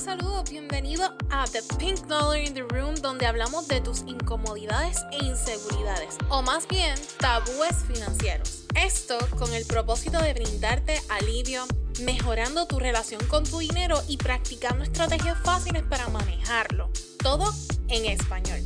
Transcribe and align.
saludos, 0.00 0.48
bienvenido 0.48 1.14
a 1.28 1.44
The 1.46 1.60
Pink 1.78 2.06
Dollar 2.06 2.38
in 2.38 2.54
the 2.54 2.62
Room, 2.62 2.94
donde 3.02 3.26
hablamos 3.26 3.68
de 3.68 3.82
tus 3.82 4.00
incomodidades 4.06 5.04
e 5.12 5.22
inseguridades, 5.26 6.16
o 6.30 6.40
más 6.40 6.66
bien 6.68 6.94
tabúes 7.18 7.76
financieros. 7.86 8.64
Esto 8.74 9.18
con 9.38 9.52
el 9.52 9.66
propósito 9.66 10.18
de 10.18 10.32
brindarte 10.32 10.98
alivio, 11.10 11.66
mejorando 12.02 12.66
tu 12.66 12.78
relación 12.78 13.22
con 13.26 13.44
tu 13.44 13.58
dinero 13.58 14.02
y 14.08 14.16
practicando 14.16 14.84
estrategias 14.84 15.38
fáciles 15.42 15.82
para 15.82 16.08
manejarlo. 16.08 16.90
Todo 17.18 17.52
en 17.88 18.06
español. 18.06 18.60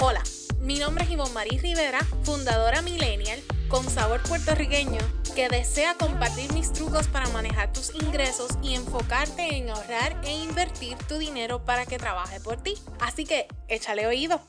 Hola, 0.00 0.22
mi 0.60 0.78
nombre 0.78 1.04
es 1.04 1.10
Ivonne 1.10 1.34
Marie 1.34 1.60
Rivera, 1.60 2.00
fundadora 2.22 2.80
Millennial, 2.80 3.38
con 3.68 3.86
sabor 3.90 4.22
puertorriqueño 4.22 5.19
que 5.34 5.48
desea 5.48 5.94
compartir 5.94 6.52
mis 6.54 6.72
trucos 6.72 7.06
para 7.08 7.28
manejar 7.28 7.72
tus 7.72 7.94
ingresos 7.94 8.58
y 8.62 8.74
enfocarte 8.74 9.56
en 9.56 9.70
ahorrar 9.70 10.20
e 10.24 10.42
invertir 10.42 10.96
tu 11.08 11.18
dinero 11.18 11.64
para 11.64 11.86
que 11.86 11.98
trabaje 11.98 12.40
por 12.40 12.56
ti. 12.62 12.74
Así 13.00 13.24
que 13.24 13.46
échale 13.68 14.06
oído. 14.06 14.40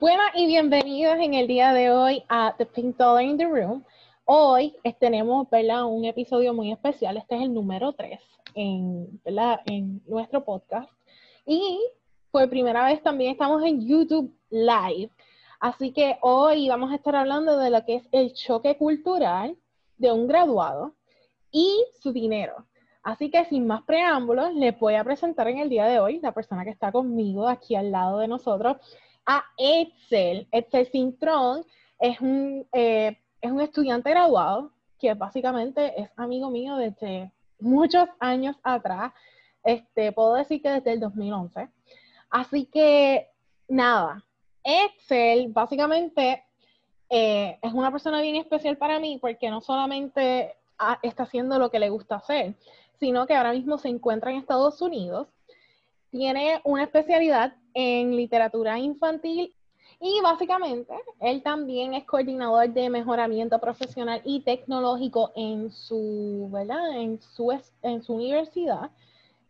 Buenas 0.00 0.30
y 0.34 0.46
bienvenidos 0.46 1.16
en 1.16 1.34
el 1.34 1.46
día 1.46 1.72
de 1.72 1.90
hoy 1.90 2.24
a 2.28 2.54
The 2.56 2.66
Pink 2.66 2.96
Dollar 2.96 3.22
in 3.22 3.36
the 3.36 3.46
Room. 3.46 3.84
Hoy 4.24 4.74
tenemos 4.98 5.46
un 5.50 6.04
episodio 6.06 6.54
muy 6.54 6.72
especial, 6.72 7.16
este 7.16 7.36
es 7.36 7.42
el 7.42 7.52
número 7.52 7.92
3 7.92 8.18
en, 8.54 9.20
en 9.66 10.02
nuestro 10.06 10.44
podcast. 10.44 10.90
Y 11.44 11.80
por 12.30 12.48
primera 12.48 12.86
vez 12.86 13.02
también 13.02 13.32
estamos 13.32 13.62
en 13.62 13.86
YouTube 13.86 14.34
Live. 14.50 15.10
Así 15.60 15.92
que 15.92 16.18
hoy 16.20 16.68
vamos 16.68 16.92
a 16.92 16.96
estar 16.96 17.16
hablando 17.16 17.58
de 17.58 17.70
lo 17.70 17.84
que 17.84 17.96
es 17.96 18.08
el 18.12 18.32
choque 18.34 18.76
cultural 18.76 19.56
de 19.96 20.12
un 20.12 20.26
graduado 20.26 20.94
y 21.50 21.84
su 22.00 22.12
dinero. 22.12 22.66
Así 23.02 23.30
que 23.30 23.44
sin 23.44 23.66
más 23.66 23.82
preámbulos, 23.82 24.54
les 24.54 24.78
voy 24.78 24.94
a 24.94 25.04
presentar 25.04 25.46
en 25.48 25.58
el 25.58 25.68
día 25.68 25.84
de 25.84 26.00
hoy 26.00 26.20
la 26.20 26.32
persona 26.32 26.64
que 26.64 26.70
está 26.70 26.90
conmigo 26.90 27.46
aquí 27.46 27.76
al 27.76 27.92
lado 27.92 28.18
de 28.18 28.28
nosotros, 28.28 28.78
a 29.26 29.44
Edsel. 29.58 30.48
Edsel 30.50 30.86
Cintrón 30.86 31.64
es 31.98 32.18
un, 32.20 32.66
eh, 32.72 33.18
es 33.40 33.50
un 33.50 33.60
estudiante 33.60 34.10
graduado 34.10 34.72
que 34.98 35.12
básicamente 35.12 36.00
es 36.00 36.08
amigo 36.16 36.50
mío 36.50 36.76
desde 36.76 37.30
muchos 37.60 38.08
años 38.20 38.56
atrás. 38.62 39.12
Este, 39.62 40.12
puedo 40.12 40.34
decir 40.34 40.62
que 40.62 40.70
desde 40.70 40.92
el 40.92 41.00
2011. 41.00 41.68
Así 42.30 42.66
que 42.66 43.28
nada, 43.68 44.23
Excel 44.64 45.48
básicamente 45.48 46.42
eh, 47.10 47.58
es 47.62 47.72
una 47.72 47.90
persona 47.90 48.20
bien 48.22 48.36
especial 48.36 48.76
para 48.76 48.98
mí 48.98 49.18
porque 49.20 49.50
no 49.50 49.60
solamente 49.60 50.56
ah, 50.78 50.98
está 51.02 51.24
haciendo 51.24 51.58
lo 51.58 51.70
que 51.70 51.78
le 51.78 51.90
gusta 51.90 52.16
hacer, 52.16 52.54
sino 52.98 53.26
que 53.26 53.34
ahora 53.34 53.52
mismo 53.52 53.78
se 53.78 53.88
encuentra 53.88 54.30
en 54.30 54.38
Estados 54.38 54.80
Unidos, 54.80 55.28
tiene 56.10 56.60
una 56.64 56.84
especialidad 56.84 57.54
en 57.74 58.16
literatura 58.16 58.78
infantil 58.78 59.54
y 60.00 60.20
básicamente 60.22 60.94
él 61.20 61.42
también 61.42 61.94
es 61.94 62.04
coordinador 62.04 62.68
de 62.70 62.90
mejoramiento 62.90 63.58
profesional 63.58 64.20
y 64.24 64.40
tecnológico 64.40 65.32
en 65.36 65.70
su, 65.70 66.48
¿verdad? 66.52 67.00
En 67.00 67.20
su, 67.20 67.58
en 67.82 68.02
su 68.02 68.14
universidad. 68.14 68.90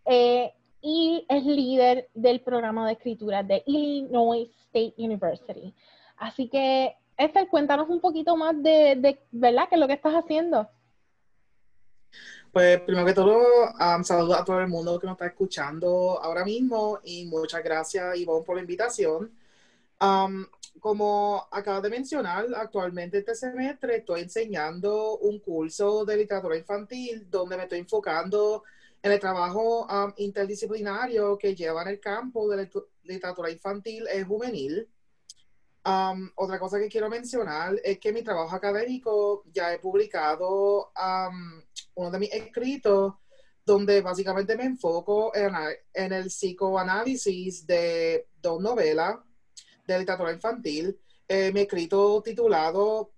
Eh, 0.06 0.52
y 0.86 1.24
es 1.30 1.42
líder 1.46 2.10
del 2.12 2.42
programa 2.42 2.86
de 2.86 2.92
escritura 2.92 3.42
de 3.42 3.62
Illinois 3.64 4.50
State 4.66 4.92
University. 4.98 5.74
Así 6.18 6.46
que, 6.46 6.94
Esther, 7.16 7.48
cuéntanos 7.48 7.88
un 7.88 8.00
poquito 8.00 8.36
más 8.36 8.54
de, 8.62 9.18
¿verdad?, 9.32 9.66
qué 9.70 9.76
es 9.76 9.80
lo 9.80 9.86
que 9.86 9.94
estás 9.94 10.12
haciendo. 10.12 10.68
Pues 12.52 12.82
primero 12.82 13.06
que 13.06 13.14
todo, 13.14 13.40
um, 13.80 14.04
saludos 14.04 14.38
a 14.38 14.44
todo 14.44 14.60
el 14.60 14.68
mundo 14.68 15.00
que 15.00 15.06
nos 15.06 15.14
está 15.14 15.26
escuchando 15.26 16.20
ahora 16.22 16.44
mismo 16.44 17.00
y 17.02 17.24
muchas 17.24 17.64
gracias, 17.64 18.18
Ivonne, 18.18 18.44
por 18.44 18.56
la 18.56 18.60
invitación. 18.60 19.32
Um, 20.02 20.44
como 20.80 21.48
acabas 21.50 21.82
de 21.82 21.88
mencionar, 21.88 22.44
actualmente 22.54 23.18
este 23.18 23.34
semestre 23.34 23.96
estoy 23.96 24.20
enseñando 24.20 25.16
un 25.16 25.38
curso 25.38 26.04
de 26.04 26.18
literatura 26.18 26.58
infantil 26.58 27.26
donde 27.30 27.56
me 27.56 27.62
estoy 27.62 27.78
enfocando 27.78 28.64
en 29.04 29.12
el 29.12 29.20
trabajo 29.20 29.86
um, 29.86 30.14
interdisciplinario 30.16 31.36
que 31.36 31.54
lleva 31.54 31.82
en 31.82 31.88
el 31.88 32.00
campo 32.00 32.48
de 32.48 32.56
la 32.56 32.70
literatura 33.02 33.50
infantil 33.50 34.06
y 34.10 34.22
juvenil. 34.22 34.88
Um, 35.84 36.30
otra 36.36 36.58
cosa 36.58 36.78
que 36.78 36.88
quiero 36.88 37.10
mencionar 37.10 37.78
es 37.84 37.98
que 37.98 38.14
mi 38.14 38.22
trabajo 38.22 38.56
académico 38.56 39.44
ya 39.52 39.74
he 39.74 39.78
publicado 39.78 40.90
um, 40.96 41.60
uno 41.96 42.10
de 42.10 42.18
mis 42.18 42.32
escritos 42.32 43.12
donde 43.62 44.00
básicamente 44.00 44.56
me 44.56 44.64
enfoco 44.64 45.36
en, 45.36 45.52
en 45.92 46.12
el 46.14 46.28
psicoanálisis 46.28 47.66
de 47.66 48.28
dos 48.40 48.58
novelas 48.62 49.18
de 49.86 49.98
literatura 49.98 50.32
infantil. 50.32 50.98
Eh, 51.28 51.52
mi 51.52 51.60
escrito 51.60 52.22
titulado 52.22 53.12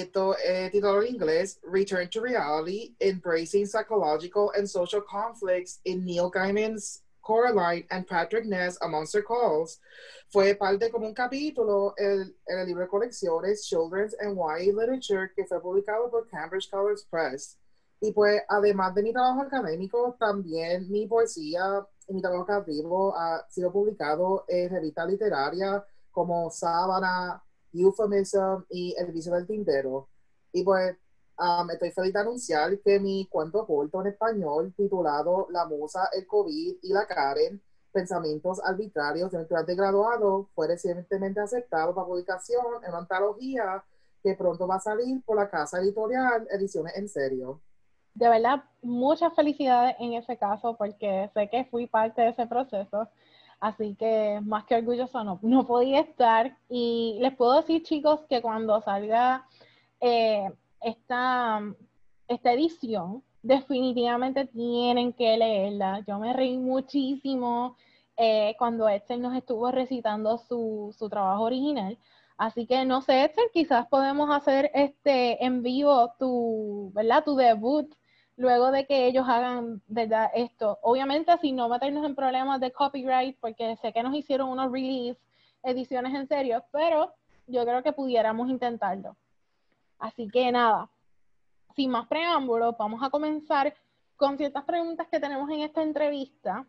esto 0.00 0.36
eh, 0.44 0.68
titulado 0.70 1.02
en 1.02 1.14
inglés 1.14 1.60
Return 1.62 2.08
to 2.10 2.20
Reality, 2.20 2.94
Embracing 3.00 3.66
Psychological 3.66 4.50
and 4.56 4.68
Social 4.68 5.00
Conflicts 5.00 5.80
in 5.84 6.04
Neil 6.04 6.30
Gaiman's 6.30 7.02
Coraline 7.22 7.86
and 7.90 8.06
Patrick 8.06 8.44
Ness 8.44 8.76
A 8.82 8.88
Monster 8.88 9.22
Calls. 9.22 9.80
Fue 10.30 10.54
parte 10.54 10.90
como 10.90 11.06
un 11.06 11.14
capítulo 11.14 11.94
en, 11.96 12.34
el 12.46 12.66
libro 12.66 12.82
de 12.82 12.88
colecciones 12.88 13.66
Children's 13.66 14.14
and 14.20 14.36
YA 14.36 14.72
Literature 14.72 15.30
que 15.34 15.46
fue 15.46 15.60
publicado 15.60 16.10
por 16.10 16.28
Cambridge 16.28 16.68
College 16.70 17.02
Press. 17.08 17.56
Y 18.00 18.12
pues, 18.12 18.42
además 18.48 18.94
de 18.94 19.02
mi 19.02 19.12
trabajo 19.12 19.42
académico, 19.42 20.16
también 20.18 20.90
mi 20.90 21.06
poesía 21.06 21.86
y 22.06 22.14
mi 22.14 22.20
trabajo 22.20 22.44
creativo 22.44 23.16
ha 23.16 23.46
sido 23.48 23.72
publicado 23.72 24.44
en 24.48 24.68
revistas 24.68 25.08
literarias 25.08 25.82
como 26.10 26.50
Sábana, 26.50 27.42
Euphemism 27.74 28.64
y 28.70 28.94
El 28.96 29.12
vicio 29.12 29.34
del 29.34 29.46
tintero. 29.46 30.08
Y 30.52 30.62
pues 30.62 30.96
um, 31.38 31.70
estoy 31.70 31.90
feliz 31.90 32.12
de 32.12 32.20
anunciar 32.20 32.78
que 32.80 32.98
mi 33.00 33.26
cuento 33.26 33.66
corto 33.66 34.00
en 34.00 34.08
español 34.08 34.72
titulado 34.76 35.48
La 35.50 35.66
Musa, 35.66 36.08
el 36.12 36.26
COVID 36.26 36.76
y 36.82 36.92
la 36.92 37.06
Karen, 37.06 37.60
Pensamientos 37.92 38.60
Arbitrarios 38.64 39.30
de 39.30 39.36
un 39.36 39.42
estudiante 39.44 39.76
graduado 39.76 40.48
fue 40.54 40.66
recientemente 40.66 41.40
aceptado 41.40 41.94
para 41.94 42.06
publicación 42.06 42.82
en 42.82 42.88
una 42.88 42.98
antología 42.98 43.84
que 44.20 44.34
pronto 44.34 44.66
va 44.66 44.76
a 44.76 44.80
salir 44.80 45.22
por 45.24 45.36
la 45.36 45.48
casa 45.48 45.78
editorial 45.78 46.48
Ediciones 46.50 46.96
en 46.96 47.08
Serio. 47.08 47.60
De 48.14 48.28
verdad, 48.28 48.64
muchas 48.82 49.34
felicidades 49.34 49.94
en 50.00 50.14
ese 50.14 50.36
caso 50.36 50.76
porque 50.76 51.30
sé 51.34 51.48
que 51.48 51.66
fui 51.66 51.86
parte 51.86 52.22
de 52.22 52.28
ese 52.30 52.46
proceso 52.46 53.08
Así 53.60 53.94
que 53.94 54.40
más 54.44 54.64
que 54.64 54.76
orgulloso 54.76 55.24
no, 55.24 55.66
podía 55.66 56.00
estar. 56.00 56.56
Y 56.68 57.18
les 57.20 57.34
puedo 57.34 57.54
decir, 57.54 57.82
chicos, 57.82 58.20
que 58.28 58.42
cuando 58.42 58.80
salga 58.80 59.46
eh, 60.00 60.50
esta, 60.80 61.60
esta 62.28 62.52
edición, 62.52 63.22
definitivamente 63.42 64.46
tienen 64.46 65.12
que 65.12 65.36
leerla. 65.36 66.00
Yo 66.06 66.18
me 66.18 66.32
reí 66.32 66.56
muchísimo 66.58 67.76
eh, 68.16 68.54
cuando 68.58 68.88
Excel 68.88 69.20
nos 69.20 69.36
estuvo 69.36 69.70
recitando 69.70 70.38
su, 70.38 70.94
su, 70.98 71.08
trabajo 71.08 71.44
original. 71.44 71.98
Así 72.36 72.66
que 72.66 72.84
no 72.84 73.00
sé, 73.00 73.24
Excel, 73.24 73.44
quizás 73.52 73.86
podemos 73.86 74.30
hacer 74.30 74.70
este 74.74 75.44
en 75.44 75.62
vivo 75.62 76.12
tu, 76.18 76.90
¿verdad? 76.94 77.24
Tu 77.24 77.36
debut 77.36 77.94
luego 78.36 78.70
de 78.70 78.86
que 78.86 79.06
ellos 79.06 79.26
hagan 79.28 79.82
verdad 79.86 80.30
esto. 80.34 80.78
Obviamente 80.82 81.36
sin 81.38 81.56
no 81.56 81.68
meternos 81.68 82.04
en 82.04 82.14
problemas 82.14 82.60
de 82.60 82.72
copyright, 82.72 83.36
porque 83.40 83.76
sé 83.76 83.92
que 83.92 84.02
nos 84.02 84.14
hicieron 84.14 84.48
unos 84.48 84.72
release 84.72 85.20
ediciones 85.62 86.14
en 86.14 86.28
serio, 86.28 86.64
pero 86.70 87.12
yo 87.46 87.64
creo 87.64 87.82
que 87.82 87.92
pudiéramos 87.92 88.48
intentarlo. 88.50 89.16
Así 89.98 90.28
que 90.28 90.50
nada, 90.52 90.90
sin 91.74 91.90
más 91.90 92.06
preámbulos, 92.06 92.76
vamos 92.78 93.02
a 93.02 93.10
comenzar 93.10 93.74
con 94.16 94.36
ciertas 94.36 94.64
preguntas 94.64 95.08
que 95.08 95.20
tenemos 95.20 95.48
en 95.50 95.60
esta 95.62 95.82
entrevista. 95.82 96.66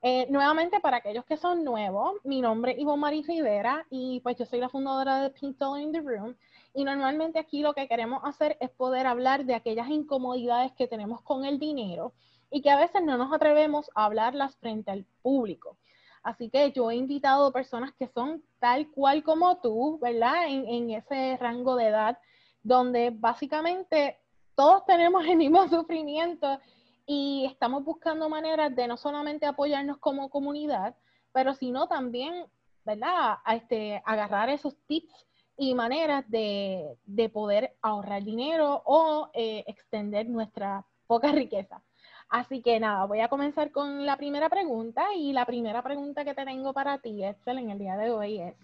Eh, 0.00 0.26
nuevamente, 0.30 0.80
para 0.80 0.98
aquellos 0.98 1.24
que 1.24 1.36
son 1.36 1.64
nuevos, 1.64 2.14
mi 2.24 2.40
nombre 2.40 2.72
es 2.72 2.78
Ivonne 2.78 3.00
Marie 3.00 3.24
Rivera 3.26 3.84
y 3.90 4.20
pues 4.20 4.36
yo 4.36 4.46
soy 4.46 4.60
la 4.60 4.68
fundadora 4.68 5.22
de 5.22 5.30
Pink 5.30 5.56
Dollar 5.58 5.82
in 5.82 5.92
the 5.92 6.00
Room. 6.00 6.36
Y 6.74 6.84
normalmente 6.84 7.38
aquí 7.38 7.62
lo 7.62 7.74
que 7.74 7.88
queremos 7.88 8.22
hacer 8.24 8.56
es 8.60 8.70
poder 8.70 9.06
hablar 9.06 9.44
de 9.44 9.54
aquellas 9.54 9.88
incomodidades 9.88 10.72
que 10.72 10.86
tenemos 10.86 11.22
con 11.22 11.44
el 11.44 11.58
dinero 11.58 12.12
y 12.50 12.62
que 12.62 12.70
a 12.70 12.78
veces 12.78 13.02
no 13.02 13.16
nos 13.16 13.32
atrevemos 13.32 13.90
a 13.94 14.04
hablarlas 14.04 14.56
frente 14.56 14.90
al 14.90 15.04
público. 15.22 15.76
Así 16.22 16.50
que 16.50 16.72
yo 16.72 16.90
he 16.90 16.96
invitado 16.96 17.52
personas 17.52 17.92
que 17.94 18.08
son 18.08 18.42
tal 18.58 18.90
cual 18.90 19.22
como 19.22 19.58
tú, 19.60 19.98
¿verdad? 20.00 20.46
En, 20.48 20.90
ese 20.90 21.36
rango 21.38 21.76
de 21.76 21.86
edad, 21.86 22.18
donde 22.62 23.10
básicamente 23.10 24.18
todos 24.54 24.84
tenemos 24.84 25.24
el 25.24 25.36
mismo 25.36 25.66
sufrimiento 25.68 26.58
y 27.06 27.46
estamos 27.50 27.84
buscando 27.84 28.28
maneras 28.28 28.74
de 28.74 28.86
no 28.88 28.96
solamente 28.96 29.46
apoyarnos 29.46 29.98
como 29.98 30.28
comunidad, 30.28 30.94
pero 31.32 31.54
sino 31.54 31.86
también, 31.86 32.46
¿verdad? 32.84 33.38
A 33.44 33.56
este, 33.56 34.02
agarrar 34.04 34.50
esos 34.50 34.76
tips 34.86 35.27
y 35.58 35.74
maneras 35.74 36.24
de, 36.30 36.96
poder 37.32 37.74
ahorrar 37.82 38.22
dinero 38.22 38.80
o 38.86 39.28
eh, 39.34 39.64
extender 39.66 40.28
nuestra 40.28 40.86
poca 41.06 41.32
riqueza. 41.32 41.82
Así 42.28 42.62
que 42.62 42.78
nada, 42.78 43.04
voy 43.06 43.20
a 43.20 43.28
comenzar 43.28 43.72
con 43.72 44.06
la 44.06 44.16
primera 44.16 44.48
pregunta 44.48 45.04
y 45.16 45.32
la 45.32 45.44
primera 45.44 45.82
pregunta 45.82 46.24
que 46.24 46.34
te 46.34 46.44
tengo 46.44 46.72
para 46.72 46.98
ti, 46.98 47.24
Excel, 47.24 47.58
en 47.58 47.70
el 47.70 47.78
día 47.78 47.96
de 47.96 48.10
hoy 48.10 48.40
es, 48.40 48.54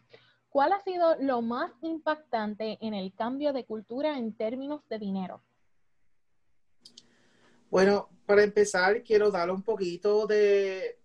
¿cuál 0.50 0.72
ha 0.72 0.80
sido 0.82 1.16
lo 1.18 1.42
más 1.42 1.72
impactante 1.82 2.78
en 2.80 2.94
el 2.94 3.12
cambio 3.14 3.52
de 3.52 3.64
cultura 3.64 4.16
en 4.16 4.36
términos 4.36 4.86
de 4.88 4.98
dinero? 4.98 5.42
Bueno, 7.70 8.08
para 8.24 8.44
empezar, 8.44 9.02
quiero 9.02 9.32
dar 9.32 9.50
un 9.50 9.62
poquito 9.62 10.28
de, 10.28 11.00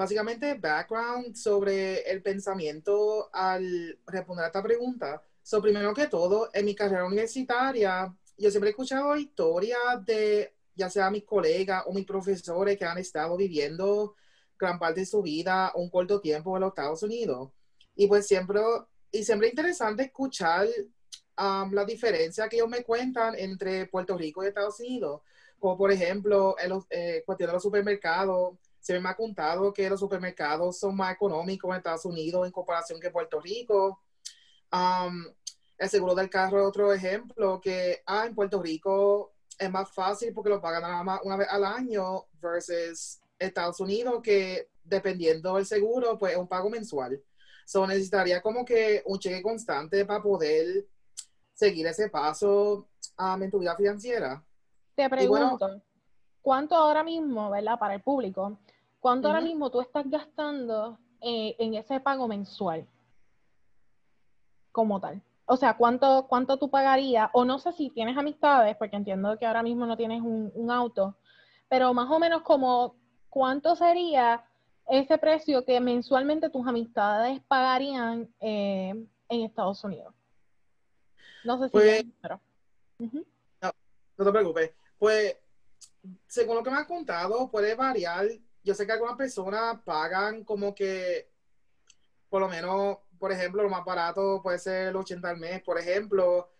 básicamente, 0.00 0.54
background 0.54 1.36
sobre 1.36 2.00
el 2.10 2.22
pensamiento 2.22 3.28
al 3.34 3.98
responder 4.06 4.44
a 4.44 4.46
esta 4.46 4.62
pregunta. 4.62 5.22
So, 5.42 5.60
primero 5.60 5.92
que 5.92 6.06
todo, 6.06 6.48
en 6.54 6.64
mi 6.64 6.74
carrera 6.74 7.04
universitaria, 7.04 8.10
yo 8.38 8.50
siempre 8.50 8.70
he 8.70 8.72
escuchado 8.72 9.14
historias 9.14 10.02
de 10.06 10.54
ya 10.74 10.88
sea 10.88 11.10
mis 11.10 11.24
colegas 11.24 11.84
o 11.86 11.92
mis 11.92 12.06
profesores 12.06 12.78
que 12.78 12.86
han 12.86 12.96
estado 12.96 13.36
viviendo 13.36 14.14
gran 14.58 14.78
parte 14.78 15.00
de 15.00 15.06
su 15.06 15.20
vida 15.20 15.70
un 15.74 15.90
corto 15.90 16.18
tiempo 16.18 16.56
en 16.56 16.62
los 16.62 16.70
Estados 16.70 17.02
Unidos. 17.02 17.50
Y 17.94 18.06
pues 18.06 18.26
siempre, 18.26 18.62
y 19.12 19.22
siempre 19.22 19.48
es 19.48 19.52
interesante 19.52 20.04
escuchar 20.04 20.66
um, 21.38 21.74
la 21.74 21.84
diferencia 21.84 22.48
que 22.48 22.56
ellos 22.56 22.70
me 22.70 22.84
cuentan 22.84 23.34
entre 23.38 23.84
Puerto 23.84 24.16
Rico 24.16 24.42
y 24.42 24.46
Estados 24.46 24.80
Unidos. 24.80 25.20
Como 25.58 25.76
por 25.76 25.92
ejemplo, 25.92 26.56
en 26.58 26.70
los, 26.70 26.86
eh, 26.88 27.22
cuestión 27.26 27.48
de 27.48 27.52
los 27.52 27.62
supermercados, 27.62 28.56
se 28.80 28.98
me 28.98 29.08
ha 29.08 29.14
contado 29.14 29.72
que 29.72 29.88
los 29.88 30.00
supermercados 30.00 30.78
son 30.78 30.96
más 30.96 31.14
económicos 31.14 31.70
en 31.70 31.76
Estados 31.76 32.04
Unidos 32.04 32.46
en 32.46 32.52
comparación 32.52 33.00
que 33.00 33.10
Puerto 33.10 33.40
Rico. 33.40 34.00
Um, 34.72 35.24
el 35.78 35.88
seguro 35.88 36.14
del 36.14 36.28
carro 36.28 36.60
es 36.60 36.66
otro 36.66 36.92
ejemplo, 36.92 37.60
que 37.60 38.02
ah, 38.06 38.26
en 38.26 38.34
Puerto 38.34 38.62
Rico 38.62 39.32
es 39.58 39.70
más 39.70 39.90
fácil 39.90 40.32
porque 40.32 40.50
lo 40.50 40.60
pagan 40.60 40.82
nada 40.82 41.02
más 41.02 41.20
una 41.22 41.36
vez 41.36 41.48
al 41.50 41.64
año 41.64 42.24
versus 42.40 43.20
Estados 43.38 43.80
Unidos 43.80 44.20
que 44.22 44.68
dependiendo 44.82 45.56
del 45.56 45.66
seguro, 45.66 46.18
pues 46.18 46.32
es 46.32 46.38
un 46.38 46.48
pago 46.48 46.68
mensual. 46.68 47.22
So 47.64 47.86
necesitaría 47.86 48.42
como 48.42 48.64
que 48.64 49.02
un 49.06 49.18
cheque 49.18 49.42
constante 49.42 50.04
para 50.04 50.22
poder 50.22 50.86
seguir 51.54 51.86
ese 51.86 52.08
paso 52.08 52.88
um, 53.18 53.42
en 53.42 53.50
tu 53.50 53.58
vida 53.58 53.76
financiera. 53.76 54.42
Te 54.94 55.08
pregunto, 55.08 55.80
¿cuánto 56.42 56.74
ahora 56.74 57.04
mismo, 57.04 57.50
verdad, 57.50 57.78
para 57.78 57.94
el 57.94 58.02
público, 58.02 58.58
cuánto 59.00 59.28
ahora 59.28 59.40
mismo 59.40 59.70
tú 59.70 59.80
estás 59.80 60.08
gastando 60.08 60.98
eh, 61.20 61.56
en 61.58 61.74
ese 61.74 62.00
pago 62.00 62.28
mensual 62.28 62.86
como 64.72 65.00
tal? 65.00 65.22
o 65.52 65.56
sea, 65.56 65.76
¿cuánto, 65.76 66.28
cuánto 66.28 66.58
tú 66.58 66.70
pagarías? 66.70 67.28
O 67.32 67.44
no 67.44 67.58
sé 67.58 67.72
si 67.72 67.90
tienes 67.90 68.16
amistades, 68.16 68.76
porque 68.76 68.94
entiendo 68.94 69.36
que 69.36 69.46
ahora 69.46 69.64
mismo 69.64 69.84
no 69.84 69.96
tienes 69.96 70.22
un, 70.22 70.70
auto, 70.70 71.16
pero 71.68 71.92
más 71.92 72.08
o 72.08 72.20
menos 72.20 72.42
como 72.42 72.94
cuánto 73.28 73.74
sería 73.74 74.44
ese 74.88 75.18
precio 75.18 75.64
que 75.64 75.80
mensualmente 75.80 76.50
tus 76.50 76.64
amistades 76.68 77.40
pagarían 77.48 78.32
eh, 78.38 78.94
en 79.28 79.40
Estados 79.42 79.82
Unidos. 79.82 80.14
No 81.42 81.58
sé 81.58 81.64
si 81.64 81.72
pues, 81.72 82.04
pero... 82.22 82.40
no, 83.00 83.72
no 84.18 84.24
te 84.24 84.30
preocupes. 84.30 84.70
Pues, 85.00 85.36
según 86.28 86.54
lo 86.54 86.62
que 86.62 86.70
me 86.70 86.76
has 86.76 86.86
contado, 86.86 87.50
puede 87.50 87.74
variar. 87.74 88.26
Yo 88.62 88.74
sé 88.74 88.86
que 88.86 88.92
algunas 88.92 89.16
personas 89.16 89.80
pagan 89.84 90.44
como 90.44 90.74
que 90.74 91.30
por 92.28 92.40
lo 92.40 92.48
menos 92.48 92.98
por 93.20 93.30
ejemplo, 93.30 93.62
lo 93.62 93.68
más 93.68 93.84
barato 93.84 94.40
puede 94.42 94.58
ser 94.58 94.88
el 94.88 94.96
80 94.96 95.28
al 95.28 95.36
mes, 95.36 95.62
por 95.62 95.78
ejemplo. 95.78 96.50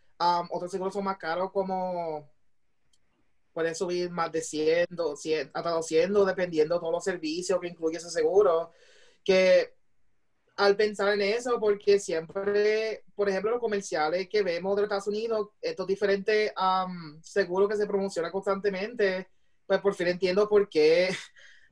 otros 0.51 0.71
seguros 0.71 0.93
son 0.93 1.05
más 1.05 1.17
caros 1.17 1.51
como 1.51 2.31
pueden 3.53 3.75
subir 3.75 4.11
más 4.11 4.31
de 4.31 4.43
100, 4.43 4.87
200, 4.91 5.51
hasta 5.55 5.71
200, 5.71 6.27
dependiendo 6.27 6.75
de 6.75 6.81
todos 6.81 6.93
los 6.93 7.03
servicios 7.03 7.59
que 7.61 7.69
incluye 7.69 7.97
ese 7.97 8.11
seguro. 8.11 8.73
Que 9.25 9.75
al 10.57 10.77
pensar 10.77 11.15
en 11.15 11.23
eso, 11.23 11.59
porque 11.59 11.99
siempre, 11.99 13.05
por 13.15 13.31
ejemplo, 13.31 13.51
los 13.53 13.61
comerciales 13.61 14.29
que 14.29 14.43
vemos 14.43 14.77
de 14.77 14.83
Estados 14.83 15.09
Unidos, 15.09 15.49
estos 15.63 15.87
diferentes 15.87 16.53
seguros 17.23 17.71
que 17.71 17.77
se 17.77 17.87
promocionan 17.87 18.31
constantemente, 18.31 19.31
pues 19.67 19.81
por 19.81 19.95
fin 19.95 20.09
entiendo 20.09 20.47
por 20.47 20.69
qué, 20.69 21.09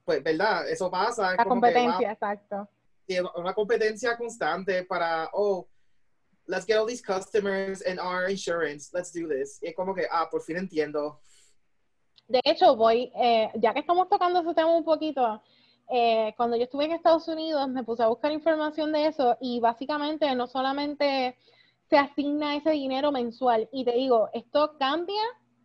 pues, 0.09 0.25
¿verdad? 0.25 0.67
Eso 0.67 0.91
pasa. 0.91 1.35
La 1.37 1.45
competencia, 1.45 2.13
exacto 2.13 2.67
una 3.37 3.55
competencia 3.55 4.17
constante 4.17 4.85
para, 4.85 5.31
oh, 5.33 5.67
let's 6.47 6.67
get 6.67 6.79
all 6.79 6.87
these 6.87 7.03
customers 7.03 7.83
and 7.83 7.99
our 7.99 8.29
insurance, 8.29 8.91
let's 8.93 9.13
do 9.13 9.29
this. 9.29 9.59
Y 9.63 9.69
es 9.69 9.75
como 9.75 9.95
que, 9.95 10.07
ah, 10.11 10.29
por 10.31 10.43
fin 10.43 10.59
entiendo. 10.59 11.21
De 12.27 12.41
hecho, 12.45 12.77
voy, 12.77 13.11
eh, 13.17 13.51
ya 13.55 13.73
que 13.73 13.81
estamos 13.81 14.09
tocando 14.09 14.41
ese 14.41 14.55
tema 14.55 14.77
un 14.77 14.85
poquito, 14.85 15.43
eh, 15.91 16.35
cuando 16.37 16.57
yo 16.57 16.65
estuve 16.65 16.85
en 16.85 16.93
Estados 16.93 17.27
Unidos 17.29 17.67
me 17.69 17.83
puse 17.83 18.03
a 18.03 18.09
buscar 18.09 18.31
información 18.31 18.93
de 18.93 19.07
eso 19.07 19.39
y 19.41 19.59
básicamente 19.61 20.35
no 20.35 20.47
solamente 20.47 21.39
se 21.89 21.97
asigna 21.97 22.57
ese 22.57 22.73
dinero 22.73 23.11
mensual, 23.11 23.67
y 23.73 23.87
te 23.87 23.93
digo, 23.93 24.29
esto 24.35 24.77
cambia 24.79 25.23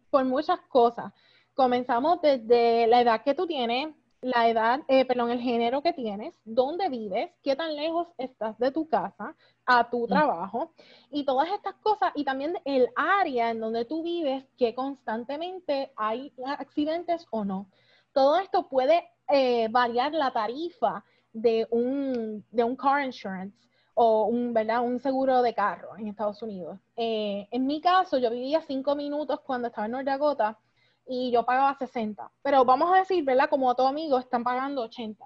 por 0.09 0.23
muchas 0.23 0.61
cosas. 0.69 1.11
Comenzamos 1.53 2.21
desde 2.21 2.87
la 2.87 3.01
edad 3.01 3.23
que 3.23 3.33
tú 3.33 3.45
tienes, 3.45 3.93
la 4.23 4.47
edad, 4.47 4.79
eh, 4.87 5.05
perdón, 5.05 5.31
el 5.31 5.39
género 5.39 5.81
que 5.81 5.93
tienes, 5.93 6.33
dónde 6.45 6.89
vives, 6.89 7.29
qué 7.43 7.55
tan 7.55 7.75
lejos 7.75 8.07
estás 8.17 8.57
de 8.57 8.71
tu 8.71 8.87
casa 8.87 9.35
a 9.65 9.89
tu 9.89 10.07
trabajo 10.07 10.71
y 11.11 11.25
todas 11.25 11.49
estas 11.51 11.75
cosas 11.75 12.11
y 12.15 12.23
también 12.23 12.57
el 12.65 12.87
área 12.95 13.51
en 13.51 13.59
donde 13.59 13.85
tú 13.85 14.01
vives, 14.01 14.45
que 14.57 14.73
constantemente 14.73 15.91
hay 15.95 16.33
accidentes 16.45 17.27
o 17.31 17.43
no. 17.43 17.69
Todo 18.13 18.37
esto 18.39 18.69
puede 18.69 19.03
eh, 19.29 19.67
variar 19.69 20.13
la 20.13 20.31
tarifa 20.31 21.03
de 21.33 21.67
un, 21.69 22.45
de 22.51 22.63
un 22.63 22.75
car 22.75 23.03
insurance 23.03 23.57
o 23.93 24.25
un, 24.25 24.53
¿verdad? 24.53 24.81
un 24.81 24.99
seguro 24.99 25.41
de 25.41 25.53
carro 25.53 25.97
en 25.97 26.07
Estados 26.07 26.41
Unidos. 26.41 26.79
Eh, 26.95 27.47
en 27.51 27.67
mi 27.67 27.81
caso, 27.81 28.17
yo 28.17 28.29
vivía 28.29 28.61
cinco 28.61 28.95
minutos 28.95 29.41
cuando 29.41 29.67
estaba 29.67 29.85
en 29.85 29.91
North 29.91 30.05
Dakota 30.05 30.57
y 31.05 31.31
yo 31.31 31.45
pagaba 31.45 31.75
60. 31.77 32.31
Pero 32.41 32.65
vamos 32.65 32.93
a 32.93 32.99
decir, 32.99 33.23
¿verdad? 33.23 33.49
Como 33.49 33.73
todo 33.75 33.87
amigo, 33.87 34.17
están 34.17 34.43
pagando 34.43 34.81
80. 34.83 35.25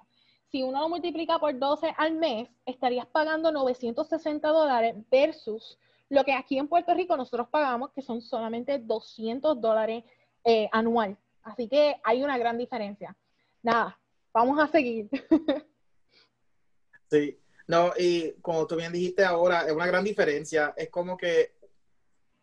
Si 0.52 0.64
uno 0.64 0.82
lo 0.82 0.90
multiplica 0.90 1.40
por 1.40 1.58
12 1.58 1.94
al 1.98 2.14
mes, 2.14 2.50
estarías 2.66 3.06
pagando 3.08 3.52
960 3.52 4.48
dólares 4.48 4.96
versus 5.12 5.78
lo 6.10 6.24
que 6.24 6.34
aquí 6.34 6.58
en 6.58 6.68
Puerto 6.68 6.94
Rico 6.94 7.18
nosotros 7.18 7.50
pagamos, 7.50 7.92
que 7.92 8.02
son 8.02 8.22
solamente 8.22 8.80
200 8.80 9.60
dólares 9.60 10.04
eh, 10.44 10.70
anual. 10.72 11.18
Así 11.44 11.68
que 11.68 12.00
hay 12.04 12.24
una 12.24 12.38
gran 12.38 12.58
diferencia. 12.58 13.16
Nada, 13.62 14.00
vamos 14.34 14.60
a 14.60 14.68
seguir. 14.68 15.10
Sí, 17.10 17.40
no, 17.68 17.94
y 17.98 18.34
como 18.42 18.68
tú 18.68 18.76
bien 18.76 18.92
dijiste 18.92 19.24
ahora, 19.24 19.62
es 19.62 19.72
una 19.72 19.88
gran 19.88 20.04
diferencia. 20.04 20.74
Es 20.76 20.90
como 20.90 21.16
que 21.16 21.57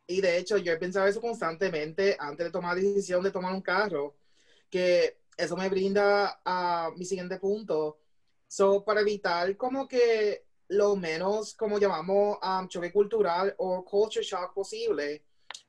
y 0.07 0.21
de 0.21 0.39
hecho, 0.39 0.59
yo 0.59 0.73
he 0.73 0.77
pensado 0.79 1.07
eso 1.07 1.21
constantemente 1.21 2.17
antes 2.19 2.47
de 2.47 2.53
tomar 2.53 2.77
la 2.77 2.83
decisión 2.83 3.23
de 3.23 3.31
tomar 3.31 3.55
un 3.55 3.63
carro, 3.63 4.17
que 4.71 5.19
eso 5.37 5.57
me 5.57 5.69
brinda 5.69 6.41
a 6.45 6.91
mi 6.97 7.05
siguiente 7.05 7.39
punto. 7.39 7.99
So, 8.47 8.85
para 8.85 9.01
evitar 9.01 9.57
como 9.57 9.89
que 9.89 10.45
lo 10.69 10.97
menos, 10.97 11.55
como 11.55 11.79
llamamos, 11.79 12.39
um, 12.43 12.69
choque 12.69 12.93
cultural 12.93 13.55
o 13.59 13.85
culture 13.85 14.25
shock 14.25 14.55
posible, 14.55 15.25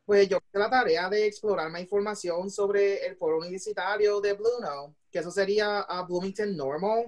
pues 0.05 0.27
yo 0.29 0.37
hice 0.37 0.59
la 0.59 0.69
tarea 0.69 1.09
de 1.09 1.25
explorar 1.25 1.69
más 1.71 1.81
información 1.81 2.49
sobre 2.49 3.05
el 3.05 3.17
foro 3.17 3.37
universitario 3.39 4.21
de 4.21 4.33
Bluno, 4.33 4.95
que 5.11 5.19
eso 5.19 5.31
sería 5.31 5.81
a 5.81 6.03
Bloomington 6.03 6.55
Normal. 6.55 7.05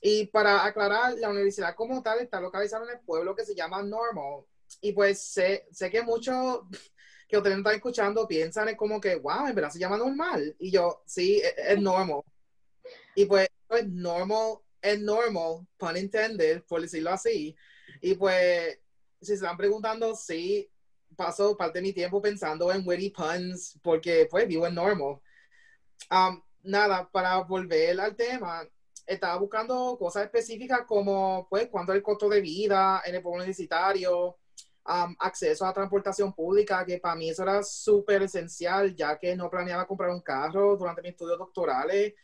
Y 0.00 0.26
para 0.26 0.64
aclarar, 0.64 1.14
la 1.18 1.30
universidad 1.30 1.74
como 1.74 2.02
tal 2.02 2.20
está 2.20 2.40
localizada 2.40 2.84
en 2.84 2.98
el 2.98 3.04
pueblo 3.04 3.34
que 3.34 3.44
se 3.44 3.54
llama 3.54 3.82
Normal, 3.82 4.44
y 4.80 4.92
pues 4.92 5.20
sé, 5.20 5.66
sé 5.70 5.90
que 5.90 6.02
muchos 6.02 6.60
que 7.28 7.36
ustedes 7.36 7.58
están 7.58 7.74
escuchando 7.74 8.26
piensan 8.26 8.68
es 8.68 8.76
como 8.76 9.00
que, 9.00 9.16
wow, 9.16 9.46
en 9.48 9.54
verdad 9.54 9.70
se 9.70 9.78
llama 9.78 9.96
normal. 9.96 10.54
Y 10.58 10.70
yo, 10.70 11.02
sí, 11.06 11.38
e, 11.38 11.48
e, 11.48 11.72
es, 11.74 11.80
normal. 11.80 12.22
Y 13.14 13.24
pues 13.26 13.48
es 13.70 13.88
normal, 13.88 14.58
es 14.80 15.00
normal, 15.00 15.66
pun 15.76 15.96
intended, 15.96 16.62
por 16.64 16.80
decirlo 16.80 17.10
así. 17.10 17.56
Y 18.00 18.14
pues, 18.14 18.78
si 19.20 19.26
se 19.26 19.34
están 19.34 19.56
preguntando, 19.56 20.14
sí, 20.14 20.70
paso 21.16 21.56
parte 21.56 21.78
de 21.78 21.82
mi 21.82 21.92
tiempo 21.92 22.20
pensando 22.20 22.72
en 22.72 22.86
witty 22.86 23.10
puns, 23.10 23.78
porque 23.82 24.28
pues 24.30 24.46
vivo 24.46 24.66
en 24.66 24.74
normal. 24.74 25.20
Um, 26.10 26.42
nada, 26.62 27.08
para 27.10 27.38
volver 27.38 27.98
al 28.00 28.14
tema, 28.14 28.68
estaba 29.06 29.36
buscando 29.38 29.96
cosas 29.98 30.24
específicas 30.24 30.82
como, 30.86 31.46
pues, 31.48 31.68
cuánto 31.70 31.92
es 31.92 31.96
el 31.96 32.02
costo 32.02 32.28
de 32.28 32.40
vida 32.40 33.02
en 33.04 33.14
el 33.14 33.22
pueblo 33.22 33.38
universitario, 33.38 34.36
acceso 34.86 35.66
a 35.66 35.72
transportación 35.72 36.32
pública, 36.32 36.84
que 36.84 36.98
para 36.98 37.16
mí 37.16 37.30
eso 37.30 37.42
era 37.42 37.62
súper 37.62 38.22
esencial, 38.22 38.94
ya 38.94 39.18
que 39.18 39.34
no 39.36 39.50
planeaba 39.50 39.86
comprar 39.86 40.10
un 40.10 40.20
carro 40.20 40.76
durante 40.76 41.02
mis 41.02 41.12
estudios 41.12 41.38
doctorales. 41.38 42.14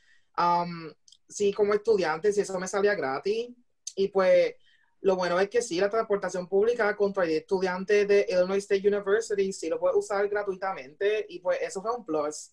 sí, 1.29 1.53
como 1.53 1.75
estudiante, 1.75 2.33
si 2.33 2.41
eso 2.41 2.59
me 2.59 2.69
salía 2.69 2.95
gratis. 2.95 3.51
Y 3.97 4.09
pues 4.09 4.55
lo 5.03 5.17
bueno 5.17 5.39
es 5.41 5.51
que 5.51 5.63
sí, 5.63 5.81
la 5.81 5.91
transportación 5.91 6.49
pública 6.49 6.95
contra 6.97 7.25
el 7.25 7.31
estudiante 7.31 8.07
de 8.07 8.25
Illinois 8.29 8.63
State 8.63 8.87
University 8.87 9.53
sí 9.53 9.69
lo 9.69 9.81
puede 9.81 9.97
usar 9.97 10.29
gratuitamente 10.29 11.27
y 11.29 11.41
pues 11.41 11.59
eso 11.61 11.83
fue 11.83 11.95
un 11.95 12.05
plus. 12.05 12.53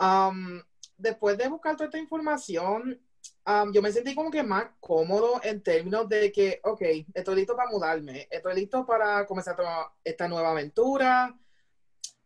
Um, 0.00 0.60
después 0.98 1.38
de 1.38 1.48
buscar 1.48 1.76
toda 1.76 1.86
esta 1.86 1.98
información, 1.98 3.00
um, 3.46 3.72
yo 3.72 3.82
me 3.82 3.92
sentí 3.92 4.14
como 4.14 4.30
que 4.30 4.42
más 4.42 4.66
cómodo 4.80 5.40
en 5.42 5.62
términos 5.62 6.08
de 6.08 6.32
que, 6.32 6.60
ok, 6.64 6.82
estoy 7.14 7.36
listo 7.36 7.56
para 7.56 7.70
mudarme, 7.70 8.28
estoy 8.30 8.54
listo 8.54 8.84
para 8.84 9.26
comenzar 9.26 9.56
esta 10.04 10.28
nueva 10.28 10.50
aventura, 10.50 11.34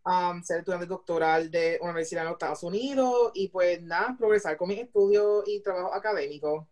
um, 0.04 0.42
ser 0.42 0.60
estudiante 0.60 0.86
doctoral 0.86 1.50
de 1.50 1.78
una 1.80 1.90
universidad 1.90 2.22
en 2.22 2.28
los 2.28 2.34
Estados 2.34 2.62
Unidos 2.62 3.32
y 3.34 3.48
pues 3.48 3.82
nada, 3.82 4.16
progresar 4.18 4.56
con 4.56 4.68
mis 4.68 4.80
estudios 4.80 5.44
y 5.46 5.60
trabajo 5.62 5.94
académico. 5.94 6.68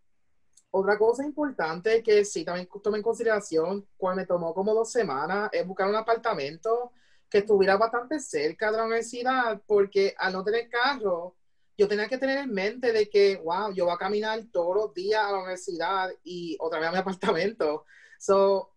Otra 0.71 0.99
cosa 0.99 1.25
importante 1.25 2.03
que 2.03 2.25
sí 2.25 2.45
también 2.45 2.69
tomé 2.83 2.99
en 2.99 3.03
consideración, 3.03 3.87
cuando 3.97 4.21
me 4.21 4.27
tomó 4.27 4.53
como 4.53 4.75
dos 4.75 4.93
semanas, 4.93 5.49
es 5.53 5.67
buscar 5.67 5.89
un 5.89 5.97
apartamento 5.97 6.93
que 7.31 7.39
estuviera 7.39 7.77
bastante 7.77 8.21
cerca 8.21 8.71
de 8.71 8.77
la 8.77 8.85
universidad, 8.85 9.63
porque 9.67 10.15
al 10.19 10.33
no 10.35 10.45
tener 10.45 10.69
carro, 10.69 11.38
yo 11.79 11.87
tenía 11.87 12.09
que 12.09 12.19
tener 12.19 12.39
en 12.39 12.53
mente 12.53 12.93
de 12.93 13.09
que, 13.09 13.37
wow, 13.37 13.73
yo 13.73 13.85
voy 13.85 13.95
a 13.95 13.99
caminar 13.99 14.43
todos 14.53 14.75
los 14.75 14.95
días 14.95 15.23
a 15.23 15.31
la 15.31 15.39
universidad 15.39 16.11
y 16.25 16.57
otra 16.59 16.81
vez 16.81 16.89
a 16.89 16.93
mi 16.93 16.99
apartamento. 16.99 17.85
So, 18.19 18.75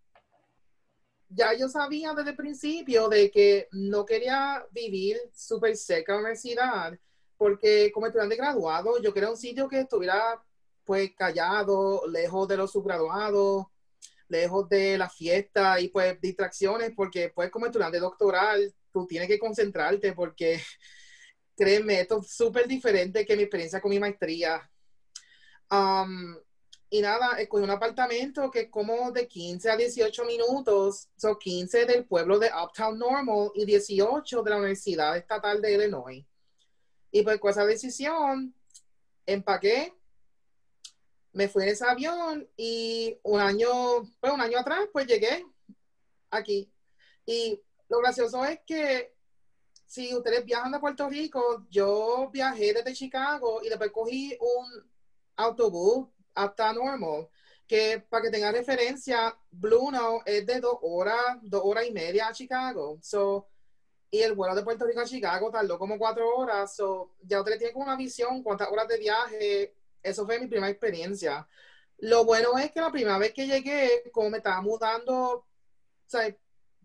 ya 1.28 1.54
yo 1.58 1.68
sabía 1.68 2.14
desde 2.14 2.30
el 2.30 2.36
principio 2.36 3.10
de 3.10 3.32
que 3.32 3.68
no 3.72 4.06
quería 4.06 4.64
vivir 4.72 5.18
súper 5.34 5.76
cerca 5.76 6.14
de 6.14 6.18
la 6.18 6.22
universidad, 6.22 6.98
porque 7.38 7.92
como 7.92 8.06
estudiante 8.06 8.36
graduado, 8.36 9.02
yo 9.02 9.12
quería 9.12 9.32
un 9.32 9.38
sitio 9.38 9.68
que 9.68 9.80
estuviera 9.80 10.40
pues 10.84 11.12
callado, 11.16 12.04
lejos 12.08 12.48
de 12.48 12.58
los 12.58 12.72
subgraduados, 12.72 13.66
lejos 14.28 14.70
de 14.70 14.98
la 15.00 15.10
fiesta 15.10 15.80
y 15.80 15.88
pues 15.88 16.22
distracciones, 16.22 16.92
porque 16.96 17.32
pues 17.34 17.50
como 17.50 17.66
estudiante 17.66 18.00
doctoral, 18.00 18.72
tú 18.94 19.08
tienes 19.08 19.28
que 19.28 19.40
concentrarte 19.40 20.14
porque 20.14 20.62
créeme, 21.56 22.02
esto 22.02 22.20
es 22.22 22.32
súper 22.32 22.68
diferente 22.68 23.26
que 23.26 23.36
mi 23.36 23.44
experiencia 23.44 23.82
con 23.82 23.92
mi 23.92 24.00
maestría. 24.00 24.70
Y 26.94 27.02
nada, 27.02 27.40
escogí 27.40 27.64
un 27.64 27.70
apartamento 27.70 28.52
que 28.52 28.62
es 28.62 28.70
como 28.70 29.12
de 29.12 29.26
15 29.26 29.70
a 29.70 29.78
18 29.78 30.26
minutos, 30.26 31.08
son 31.16 31.40
15 31.40 31.86
del 31.86 32.06
pueblo 32.06 32.38
de 32.38 32.50
Uptown 32.50 33.00
Normal 33.00 33.52
y 33.56 33.66
18 33.66 34.44
de 34.44 34.50
la 34.50 34.58
Universidad 34.58 35.16
Estatal 35.16 35.62
de 35.62 35.74
Illinois. 35.74 36.26
Y 37.12 37.24
pues 37.24 37.40
con 37.40 37.52
esa 37.52 37.66
decisión, 37.66 38.54
empaqué, 39.26 39.94
me 41.32 41.48
fui 41.48 41.64
en 41.64 41.70
ese 41.70 41.86
avión 41.86 42.50
y 42.58 43.18
un 43.24 43.40
año, 43.40 43.70
pues 44.20 44.34
un 44.34 44.42
año 44.42 44.60
atrás, 44.60 44.82
pues 44.92 45.08
llegué 45.08 45.46
aquí. 46.30 46.70
Y 47.26 47.62
lo 47.88 48.00
gracioso 48.00 48.44
es 48.44 48.60
que 48.66 49.16
si 49.92 50.16
ustedes 50.16 50.46
viajan 50.46 50.74
a 50.74 50.80
Puerto 50.80 51.10
Rico, 51.10 51.66
yo 51.70 52.30
viajé 52.32 52.74
desde 52.74 52.94
Chicago 52.94 53.60
y 53.62 53.68
después 53.68 53.92
cogí 53.92 54.38
un 54.40 54.90
autobús 55.36 56.08
hasta 56.34 56.72
Normal, 56.72 57.28
que 57.68 58.02
para 58.10 58.24
que 58.24 58.30
tengan 58.30 58.54
referencia, 58.54 59.38
Blue 59.50 59.92
es 60.26 60.46
de 60.46 60.62
dos 60.62 60.78
horas, 60.82 61.40
dos 61.42 61.64
horas 61.66 61.86
y 61.86 61.92
media 61.92 62.30
a 62.30 62.32
Chicago. 62.32 63.00
So, 63.02 63.50
y 64.10 64.22
el 64.22 64.32
vuelo 64.32 64.56
de 64.56 64.64
Puerto 64.64 64.86
Rico 64.86 65.02
a 65.02 65.06
Chicago 65.06 65.52
tardó 65.52 65.78
como 65.78 65.98
cuatro 65.98 66.38
horas. 66.38 66.74
So, 66.74 67.12
ya 67.24 67.40
ustedes 67.40 67.60
tienen 67.60 67.76
una 67.76 67.98
visión 67.98 68.44
cuántas 68.44 68.70
horas 68.70 68.88
de 68.88 68.98
viaje. 68.98 69.76
Eso 70.02 70.26
fue 70.26 70.40
mi 70.40 70.48
primera 70.48 70.72
experiencia. 70.72 71.46
Lo 71.98 72.24
bueno 72.24 72.58
es 72.58 72.72
que 72.72 72.80
la 72.80 72.94
primera 72.94 73.18
vez 73.18 73.34
que 73.34 73.46
llegué, 73.46 74.10
como 74.14 74.30
me 74.30 74.38
estaba 74.38 74.62
mudando, 74.62 75.34
o 75.34 75.46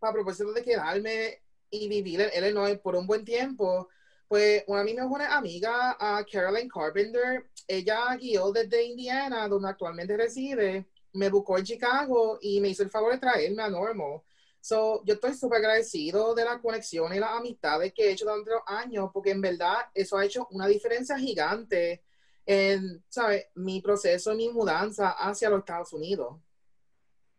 para 0.00 0.12
propósito 0.12 0.52
de 0.52 0.64
quedarme 0.64 1.45
y 1.70 1.88
vivir 1.88 2.20
en 2.20 2.44
Illinois 2.44 2.78
por 2.78 2.96
un 2.96 3.06
buen 3.06 3.24
tiempo, 3.24 3.88
pues 4.28 4.64
una 4.66 4.80
de 4.80 4.84
mis 4.86 4.96
mejores 4.96 5.28
amigas, 5.30 5.96
uh, 6.00 6.24
Caroline 6.30 6.68
Carpenter, 6.68 7.46
ella 7.68 8.16
guió 8.16 8.50
desde 8.52 8.84
Indiana, 8.84 9.48
donde 9.48 9.68
actualmente 9.68 10.16
reside, 10.16 10.86
me 11.12 11.30
buscó 11.30 11.58
en 11.58 11.64
Chicago 11.64 12.38
y 12.40 12.60
me 12.60 12.68
hizo 12.68 12.82
el 12.82 12.90
favor 12.90 13.12
de 13.12 13.18
traerme 13.18 13.62
a 13.62 13.70
Normal. 13.70 14.22
So, 14.60 15.04
yo 15.04 15.14
estoy 15.14 15.34
súper 15.34 15.58
agradecido 15.58 16.34
de 16.34 16.44
la 16.44 16.60
conexión 16.60 17.14
y 17.14 17.20
las 17.20 17.30
amistades 17.30 17.92
que 17.94 18.08
he 18.08 18.12
hecho 18.12 18.24
durante 18.24 18.50
los 18.50 18.62
años, 18.66 19.10
porque 19.12 19.30
en 19.30 19.40
verdad 19.40 19.76
eso 19.94 20.18
ha 20.18 20.24
hecho 20.24 20.48
una 20.50 20.66
diferencia 20.66 21.16
gigante 21.16 22.02
en, 22.44 23.04
¿sabes? 23.08 23.46
Mi 23.54 23.80
proceso, 23.80 24.34
mi 24.34 24.48
mudanza 24.48 25.10
hacia 25.10 25.50
los 25.50 25.60
Estados 25.60 25.92
Unidos. 25.92 26.36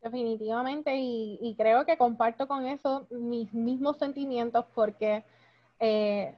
Definitivamente, 0.08 0.96
y, 0.96 1.54
creo 1.58 1.86
que 1.86 1.98
comparto 1.98 2.48
con 2.48 2.66
eso 2.66 3.08
mis 3.10 3.54
mismos 3.54 3.98
sentimientos 3.98 4.64
porque 4.74 5.26
eh, 5.82 6.34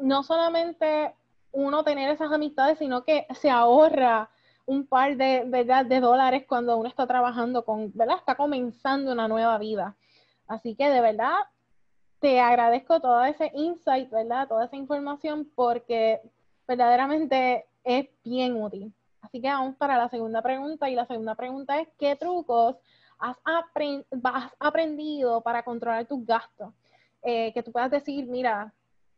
no 0.00 0.24
solamente 0.24 1.14
uno 1.52 1.84
tener 1.84 2.10
esas 2.10 2.32
amistades, 2.32 2.78
sino 2.78 3.04
que 3.04 3.28
se 3.40 3.48
ahorra 3.48 4.28
un 4.66 4.88
par 4.88 5.16
de, 5.16 5.44
de, 5.44 6.00
dólares 6.00 6.46
cuando 6.48 6.76
uno 6.76 6.88
está 6.88 7.06
trabajando 7.06 7.64
con, 7.64 7.92
¿verdad? 7.94 8.16
Está 8.16 8.34
comenzando 8.34 9.12
una 9.12 9.28
nueva 9.28 9.56
vida. 9.58 9.94
Así 10.48 10.74
que 10.74 10.88
de 10.88 11.00
verdad 11.00 11.36
te 12.18 12.40
agradezco 12.40 12.98
todo 12.98 13.22
ese 13.24 13.52
insight, 13.54 14.10
¿verdad? 14.10 14.48
Toda 14.48 14.64
esa 14.64 14.74
información 14.74 15.48
porque 15.54 16.20
verdaderamente 16.66 17.66
es 17.84 18.08
bien 18.24 18.60
útil. 18.60 18.92
Así 19.20 19.40
que 19.40 19.46
vamos 19.46 19.76
para 19.76 19.96
la 19.96 20.08
segunda 20.08 20.42
pregunta 20.42 20.90
y 20.90 20.96
la 20.96 21.06
segunda 21.06 21.36
pregunta 21.36 21.80
es, 21.80 21.88
¿qué 22.00 22.16
trucos 22.16 22.76
has, 23.22 23.36
aprendido 24.58 25.40
para 25.40 25.62
controlar 25.62 26.06
tus 26.06 26.24
gastos? 26.26 26.72
Eh, 27.22 27.52
que 27.54 27.62
tú 27.62 27.70
puedas 27.70 27.90
decir, 27.90 28.26
mira, 28.26 28.74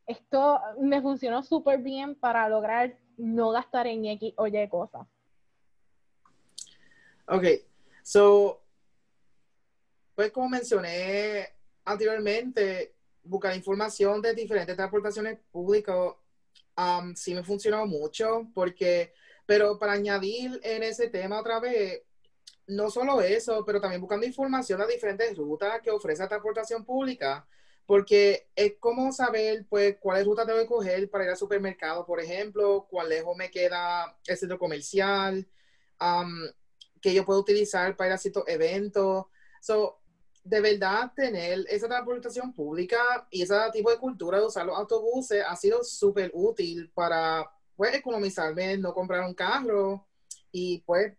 esto 0.06 0.60
me 0.78 1.00
funcionó 1.00 1.42
súper 1.42 1.78
bien 1.80 2.14
para 2.14 2.48
lograr 2.48 2.96
no 3.16 3.50
gastar 3.50 3.86
en 3.86 4.04
X 4.04 4.34
o 4.36 4.46
Y 4.46 4.68
cosas. 4.68 5.06
Ok, 7.26 7.44
so, 8.02 8.60
pues 10.14 10.30
como 10.30 10.50
mencioné 10.50 11.48
anteriormente, 11.86 12.94
buscar 13.22 13.56
información 13.56 14.20
de 14.20 14.34
diferentes 14.34 14.76
transportaciones 14.76 15.38
públicas 15.50 15.96
um, 16.76 17.14
sí 17.14 17.34
me 17.34 17.42
funcionó 17.42 17.86
mucho 17.86 18.48
porque, 18.52 19.14
pero 19.46 19.78
para 19.78 19.92
añadir 19.92 20.60
en 20.62 20.82
ese 20.82 21.08
tema 21.08 21.40
otra 21.40 21.60
vez, 21.60 22.02
no 22.66 22.90
solo 22.90 23.20
eso, 23.20 23.64
pero 23.64 23.80
también 23.80 24.00
buscando 24.00 24.26
información 24.26 24.80
de 24.80 24.86
diferentes 24.94 25.36
rutas 25.36 25.80
que 25.82 25.90
ofrece 25.90 26.22
la 26.22 26.28
transportación 26.28 26.84
pública, 26.84 27.46
porque 27.86 28.48
es 28.56 28.74
como 28.80 29.12
saber, 29.12 29.66
pues, 29.68 29.96
cuál 30.00 30.24
ruta 30.24 30.46
tengo 30.46 30.58
que 30.58 30.66
coger 30.66 31.10
para 31.10 31.24
ir 31.24 31.30
al 31.30 31.36
supermercado, 31.36 32.06
por 32.06 32.20
ejemplo, 32.20 32.86
cuál 32.88 33.10
lejos 33.10 33.36
me 33.36 33.50
queda 33.50 34.16
el 34.26 34.38
centro 34.38 34.58
comercial, 34.58 35.46
que 37.00 37.12
yo 37.12 37.24
puedo 37.26 37.40
utilizar 37.40 37.96
para 37.96 38.08
ir 38.08 38.14
a 38.14 38.18
ciertos 38.18 38.44
eventos. 38.46 39.26
So, 39.60 40.00
de 40.42 40.60
verdad, 40.60 41.12
tener 41.14 41.64
esa 41.68 41.88
transportación 41.88 42.52
pública 42.54 43.26
y 43.30 43.42
ese 43.42 43.54
tipo 43.72 43.90
de 43.90 43.98
cultura 43.98 44.38
de 44.38 44.46
usar 44.46 44.64
los 44.64 44.76
autobuses 44.76 45.44
ha 45.46 45.56
sido 45.56 45.84
súper 45.84 46.30
útil 46.32 46.90
para, 46.94 47.50
pues, 47.76 47.94
economizarme, 47.94 48.78
no 48.78 48.94
comprar 48.94 49.26
un 49.26 49.34
carro 49.34 50.06
y, 50.50 50.78
pues, 50.86 51.14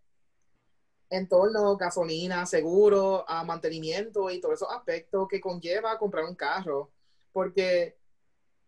en 1.10 1.28
torno 1.28 1.70
a 1.70 1.76
gasolina, 1.76 2.46
seguro, 2.46 3.28
a 3.28 3.44
mantenimiento 3.44 4.30
y 4.30 4.40
todos 4.40 4.56
esos 4.56 4.72
aspectos 4.72 5.28
que 5.28 5.40
conlleva 5.40 5.98
comprar 5.98 6.24
un 6.24 6.34
carro. 6.34 6.90
Porque, 7.32 7.96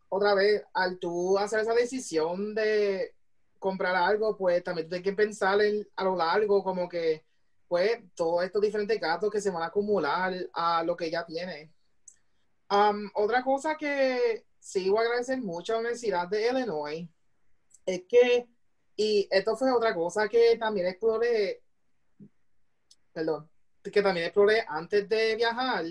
otra 0.09 0.35
vez, 0.35 0.63
al 0.75 0.99
tú 0.99 1.39
hacer 1.39 1.61
esa 1.61 1.75
decisión 1.75 2.55
de 2.55 3.15
comprar 3.59 3.97
algo, 3.97 4.37
pues 4.37 4.63
también 4.63 4.89
tienes 4.89 5.05
que 5.05 5.13
pensar 5.15 5.61
en, 5.63 5.87
a 5.97 6.05
lo 6.05 6.17
largo 6.17 6.63
como 6.63 6.89
que, 6.89 7.25
pues, 7.67 8.01
todos 8.15 8.45
estos 8.45 8.63
diferentes 8.63 9.01
gastos 9.01 9.31
que 9.31 9.41
se 9.41 9.51
van 9.51 9.63
a 9.63 9.67
acumular 9.67 10.33
a 10.53 10.83
lo 10.85 10.97
que 10.97 11.11
ya 11.11 11.25
tiene. 11.27 11.73
otra 13.15 13.43
cosa 13.43 13.77
que 13.77 14.47
sí 14.61 14.89
voy 14.91 14.99
a 15.01 15.03
agradecer 15.03 15.41
mucho 15.41 15.73
a 15.73 15.77
la 15.77 15.81
Universidad 15.81 16.29
de 16.29 16.49
Illinois 16.49 17.09
es 17.87 18.03
que, 18.09 18.47
y 18.97 19.27
esto 19.31 19.57
fue 19.57 19.73
otra 19.73 19.95
cosa 19.95 20.29
que 20.29 20.57
también 20.59 20.87
exploré 20.87 21.63
perdón, 23.19 23.51
que 23.83 24.01
también 24.01 24.27
exploré 24.27 24.65
antes 24.69 25.09
de 25.09 25.35
viajar, 25.35 25.85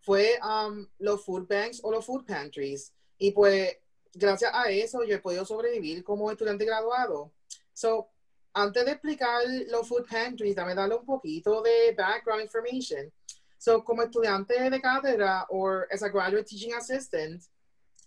fue 0.00 0.36
um, 0.42 0.84
los 0.98 1.24
food 1.24 1.46
banks 1.46 1.80
o 1.84 1.92
los 1.92 2.04
food 2.04 2.26
pantries. 2.26 2.92
Y 3.18 3.30
pues, 3.30 3.76
gracias 4.12 4.50
a 4.52 4.68
eso, 4.68 5.04
yo 5.04 5.14
he 5.14 5.20
podido 5.20 5.44
sobrevivir 5.44 6.02
como 6.02 6.28
estudiante 6.32 6.64
graduado. 6.64 7.32
So, 7.72 8.10
antes 8.52 8.84
de 8.84 8.90
explicar 8.90 9.42
los 9.68 9.86
food 9.86 10.06
pantries, 10.10 10.56
dame 10.56 10.74
darle 10.74 10.96
un 10.96 11.06
poquito 11.06 11.62
de 11.62 11.94
background 11.96 12.42
information. 12.42 13.12
So, 13.56 13.84
como 13.84 14.02
estudiante 14.02 14.68
de 14.68 14.80
cátedra 14.80 15.46
o 15.50 15.68
as 15.88 16.02
a 16.02 16.08
graduate 16.08 16.44
teaching 16.44 16.74
assistant, 16.74 17.44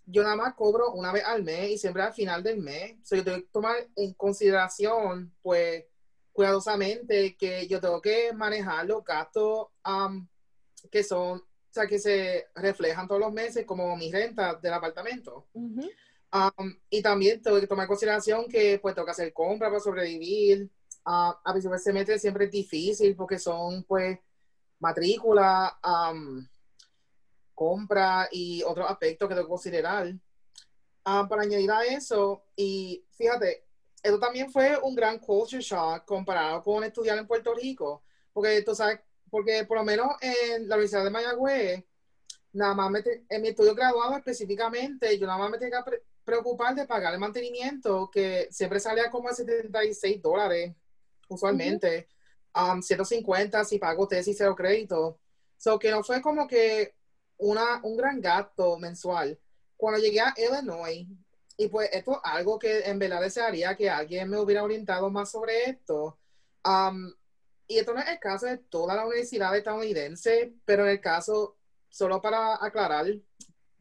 yo 0.05 0.21
nada 0.21 0.35
más 0.35 0.53
cobro 0.53 0.91
una 0.91 1.13
vez 1.13 1.23
al 1.23 1.43
mes 1.43 1.71
y 1.71 1.77
siempre 1.77 2.01
al 2.01 2.13
final 2.13 2.43
del 2.43 2.57
mes. 2.57 2.97
So, 3.03 3.15
yo 3.15 3.23
tengo 3.23 3.37
que 3.37 3.47
tomar 3.53 3.87
en 3.95 4.13
consideración, 4.15 5.33
pues, 5.41 5.85
cuidadosamente 6.37 7.35
que 7.35 7.67
yo 7.67 7.81
tengo 7.81 7.99
que 7.99 8.31
manejar 8.31 8.85
los 8.85 9.03
gastos 9.03 9.69
que 10.91 11.03
son, 11.03 11.39
o 11.39 11.71
sea, 11.71 11.87
que 11.87 11.97
se 11.97 12.45
reflejan 12.53 13.07
todos 13.07 13.19
los 13.19 13.33
meses 13.33 13.65
como 13.65 13.97
mi 13.97 14.11
renta 14.11 14.53
del 14.53 14.73
apartamento. 14.73 15.47
Um, 15.55 16.75
y 16.91 17.01
también 17.01 17.41
tengo 17.41 17.59
que 17.59 17.65
tomar 17.65 17.85
en 17.85 17.87
consideración 17.87 18.47
que 18.47 18.77
pues 18.77 18.93
tengo 18.93 19.07
que 19.07 19.13
hacer 19.13 19.33
compras 19.33 19.71
para 19.71 19.79
sobrevivir. 19.79 20.69
Uh, 21.07 21.33
a 21.43 21.53
veces 21.55 21.71
el 21.71 21.79
semestre 21.79 22.19
siempre 22.19 22.45
es 22.45 22.51
difícil 22.51 23.15
porque 23.15 23.39
son 23.39 23.83
pues 23.85 24.19
matrícula, 24.77 25.79
um, 25.83 26.47
compra 27.55 28.29
y 28.31 28.61
otros 28.61 28.87
aspectos 28.87 29.27
que 29.27 29.33
tengo 29.33 29.47
que 29.47 29.53
considerar. 29.53 30.07
Um, 30.07 31.27
para 31.27 31.41
añadir 31.41 31.71
a 31.71 31.83
eso, 31.83 32.43
y 32.55 33.03
fíjate, 33.09 33.66
eso 34.03 34.19
también 34.19 34.51
fue 34.51 34.77
un 34.77 34.95
gran 34.95 35.19
culture 35.19 35.61
shock 35.61 36.05
comparado 36.05 36.61
con 36.63 36.83
estudiar 36.83 37.17
en 37.17 37.27
Puerto 37.27 37.53
Rico, 37.53 38.03
porque 38.31 38.61
tú 38.61 38.75
sabes, 38.75 38.99
porque 39.29 39.65
por 39.65 39.77
lo 39.77 39.83
menos 39.83 40.07
en 40.21 40.67
la 40.67 40.75
Universidad 40.75 41.03
de 41.03 41.09
Mayagüez, 41.09 41.83
nada 42.53 42.73
más 42.73 43.03
en 43.29 43.41
mi 43.41 43.49
estudio 43.49 43.75
graduado 43.75 44.15
específicamente, 44.17 45.17
yo 45.17 45.27
nada 45.27 45.39
más 45.39 45.51
me 45.51 45.57
tenía 45.57 45.83
que 45.83 46.03
preocupar 46.23 46.75
de 46.75 46.85
pagar 46.85 47.13
el 47.13 47.19
mantenimiento, 47.19 48.09
que 48.11 48.47
siempre 48.51 48.79
salía 48.79 49.09
como 49.09 49.29
a 49.29 49.33
76 49.33 50.21
dólares, 50.21 50.75
usualmente, 51.29 52.07
150 52.81 53.59
um, 53.59 53.65
si 53.65 53.79
pago 53.79 54.07
tesis 54.07 54.35
cero 54.37 54.55
crédito. 54.55 55.19
So 55.57 55.77
que 55.79 55.91
no 55.91 56.03
fue 56.03 56.21
como 56.21 56.47
que 56.47 56.95
una, 57.37 57.79
un 57.83 57.97
gran 57.97 58.19
gasto 58.19 58.77
mensual. 58.77 59.39
Cuando 59.75 59.99
llegué 59.99 60.19
a 60.19 60.33
Illinois, 60.37 61.07
y 61.57 61.67
pues 61.69 61.89
esto 61.91 62.13
es 62.13 62.17
algo 62.23 62.59
que 62.59 62.81
en 62.81 62.99
verdad 62.99 63.21
desearía 63.21 63.75
que 63.75 63.89
alguien 63.89 64.29
me 64.29 64.37
hubiera 64.37 64.63
orientado 64.63 65.09
más 65.09 65.31
sobre 65.31 65.69
esto. 65.69 66.19
Um, 66.63 67.11
y 67.67 67.79
esto 67.79 67.93
no 67.93 67.99
es 67.99 68.07
el 68.07 68.19
caso 68.19 68.45
de 68.45 68.57
toda 68.57 68.95
la 68.95 69.05
universidad 69.05 69.57
estadounidense, 69.57 70.53
pero 70.65 70.85
en 70.85 70.91
el 70.91 71.01
caso, 71.01 71.57
solo 71.89 72.21
para 72.21 72.63
aclarar, 72.63 73.05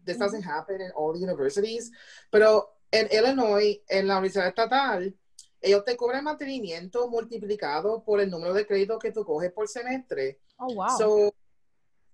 this 0.05 0.19
doesn't 0.19 0.45
happen 0.45 0.81
in 0.81 0.91
all 0.95 1.13
the 1.13 1.23
universities, 1.23 1.93
pero 2.31 2.79
en 2.91 3.09
Illinois, 3.13 3.81
en 3.89 4.09
la 4.09 4.19
universidad 4.19 4.49
estatal, 4.49 5.15
ellos 5.61 5.85
te 5.85 5.97
cobran 5.97 6.25
mantenimiento 6.25 7.09
multiplicado 7.09 8.03
por 8.03 8.21
el 8.21 8.31
número 8.31 8.55
de 8.55 8.67
créditos 8.67 8.99
que 8.99 9.13
tú 9.13 9.25
coges 9.25 9.53
por 9.53 9.69
semestre. 9.69 10.41
Oh, 10.57 10.73
wow. 10.73 10.99
So, 10.99 11.35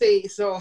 sí, 0.00 0.28
so, 0.28 0.58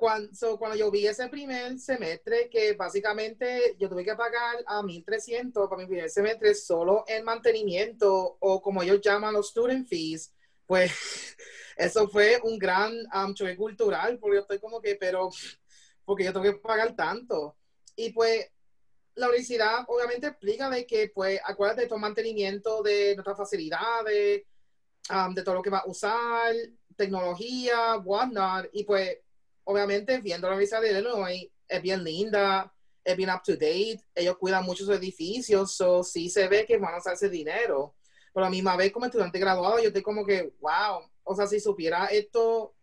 cuando, 0.00 0.34
so, 0.34 0.58
cuando 0.58 0.78
yo 0.78 0.90
vi 0.90 1.06
ese 1.06 1.28
primer 1.28 1.78
semestre, 1.78 2.48
que 2.48 2.72
básicamente 2.72 3.76
yo 3.78 3.86
tuve 3.86 4.02
que 4.02 4.16
pagar 4.16 4.56
a 4.66 4.80
1.300 4.80 5.68
para 5.68 5.82
mi 5.82 5.86
primer 5.86 6.08
semestre 6.08 6.54
solo 6.54 7.04
en 7.06 7.22
mantenimiento 7.22 8.38
o 8.40 8.62
como 8.62 8.82
ellos 8.82 9.02
llaman 9.02 9.34
los 9.34 9.50
student 9.50 9.86
fees, 9.86 10.32
pues 10.66 10.90
eso 11.76 12.08
fue 12.08 12.40
un 12.42 12.58
gran 12.58 12.94
um, 13.14 13.34
choque 13.34 13.56
cultural, 13.56 14.18
porque 14.18 14.36
yo 14.36 14.40
estoy 14.40 14.58
como 14.58 14.80
que, 14.80 14.96
pero 14.96 15.28
porque 16.06 16.24
yo 16.24 16.32
tengo 16.32 16.46
que 16.46 16.54
pagar 16.54 16.96
tanto. 16.96 17.58
Y 17.94 18.10
pues 18.12 18.50
la 19.16 19.26
universidad 19.26 19.84
obviamente 19.86 20.28
explica 20.28 20.70
de 20.70 20.86
que, 20.86 21.10
pues, 21.14 21.38
acuérdate 21.44 21.82
de 21.82 21.88
todo 21.88 21.98
mantenimiento 21.98 22.82
de 22.82 23.14
nuestras 23.16 23.36
facilidades, 23.36 24.44
um, 25.10 25.34
de 25.34 25.42
todo 25.42 25.56
lo 25.56 25.62
que 25.62 25.68
va 25.68 25.80
a 25.80 25.90
usar, 25.90 26.54
tecnología, 26.96 27.98
whatnot, 27.98 28.70
y 28.72 28.84
pues, 28.84 29.18
obviamente, 29.70 30.20
viendo 30.20 30.48
la 30.48 30.54
Universidad 30.54 30.82
de 30.82 30.90
Illinois, 30.92 31.48
es 31.68 31.82
bien 31.82 32.02
linda, 32.02 32.72
es 33.04 33.16
bien 33.16 33.30
up 33.30 33.42
to 33.44 33.52
date, 33.52 34.00
ellos 34.14 34.36
cuidan 34.38 34.64
mucho 34.64 34.84
sus 34.84 34.96
edificios, 34.96 35.72
so 35.72 36.02
sí 36.02 36.28
se 36.28 36.48
ve 36.48 36.66
que 36.66 36.78
van 36.78 36.94
a 36.94 36.98
usarse 36.98 37.28
dinero. 37.28 37.94
Pero 38.32 38.46
a 38.46 38.48
la 38.48 38.50
misma 38.50 38.76
vez, 38.76 38.92
como 38.92 39.06
estudiante 39.06 39.38
graduado, 39.38 39.78
yo 39.78 39.88
estoy 39.88 40.02
como 40.02 40.24
que, 40.24 40.54
wow, 40.60 41.10
o 41.24 41.34
sea, 41.34 41.46
si 41.46 41.60
supiera 41.60 42.06
esto 42.06 42.74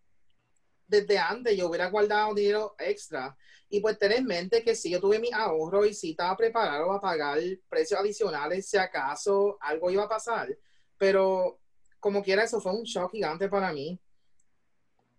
desde 0.88 1.18
antes 1.18 1.56
yo 1.58 1.68
hubiera 1.68 1.90
guardado 1.90 2.34
dinero 2.34 2.76
extra. 2.80 3.36
Y 3.70 3.82
pues 3.82 4.00
tener 4.00 4.20
en 4.20 4.26
mente 4.26 4.64
que 4.64 4.76
si 4.76 4.90
yo 4.90 5.02
tuve 5.02 5.20
mi 5.20 5.30
ahorro 5.34 5.86
y 5.86 5.94
si 5.94 6.12
estaba 6.12 6.36
preparado 6.38 6.92
a 6.92 7.02
pagar 7.02 7.38
precios 7.68 8.00
adicionales 8.00 8.70
si 8.70 8.78
acaso 8.78 9.58
algo 9.60 9.92
iba 9.92 10.04
a 10.04 10.10
pasar. 10.10 10.58
Pero 10.98 11.60
como 12.00 12.24
quiera, 12.24 12.44
eso 12.44 12.62
fue 12.62 12.74
un 12.74 12.84
shock 12.84 13.12
gigante 13.12 13.50
para 13.50 13.74
mí. 13.74 14.00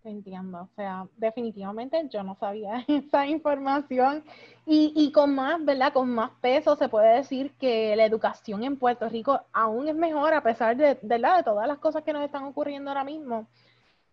Entiendo, 0.05 0.63
o 0.63 0.69
sea, 0.77 1.07
definitivamente 1.17 2.09
yo 2.09 2.23
no 2.23 2.35
sabía 2.37 2.85
esa 2.89 3.27
información 3.27 4.25
y, 4.65 4.93
y, 4.97 5.13
con 5.13 5.35
más, 5.35 5.63
¿verdad? 5.65 5.93
Con 5.93 6.11
más 6.11 6.31
peso 6.41 6.77
se 6.77 6.89
puede 6.89 7.17
decir 7.17 7.53
que 7.59 7.95
la 7.97 8.05
educación 8.05 8.63
en 8.65 8.77
Puerto 8.77 9.09
Rico 9.09 9.41
aún 9.53 9.89
es 9.89 9.95
mejor 9.95 10.35
a 10.35 10.43
pesar 10.43 10.77
de, 10.77 10.99
¿verdad? 11.03 11.39
de 11.39 11.43
todas 11.45 11.67
las 11.67 11.79
cosas 11.79 12.05
que 12.05 12.13
nos 12.13 12.25
están 12.25 12.45
ocurriendo 12.45 12.91
ahora 12.91 13.05
mismo. 13.05 13.47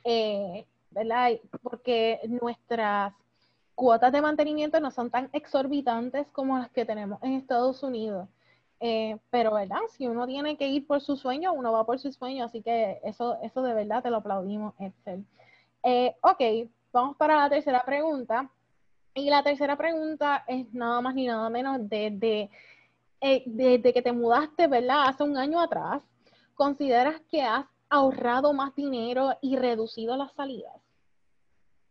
Eh, 0.04 0.66
¿verdad? 0.92 1.32
Porque 1.62 2.22
nuestras 2.28 3.14
cuotas 3.76 4.12
de 4.14 4.22
mantenimiento 4.22 4.80
no 4.80 4.92
son 4.92 5.12
tan 5.12 5.30
exorbitantes 5.34 6.26
como 6.32 6.58
las 6.58 6.72
que 6.72 6.86
tenemos 6.86 7.22
en 7.22 7.34
Estados 7.34 7.84
Unidos. 7.84 8.28
Eh, 8.80 9.18
pero, 9.30 9.54
¿verdad? 9.54 9.80
Si 9.90 10.08
uno 10.08 10.26
tiene 10.26 10.58
que 10.58 10.68
ir 10.68 10.88
por 10.88 11.02
su 11.02 11.16
sueño, 11.18 11.54
uno 11.54 11.72
va 11.72 11.86
por 11.86 12.00
su 12.00 12.12
sueño, 12.12 12.46
así 12.46 12.62
que 12.62 13.00
eso, 13.04 13.38
eso 13.42 13.62
de 13.62 13.74
verdad 13.74 14.04
te 14.04 14.10
lo 14.10 14.18
aplaudimos, 14.18 14.74
Excel. 14.80 15.26
Eh, 15.86 16.14
ok, 16.22 16.70
vamos 16.92 17.16
para 17.16 17.38
la 17.38 17.50
tercera 17.50 17.84
pregunta. 17.86 18.50
Y 19.14 19.30
la 19.30 19.42
tercera 19.44 19.78
pregunta 19.78 20.44
es 20.48 20.74
nada 20.74 21.00
más 21.00 21.16
ni 21.16 21.28
nada 21.28 21.50
menos 21.50 21.78
desde 21.82 22.50
de, 23.22 23.44
de, 23.46 23.78
de, 23.78 23.94
que 23.94 24.02
te 24.02 24.12
mudaste, 24.12 24.68
¿verdad? 24.68 25.06
Hace 25.08 25.24
un 25.24 25.38
año 25.38 25.62
atrás, 25.62 26.04
¿consideras 26.54 27.22
que 27.32 27.42
has 27.42 27.66
ahorrado 27.88 28.52
más 28.52 28.76
dinero 28.76 29.38
y 29.42 29.56
reducido 29.56 30.18
las 30.18 30.34
salidas? 30.34 30.86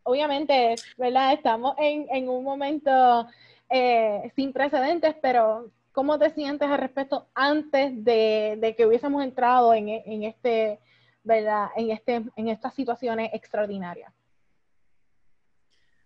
obviamente, 0.05 0.77
¿verdad? 0.97 1.33
Estamos 1.33 1.75
en, 1.79 2.29
un 2.29 2.45
momento 2.45 3.27
eh, 3.69 4.31
sin 4.37 4.53
precedentes, 4.53 5.17
pero 5.21 5.71
¿cómo 5.93 6.19
te 6.19 6.31
sientes 6.31 6.69
al 6.69 6.79
respecto 6.79 7.27
antes 7.35 8.05
de, 8.05 8.75
que 8.77 8.87
hubiésemos 8.87 9.25
entrado 9.25 9.75
en, 9.75 9.89
este, 10.23 10.79
¿verdad? 11.25 11.69
En, 11.75 11.91
este, 11.91 12.23
en 12.37 12.49
estas 12.49 12.75
situaciones 12.75 13.31
extraordinarias? 13.33 14.13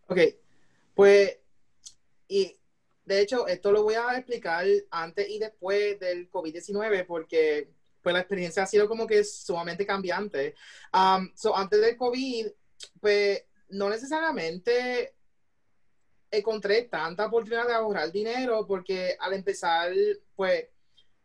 Ok, 0.06 0.18
pues, 0.94 1.36
y 2.28 2.56
de 3.04 3.20
hecho, 3.20 3.46
esto 3.46 3.72
lo 3.72 3.82
voy 3.82 3.94
a 3.94 4.16
explicar 4.16 4.66
antes 4.90 5.28
y 5.28 5.38
después 5.38 5.98
del 6.00 6.30
COVID-19 6.30 7.06
porque 7.06 7.70
pues 8.02 8.12
la 8.12 8.20
experiencia 8.20 8.62
ha 8.62 8.66
sido 8.66 8.88
como 8.88 9.06
que 9.06 9.24
sumamente 9.24 9.84
cambiante. 9.84 10.54
Um, 10.92 11.30
so, 11.34 11.54
antes 11.56 11.80
del 11.80 11.96
COVID, 11.96 12.46
pues 13.00 13.44
no 13.70 13.90
necesariamente 13.90 15.14
encontré 16.30 16.82
tanta 16.82 17.26
oportunidad 17.26 17.66
de 17.66 17.74
ahorrar 17.74 18.12
dinero 18.12 18.66
porque 18.66 19.16
al 19.18 19.32
empezar, 19.32 19.92
pues, 20.36 20.68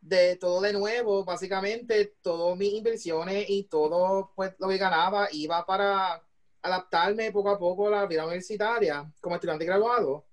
de 0.04 0.36
todo 0.36 0.60
de 0.62 0.74
nuevo, 0.74 1.24
básicamente, 1.24 2.18
todas 2.22 2.58
mis 2.58 2.74
inversiones 2.74 3.46
y 3.48 3.64
todo 3.64 4.32
pues, 4.36 4.54
lo 4.60 4.68
que 4.68 4.78
ganaba 4.78 5.30
iba 5.32 5.66
para 5.66 6.22
adaptarme 6.62 7.32
poco 7.32 7.50
a 7.50 7.60
poco 7.60 7.88
a 7.88 7.92
la 7.92 8.06
vida 8.06 8.26
universitaria 8.26 9.10
como 9.22 9.36
estudiante 9.36 9.66
graduado. 9.66 10.26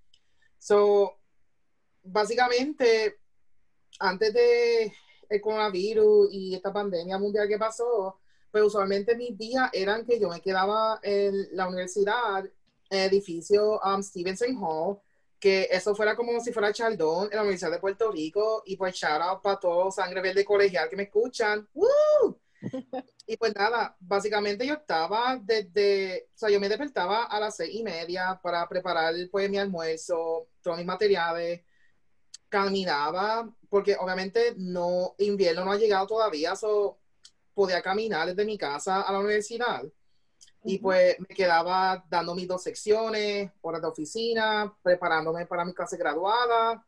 So, 0.59 1.19
básicamente, 2.03 3.21
antes 4.01 4.35
de 4.35 4.93
el 5.29 5.41
coronavirus 5.41 6.29
y 6.33 6.55
esta 6.57 6.73
pandemia 6.73 7.19
mundial 7.19 7.47
que 7.47 7.59
pasó, 7.59 8.19
pues 8.51 8.65
usualmente 8.65 9.17
mis 9.17 9.39
días 9.39 9.71
eran 9.73 10.05
que 10.05 10.19
yo 10.19 10.29
me 10.29 10.41
quedaba 10.41 10.99
en 11.05 11.57
la 11.57 11.69
universidad, 11.69 12.45
en 12.91 12.99
el 12.99 13.09
edificio 13.09 13.81
um, 13.85 14.03
Stevenson 14.03 14.57
Hall, 14.61 14.99
que 15.41 15.69
eso 15.71 15.95
fuera 15.95 16.15
como 16.15 16.39
si 16.41 16.53
fuera 16.53 16.73
Chaldón 16.73 17.29
en 17.31 17.37
la 17.37 17.43
Universidad 17.43 17.71
de 17.71 17.81
Puerto 17.81 18.13
Rico, 18.13 18.63
y 18.67 18.77
pues 18.77 18.95
shout 18.95 19.23
out 19.23 19.43
para 19.43 19.59
todos 19.59 19.95
sangre 19.95 20.21
verde 20.21 20.45
colegial 20.45 20.89
que 20.89 20.97
me 20.97 21.05
escuchan. 21.05 21.67
y 23.27 23.37
pues 23.39 23.55
nada, 23.55 23.97
básicamente 24.01 24.67
yo 24.67 24.75
estaba 24.75 25.41
desde, 25.43 26.29
o 26.35 26.39
sea, 26.39 26.51
yo 26.51 26.61
me 26.61 26.69
despertaba 26.69 27.25
a 27.25 27.41
las 27.41 27.57
seis 27.57 27.75
y 27.75 27.83
media 27.83 28.39
para 28.43 28.69
preparar 28.69 29.15
pues 29.31 29.49
mi 29.51 29.59
almuerzo, 29.59 30.49
todos 30.61 30.77
mis 30.77 30.87
materiales, 30.87 31.63
caminaba, 32.51 33.49
porque 33.71 33.97
obviamente 33.99 34.55
no, 34.59 35.15
invierno 35.19 35.65
no 35.65 35.73
ha 35.73 35.79
llegado 35.79 36.07
todavía, 36.07 36.55
so 36.55 36.99
podía 37.55 37.81
caminar 37.81 38.27
desde 38.27 38.45
mi 38.45 38.59
casa 38.59 39.03
a 39.03 39.13
la 39.13 39.21
universidad. 39.21 39.85
Y 40.63 40.79
pues 40.79 41.19
me 41.21 41.35
quedaba 41.35 42.05
dando 42.09 42.35
mis 42.35 42.47
dos 42.47 42.63
secciones, 42.63 43.51
horas 43.63 43.81
de 43.81 43.89
oficina, 43.89 44.75
preparándome 44.83 45.47
para 45.47 45.65
mi 45.65 45.73
clase 45.73 45.97
graduada, 45.97 46.85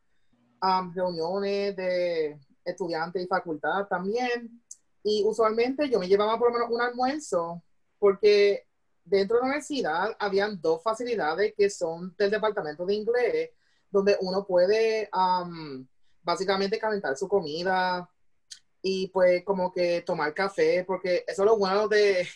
reuniones 0.95 1.75
de 1.77 2.39
estudiantes 2.65 3.23
y 3.23 3.27
facultad 3.27 3.87
también. 3.89 4.63
Y 5.03 5.25
usualmente 5.25 5.89
yo 5.89 5.99
me 5.99 6.07
llevaba 6.07 6.39
por 6.39 6.49
lo 6.49 6.55
menos 6.55 6.71
un 6.71 6.81
almuerzo, 6.81 7.63
porque 7.99 8.67
dentro 9.05 9.37
de 9.37 9.41
la 9.41 9.47
universidad 9.47 10.17
habían 10.19 10.61
dos 10.61 10.83
facilidades 10.83 11.55
que 11.57 11.69
son 11.71 12.15
del 12.17 12.31
departamento 12.31 12.85
de 12.87 12.95
inglés, 12.95 13.51
donde 13.91 14.17
uno 14.21 14.47
puede 14.47 15.09
básicamente 16.23 16.79
calentar 16.79 17.17
su 17.17 17.27
comida, 17.27 18.09
y 18.83 19.09
pues 19.09 19.45
como 19.45 19.73
que 19.73 20.03
tomar 20.03 20.35
café, 20.35 20.85
porque 20.85 21.25
eso 21.27 21.43
es 21.43 21.47
lo 21.47 21.57
bueno 21.57 21.89
de, 21.89 22.27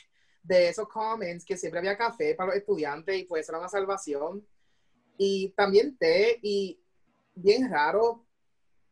de 0.47 0.69
esos 0.69 0.89
comments, 0.89 1.45
que 1.45 1.57
siempre 1.57 1.81
había 1.81 1.97
café 1.97 2.35
para 2.35 2.49
los 2.49 2.57
estudiantes 2.57 3.17
y 3.17 3.25
pues 3.25 3.49
era 3.49 3.59
una 3.59 3.69
salvación. 3.69 4.47
Y 5.19 5.51
también 5.51 5.97
té 5.97 6.39
y 6.43 6.79
bien 7.35 7.71
raro. 7.71 8.25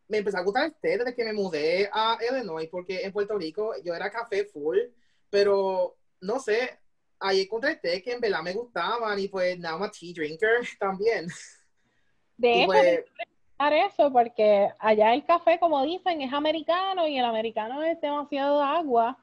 Me 0.08 0.18
empezó 0.18 0.38
a 0.38 0.42
gustar 0.42 0.66
el 0.66 0.74
té 0.74 0.98
desde 0.98 1.14
que 1.14 1.24
me 1.24 1.32
mudé 1.32 1.88
a 1.92 2.18
Illinois, 2.30 2.68
porque 2.70 3.02
en 3.02 3.12
Puerto 3.12 3.38
Rico 3.38 3.72
yo 3.82 3.94
era 3.94 4.10
café 4.10 4.44
full, 4.44 4.78
pero 5.30 5.96
no 6.20 6.38
sé, 6.38 6.78
ahí 7.20 7.42
encontré 7.42 7.76
té 7.76 8.02
que 8.02 8.12
en 8.12 8.20
verdad 8.20 8.42
me 8.42 8.52
gustaban 8.52 9.18
y 9.18 9.28
pues 9.28 9.58
now 9.58 9.72
I'm 9.72 9.82
a 9.82 9.90
tea 9.90 10.12
drinker 10.14 10.60
también. 10.78 11.28
De 12.36 12.62
hecho, 12.62 12.66
pues, 12.66 13.04
eso 13.58 14.12
porque 14.12 14.68
allá 14.78 15.14
el 15.14 15.24
café, 15.24 15.58
como 15.58 15.82
dicen, 15.84 16.20
es 16.20 16.32
americano 16.32 17.06
y 17.06 17.18
el 17.18 17.24
americano 17.24 17.82
es 17.82 18.00
demasiado 18.00 18.60
agua. 18.62 19.16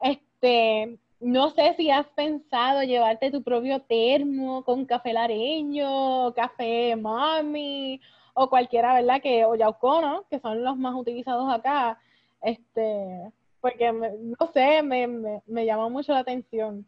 Este, 0.00 0.98
no 1.20 1.50
sé 1.50 1.74
si 1.76 1.90
has 1.90 2.06
pensado 2.08 2.82
llevarte 2.82 3.30
tu 3.30 3.42
propio 3.42 3.80
termo 3.82 4.64
con 4.64 4.86
café 4.86 5.12
lareño, 5.12 6.32
café 6.34 6.94
mami 6.96 8.00
o 8.34 8.48
cualquiera, 8.48 8.94
¿verdad? 8.94 9.20
Que, 9.20 9.44
o 9.44 9.56
yaucono, 9.56 10.24
que 10.30 10.38
son 10.38 10.62
los 10.62 10.76
más 10.76 10.94
utilizados 10.94 11.52
acá. 11.52 11.98
Este, 12.40 13.32
porque 13.60 13.92
no 13.92 14.52
sé, 14.52 14.82
me, 14.82 15.08
me, 15.08 15.42
me 15.46 15.66
llama 15.66 15.88
mucho 15.88 16.12
la 16.12 16.20
atención. 16.20 16.86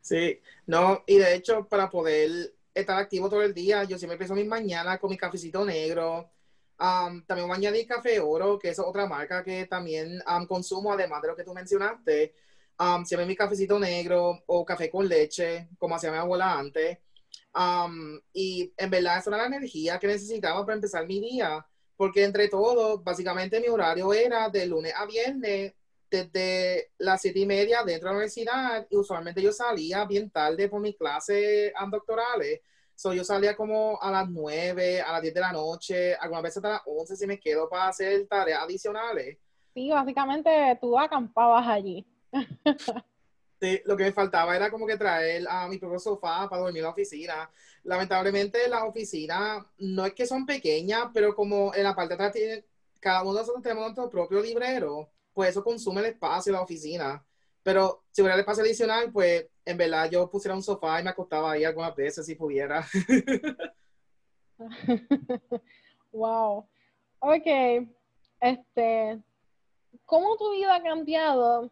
Sí, 0.00 0.40
no, 0.66 1.02
y 1.06 1.18
de 1.18 1.34
hecho, 1.34 1.66
para 1.68 1.88
poder 1.88 2.54
estar 2.74 2.98
activo 2.98 3.28
todo 3.28 3.42
el 3.42 3.54
día, 3.54 3.84
yo 3.84 3.98
siempre 3.98 4.14
empiezo 4.14 4.34
mis 4.34 4.46
mañanas 4.46 4.98
con 4.98 5.10
mi 5.10 5.16
cafecito 5.16 5.64
negro. 5.64 6.30
también 6.76 7.48
voy 7.48 7.66
a 7.66 7.86
café 7.86 8.20
oro, 8.20 8.58
que 8.58 8.70
es 8.70 8.78
otra 8.78 9.06
marca 9.06 9.44
que 9.44 9.66
también 9.66 10.20
consumo, 10.48 10.92
además 10.92 11.22
de 11.22 11.28
lo 11.28 11.36
que 11.36 11.44
tú 11.44 11.54
mencionaste. 11.54 12.34
Siempre 13.04 13.26
mi 13.26 13.36
cafecito 13.36 13.78
negro 13.78 14.42
o 14.46 14.64
café 14.64 14.90
con 14.90 15.08
leche, 15.08 15.68
como 15.78 15.94
hacía 15.94 16.12
mi 16.12 16.18
abuela 16.18 16.58
antes. 16.58 16.98
y 18.32 18.72
en 18.76 18.90
verdad, 18.90 19.18
esa 19.18 19.30
era 19.30 19.38
la 19.38 19.56
energía 19.56 19.98
que 19.98 20.06
necesitaba 20.06 20.64
para 20.64 20.76
empezar 20.76 21.06
mi 21.06 21.20
día, 21.20 21.66
porque 21.96 22.24
entre 22.24 22.48
todo, 22.48 22.98
básicamente 22.98 23.60
mi 23.60 23.68
horario 23.68 24.12
era 24.12 24.48
de 24.50 24.66
lunes 24.66 24.92
a 24.94 25.06
viernes 25.06 25.72
desde 26.10 26.92
las 26.98 27.20
siete 27.20 27.40
y 27.40 27.46
media 27.46 27.82
dentro 27.82 28.08
de 28.08 28.12
la 28.12 28.18
universidad 28.18 28.86
y 28.88 28.96
usualmente 28.96 29.42
yo 29.42 29.52
salía 29.52 30.04
bien 30.04 30.30
tarde 30.30 30.68
por 30.68 30.80
mis 30.80 30.96
clases 30.96 31.72
doctorales. 31.90 32.60
So, 32.94 33.12
yo 33.12 33.24
salía 33.24 33.54
como 33.54 34.00
a 34.00 34.10
las 34.10 34.28
nueve, 34.30 35.02
a 35.02 35.12
las 35.12 35.22
diez 35.22 35.34
de 35.34 35.40
la 35.40 35.52
noche, 35.52 36.14
algunas 36.14 36.42
veces 36.44 36.56
hasta 36.58 36.70
las 36.70 36.82
once 36.86 37.14
si 37.14 37.26
me 37.26 37.38
quedo 37.38 37.68
para 37.68 37.88
hacer 37.88 38.26
tareas 38.26 38.62
adicionales. 38.62 39.36
Sí, 39.74 39.90
básicamente 39.90 40.78
tú 40.80 40.98
acampabas 40.98 41.66
allí. 41.68 42.06
Sí, 43.58 43.80
lo 43.86 43.96
que 43.96 44.04
me 44.04 44.12
faltaba 44.12 44.54
era 44.54 44.70
como 44.70 44.86
que 44.86 44.98
traer 44.98 45.46
a 45.48 45.66
mi 45.66 45.78
propio 45.78 45.98
sofá 45.98 46.46
para 46.46 46.60
dormir 46.60 46.80
en 46.80 46.84
la 46.84 46.90
oficina. 46.90 47.50
Lamentablemente 47.84 48.68
las 48.68 48.82
oficinas 48.82 49.64
no 49.78 50.04
es 50.04 50.12
que 50.12 50.26
son 50.26 50.44
pequeñas, 50.44 51.08
pero 51.14 51.34
como 51.34 51.74
en 51.74 51.84
la 51.84 51.94
parte 51.94 52.10
de 52.10 52.14
atrás 52.14 52.32
tiene, 52.34 52.64
cada 53.00 53.22
uno 53.22 53.32
de 53.32 53.40
nosotros 53.40 53.62
tenemos 53.62 53.84
nuestro 53.84 54.10
propio 54.10 54.42
librero 54.42 55.10
pues 55.36 55.50
eso 55.50 55.62
consume 55.62 56.00
el 56.00 56.06
espacio 56.06 56.50
de 56.50 56.56
la 56.56 56.64
oficina. 56.64 57.22
Pero 57.62 58.04
si 58.10 58.22
hubiera 58.22 58.36
el 58.36 58.40
espacio 58.40 58.62
adicional, 58.62 59.12
pues 59.12 59.46
en 59.66 59.76
verdad 59.76 60.08
yo 60.10 60.30
pusiera 60.30 60.54
un 60.54 60.62
sofá 60.62 60.98
y 60.98 61.04
me 61.04 61.10
acostaba 61.10 61.52
ahí 61.52 61.62
algunas 61.62 61.94
veces 61.94 62.24
si 62.24 62.36
pudiera. 62.36 62.86
wow. 66.10 66.66
Ok. 67.18 67.46
Este, 68.40 69.20
¿cómo 70.06 70.38
tu 70.38 70.52
vida 70.52 70.76
ha 70.76 70.82
cambiado 70.82 71.70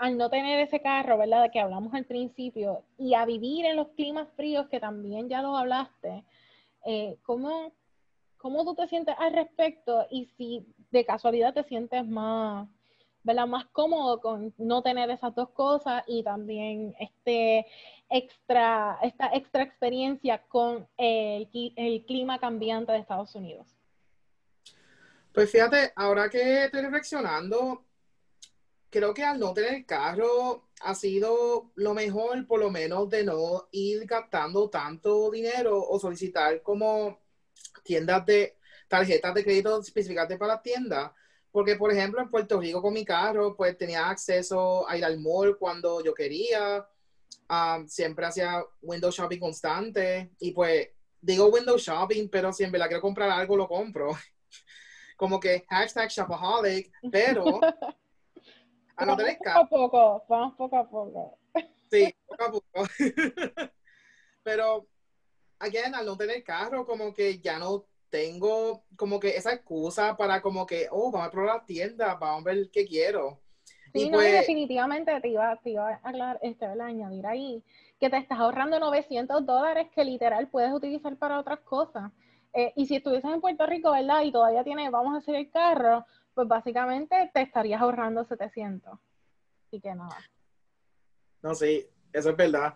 al 0.00 0.16
no 0.16 0.30
tener 0.30 0.58
ese 0.60 0.80
carro, 0.80 1.18
verdad, 1.18 1.42
de 1.42 1.50
que 1.50 1.60
hablamos 1.60 1.92
al 1.94 2.06
principio, 2.06 2.84
y 2.98 3.14
a 3.14 3.26
vivir 3.26 3.66
en 3.66 3.76
los 3.76 3.88
climas 3.90 4.28
fríos 4.34 4.66
que 4.68 4.80
también 4.80 5.28
ya 5.28 5.42
lo 5.42 5.56
hablaste? 5.56 6.24
Eh, 6.86 7.18
¿cómo, 7.22 7.72
¿Cómo 8.38 8.64
tú 8.64 8.74
te 8.74 8.88
sientes 8.88 9.14
al 9.18 9.34
respecto? 9.34 10.06
Y 10.10 10.24
si 10.36 10.66
de 10.90 11.04
casualidad 11.04 11.52
te 11.52 11.64
sientes 11.64 12.06
más 12.06 12.66
¿verdad? 13.22 13.46
Más 13.46 13.66
cómodo 13.66 14.20
con 14.20 14.54
no 14.56 14.82
tener 14.82 15.10
esas 15.10 15.34
dos 15.34 15.50
cosas 15.50 16.02
y 16.06 16.22
también 16.22 16.94
este 16.98 17.66
extra, 18.08 18.98
esta 19.02 19.30
extra 19.34 19.62
experiencia 19.62 20.42
con 20.48 20.88
el, 20.96 21.48
el 21.76 22.04
clima 22.06 22.38
cambiante 22.38 22.92
de 22.92 22.98
Estados 22.98 23.34
Unidos. 23.34 23.76
Pues 25.32 25.50
fíjate, 25.52 25.92
ahora 25.94 26.28
que 26.28 26.64
estoy 26.64 26.80
reflexionando, 26.80 27.84
creo 28.90 29.14
que 29.14 29.24
al 29.24 29.38
no 29.38 29.54
tener 29.54 29.86
carro 29.86 30.68
ha 30.82 30.94
sido 30.94 31.70
lo 31.74 31.94
mejor, 31.94 32.46
por 32.46 32.60
lo 32.60 32.70
menos, 32.70 33.08
de 33.08 33.24
no 33.24 33.68
ir 33.72 34.06
gastando 34.06 34.68
tanto 34.68 35.30
dinero 35.30 35.80
o 35.82 35.98
solicitar 35.98 36.62
como 36.62 37.18
tiendas 37.84 38.26
de 38.26 38.56
tarjetas 38.88 39.34
de 39.34 39.44
crédito 39.44 39.80
específicamente 39.80 40.36
para 40.36 40.54
las 40.54 40.62
tiendas 40.62 41.12
porque, 41.52 41.76
por 41.76 41.92
ejemplo, 41.92 42.20
en 42.20 42.28
Puerto 42.28 42.60
Rico 42.60 42.80
con 42.80 42.94
mi 42.94 43.04
carro, 43.04 43.56
pues 43.56 43.76
tenía 43.76 44.08
acceso 44.08 44.88
a 44.88 44.96
ir 44.96 45.04
al 45.04 45.18
mall 45.18 45.58
cuando 45.58 46.02
yo 46.02 46.14
quería. 46.14 46.86
Um, 47.48 47.88
siempre 47.88 48.26
hacía 48.26 48.62
window 48.80 49.10
shopping 49.10 49.40
constante. 49.40 50.30
Y 50.38 50.52
pues 50.52 50.88
digo 51.20 51.48
window 51.48 51.76
shopping, 51.76 52.28
pero 52.28 52.52
si 52.52 52.62
en 52.62 52.70
verdad 52.70 52.86
quiero 52.86 53.02
comprar 53.02 53.30
algo, 53.30 53.56
lo 53.56 53.66
compro. 53.66 54.10
Como 55.16 55.40
que 55.40 55.66
hashtag 55.68 56.08
shopaholic, 56.08 56.92
pero 57.10 57.60
a 59.02 59.06
no 59.06 59.16
tener 59.16 59.38
carro. 59.38 59.68
Poco 59.68 59.84
a 59.84 59.90
poco, 59.90 60.24
vamos 60.28 60.54
poco 60.56 60.76
a 60.76 60.88
poco. 60.88 61.38
Sí, 61.90 62.14
poco 62.26 62.44
a 62.44 62.50
poco. 62.50 62.88
pero, 64.42 64.86
again, 65.58 65.94
al 65.94 66.06
no 66.06 66.16
tener 66.16 66.42
carro, 66.44 66.86
como 66.86 67.12
que 67.12 67.38
ya 67.38 67.58
no 67.58 67.86
tengo 68.10 68.84
como 68.96 69.20
que 69.20 69.36
esa 69.36 69.52
excusa 69.52 70.16
para 70.16 70.42
como 70.42 70.66
que, 70.66 70.88
oh, 70.90 71.10
vamos 71.10 71.28
a 71.28 71.30
probar 71.30 71.56
la 71.56 71.66
tienda, 71.66 72.14
vamos 72.16 72.42
a 72.42 72.50
ver 72.50 72.70
qué 72.70 72.86
quiero. 72.86 73.40
Sí, 73.92 74.02
y 74.02 74.10
no, 74.10 74.18
pues 74.18 74.32
definitivamente 74.32 75.20
te 75.20 75.28
iba, 75.28 75.56
te 75.56 75.70
iba 75.70 75.88
a 75.88 75.94
aclarar, 75.94 76.38
este, 76.42 76.66
a 76.66 76.72
añadir 76.72 77.26
ahí 77.26 77.64
que 77.98 78.08
te 78.08 78.16
estás 78.16 78.38
ahorrando 78.38 78.78
900 78.80 79.44
dólares 79.44 79.88
que 79.94 80.04
literal 80.04 80.48
puedes 80.48 80.72
utilizar 80.72 81.16
para 81.16 81.38
otras 81.38 81.60
cosas. 81.60 82.10
Eh, 82.54 82.72
y 82.74 82.86
si 82.86 82.96
estuvieses 82.96 83.30
en 83.30 83.40
Puerto 83.40 83.66
Rico, 83.66 83.92
¿verdad? 83.92 84.22
Y 84.22 84.32
todavía 84.32 84.64
tienes, 84.64 84.90
vamos 84.90 85.14
a 85.14 85.18
hacer 85.18 85.34
el 85.34 85.50
carro, 85.50 86.06
pues 86.40 86.48
básicamente 86.48 87.30
te 87.34 87.42
estarías 87.42 87.82
ahorrando 87.82 88.24
700. 88.24 88.98
Así 89.66 89.78
que 89.78 89.94
nada. 89.94 90.16
No, 91.42 91.54
sí, 91.54 91.86
eso 92.14 92.30
es 92.30 92.36
verdad. 92.36 92.74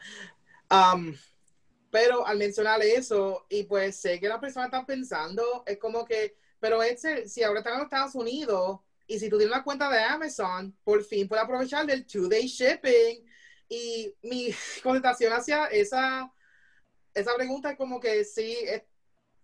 Pero 1.90 2.26
al 2.26 2.36
mencionar 2.36 2.82
eso, 2.82 3.46
y 3.48 3.62
pues 3.62 3.96
sé 3.96 4.20
que 4.20 4.28
las 4.28 4.38
personas 4.38 4.66
están 4.66 4.84
pensando, 4.84 5.62
es 5.66 5.78
como 5.78 6.04
que, 6.04 6.36
pero 6.60 6.82
este, 6.82 7.26
si 7.26 7.42
ahora 7.42 7.60
están 7.60 7.72
en 7.72 7.78
los 7.78 7.86
Estados 7.86 8.14
Unidos 8.14 8.80
y 9.06 9.18
si 9.18 9.30
tú 9.30 9.38
tienes 9.38 9.54
una 9.54 9.64
cuenta 9.64 9.88
de 9.88 10.00
Amazon, 10.00 10.76
por 10.84 11.02
fin 11.02 11.26
puedes 11.26 11.44
aprovechar 11.44 11.86
del 11.86 12.04
two-day 12.04 12.46
shipping. 12.46 13.24
Y 13.66 14.14
mi 14.24 14.54
contestación 14.82 15.32
hacia 15.32 15.68
esa, 15.68 16.30
esa 17.14 17.34
pregunta 17.34 17.70
es 17.70 17.78
como 17.78 17.98
que 17.98 18.26
sí, 18.26 18.58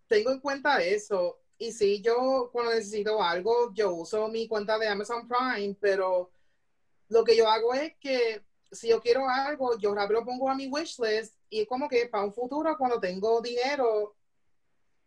tengo 0.09 0.30
en 0.30 0.40
cuenta 0.40 0.83
eso. 0.83 1.39
Y 1.61 1.73
sí, 1.73 2.01
yo 2.01 2.49
cuando 2.55 2.73
necesito 2.73 3.23
algo, 3.23 3.70
yo 3.75 3.92
uso 3.92 4.29
mi 4.29 4.49
cuenta 4.49 4.79
de 4.79 4.88
Amazon 4.88 5.29
Prime, 5.29 5.77
pero 5.79 6.33
lo 7.09 7.23
que 7.23 7.37
yo 7.37 7.51
hago 7.51 7.75
es 7.75 7.94
que 8.01 8.42
si 8.73 8.88
yo 8.88 8.99
quiero 9.03 9.29
algo, 9.29 9.77
yo 9.77 9.94
rápido 9.94 10.20
lo 10.20 10.27
pongo 10.27 10.49
a 10.49 10.55
mi 10.55 10.68
wishlist 10.68 11.37
y 11.51 11.61
es 11.61 11.68
como 11.68 11.87
que 11.87 12.07
para 12.07 12.25
un 12.25 12.33
futuro, 12.33 12.79
cuando 12.79 12.99
tengo 12.99 13.42
dinero 13.42 14.16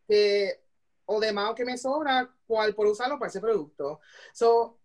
que, 0.08 0.62
o 1.06 1.20
demás 1.20 1.56
que 1.56 1.66
me 1.66 1.76
sobra, 1.76 2.32
cual 2.46 2.76
por 2.76 2.86
usarlo 2.86 3.18
para 3.18 3.30
ese 3.30 3.42
producto. 3.42 4.00
So, 4.32 4.78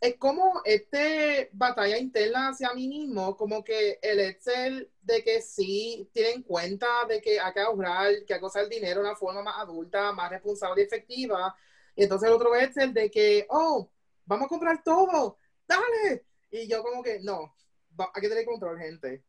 es 0.00 0.16
como 0.16 0.60
este 0.64 1.48
batalla 1.52 1.98
interna 1.98 2.48
hacia 2.48 2.72
mí 2.74 2.88
mismo, 2.88 3.36
como 3.36 3.64
que 3.64 3.98
el 4.02 4.20
Excel 4.20 4.90
de 5.02 5.22
que 5.22 5.40
sí 5.40 6.08
tiene 6.12 6.30
en 6.32 6.42
cuenta 6.42 6.86
de 7.08 7.20
que 7.20 7.40
hay 7.40 7.52
que 7.52 7.60
ahorrar, 7.60 8.24
que 8.26 8.34
hay 8.34 8.40
que 8.40 8.46
usar 8.46 8.64
el 8.64 8.68
dinero 8.68 9.00
de 9.00 9.08
una 9.08 9.16
forma 9.16 9.42
más 9.42 9.58
adulta, 9.58 10.12
más 10.12 10.30
responsable 10.30 10.82
y 10.82 10.86
efectiva. 10.86 11.56
Y 11.94 12.02
entonces 12.02 12.28
el 12.28 12.34
otro 12.34 12.54
Excel 12.54 12.92
de 12.92 13.10
que, 13.10 13.46
oh, 13.48 13.90
vamos 14.24 14.46
a 14.46 14.48
comprar 14.48 14.82
todo, 14.84 15.38
dale. 15.66 16.26
Y 16.50 16.68
yo 16.68 16.82
como 16.82 17.02
que, 17.02 17.20
no, 17.20 17.54
hay 17.98 18.20
que 18.20 18.28
tener 18.28 18.44
control, 18.44 18.78
gente. 18.78 19.24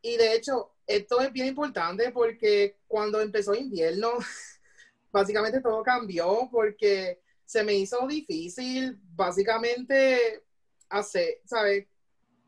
Y 0.00 0.16
de 0.16 0.34
hecho, 0.34 0.74
esto 0.86 1.20
es 1.20 1.32
bien 1.32 1.48
importante 1.48 2.10
porque 2.12 2.78
cuando 2.86 3.20
empezó 3.20 3.54
invierno, 3.54 4.12
básicamente 5.12 5.60
todo 5.60 5.82
cambió 5.82 6.48
porque 6.50 7.21
se 7.52 7.62
me 7.62 7.74
hizo 7.74 8.06
difícil, 8.06 8.98
básicamente, 9.14 10.42
hacer, 10.88 11.42
¿sabes? 11.44 11.86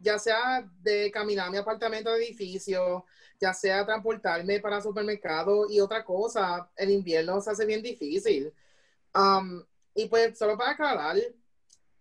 Ya 0.01 0.19
sea 0.19 0.67
de 0.81 1.11
caminar 1.11 1.51
mi 1.51 1.59
apartamento 1.59 2.11
de 2.11 2.25
edificio, 2.25 3.05
ya 3.39 3.53
sea 3.53 3.85
transportarme 3.85 4.61
para 4.61 4.81
supermercado 4.81 5.67
y 5.69 5.79
otra 5.79 6.03
cosa, 6.03 6.71
el 6.75 6.89
invierno 6.89 7.39
se 7.43 7.51
hace 7.51 7.67
bien 7.67 7.83
difícil. 7.83 8.51
Um, 9.15 9.63
y 9.95 10.07
pues, 10.07 10.39
solo 10.39 10.57
para 10.57 10.71
aclarar, 10.71 11.17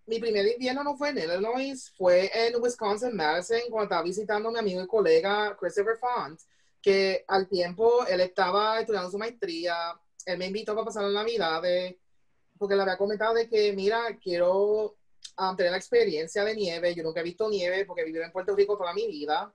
mi 0.05 0.19
primer 0.19 0.47
invierno 0.47 0.81
no 0.85 0.95
fue 0.95 1.09
en 1.09 1.17
Illinois, 1.17 1.91
fue 1.97 2.31
en 2.33 2.55
Wisconsin, 2.61 3.13
Madison, 3.13 3.59
cuando 3.69 3.83
estaba 3.83 4.03
visitando 4.03 4.47
a 4.47 4.51
mi 4.53 4.59
amigo 4.59 4.81
y 4.81 4.87
colega 4.87 5.57
Christopher 5.59 5.97
Font, 5.97 6.39
que 6.81 7.25
al 7.27 7.49
tiempo 7.49 8.05
él 8.07 8.21
estaba 8.21 8.79
estudiando 8.79 9.11
su 9.11 9.17
maestría 9.17 9.93
él 10.25 10.37
me 10.37 10.47
invitó 10.47 10.73
para 10.73 10.85
pasar 10.85 11.03
la 11.03 11.21
Navidad, 11.21 11.61
porque 12.63 12.78
le 12.78 12.84
había 12.84 12.97
comentado 12.97 13.34
de 13.34 13.49
que, 13.49 13.73
mira, 13.73 14.17
quiero 14.23 14.95
um, 15.38 15.56
tener 15.58 15.73
la 15.73 15.78
experiencia 15.78 16.45
de 16.45 16.56
nieve. 16.56 16.95
Yo 16.95 17.04
nunca 17.04 17.19
he 17.19 17.23
visto 17.23 17.49
nieve 17.49 17.84
porque 17.84 18.04
he 18.04 18.06
vivido 18.06 18.23
en 18.23 18.32
Puerto 18.32 18.56
Rico 18.56 18.78
toda 18.78 18.93
mi 18.93 19.06
vida. 19.06 19.54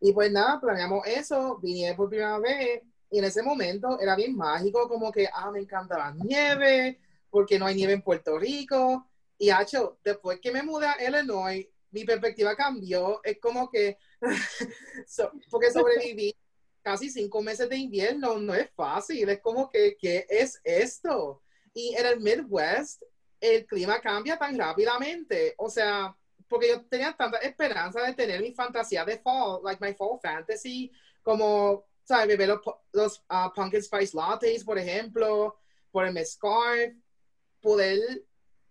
Y 0.00 0.12
pues 0.12 0.32
nada, 0.32 0.60
planeamos 0.60 1.06
eso, 1.06 1.60
vine 1.62 1.94
por 1.94 2.08
primera 2.08 2.40
vez 2.40 2.82
y 3.08 3.20
en 3.20 3.24
ese 3.24 3.40
momento 3.40 4.00
era 4.00 4.16
bien 4.16 4.36
mágico, 4.36 4.88
como 4.88 5.12
que, 5.12 5.28
ah, 5.32 5.52
me 5.52 5.60
encanta 5.60 5.96
la 5.96 6.12
nieve, 6.12 6.98
porque 7.30 7.56
no 7.56 7.66
hay 7.66 7.76
nieve 7.76 7.92
en 7.92 8.02
Puerto 8.02 8.36
Rico. 8.36 9.08
Y, 9.38 9.52
hecho, 9.52 10.00
después 10.02 10.40
que 10.40 10.50
me 10.50 10.64
mudé 10.64 10.88
a 10.88 11.08
Illinois, 11.08 11.68
mi 11.92 12.04
perspectiva 12.04 12.56
cambió. 12.56 13.20
Es 13.22 13.38
como 13.38 13.70
que, 13.70 13.96
porque 15.52 15.70
sobreviví 15.70 16.34
casi 16.82 17.10
cinco 17.10 17.42
meses 17.42 17.68
de 17.68 17.76
invierno 17.76 18.40
no 18.40 18.54
es 18.56 18.68
fácil. 18.72 19.28
Es 19.28 19.38
como 19.38 19.70
que, 19.70 19.96
¿qué 19.96 20.26
es 20.28 20.60
esto? 20.64 21.43
Y 21.74 21.94
en 21.96 22.06
el 22.06 22.20
Midwest, 22.20 23.02
el 23.40 23.66
clima 23.66 24.00
cambia 24.00 24.38
tan 24.38 24.56
rápidamente. 24.56 25.54
O 25.58 25.68
sea, 25.68 26.16
porque 26.48 26.68
yo 26.68 26.84
tenía 26.86 27.12
tanta 27.12 27.38
esperanza 27.38 28.00
de 28.02 28.14
tener 28.14 28.40
mi 28.40 28.52
fantasía 28.52 29.04
de 29.04 29.18
fall, 29.18 29.60
like 29.62 29.84
my 29.84 29.92
fall 29.92 30.18
fantasy, 30.22 30.90
como, 31.22 31.84
¿sabes? 32.04 32.28
Beber 32.28 32.48
los, 32.48 32.60
los 32.92 33.18
uh, 33.30 33.52
pumpkin 33.54 33.82
spice 33.82 34.16
lattes, 34.16 34.64
por 34.64 34.78
ejemplo, 34.78 35.56
ponerme 35.90 36.24
scarf, 36.24 36.94
poder 37.60 38.24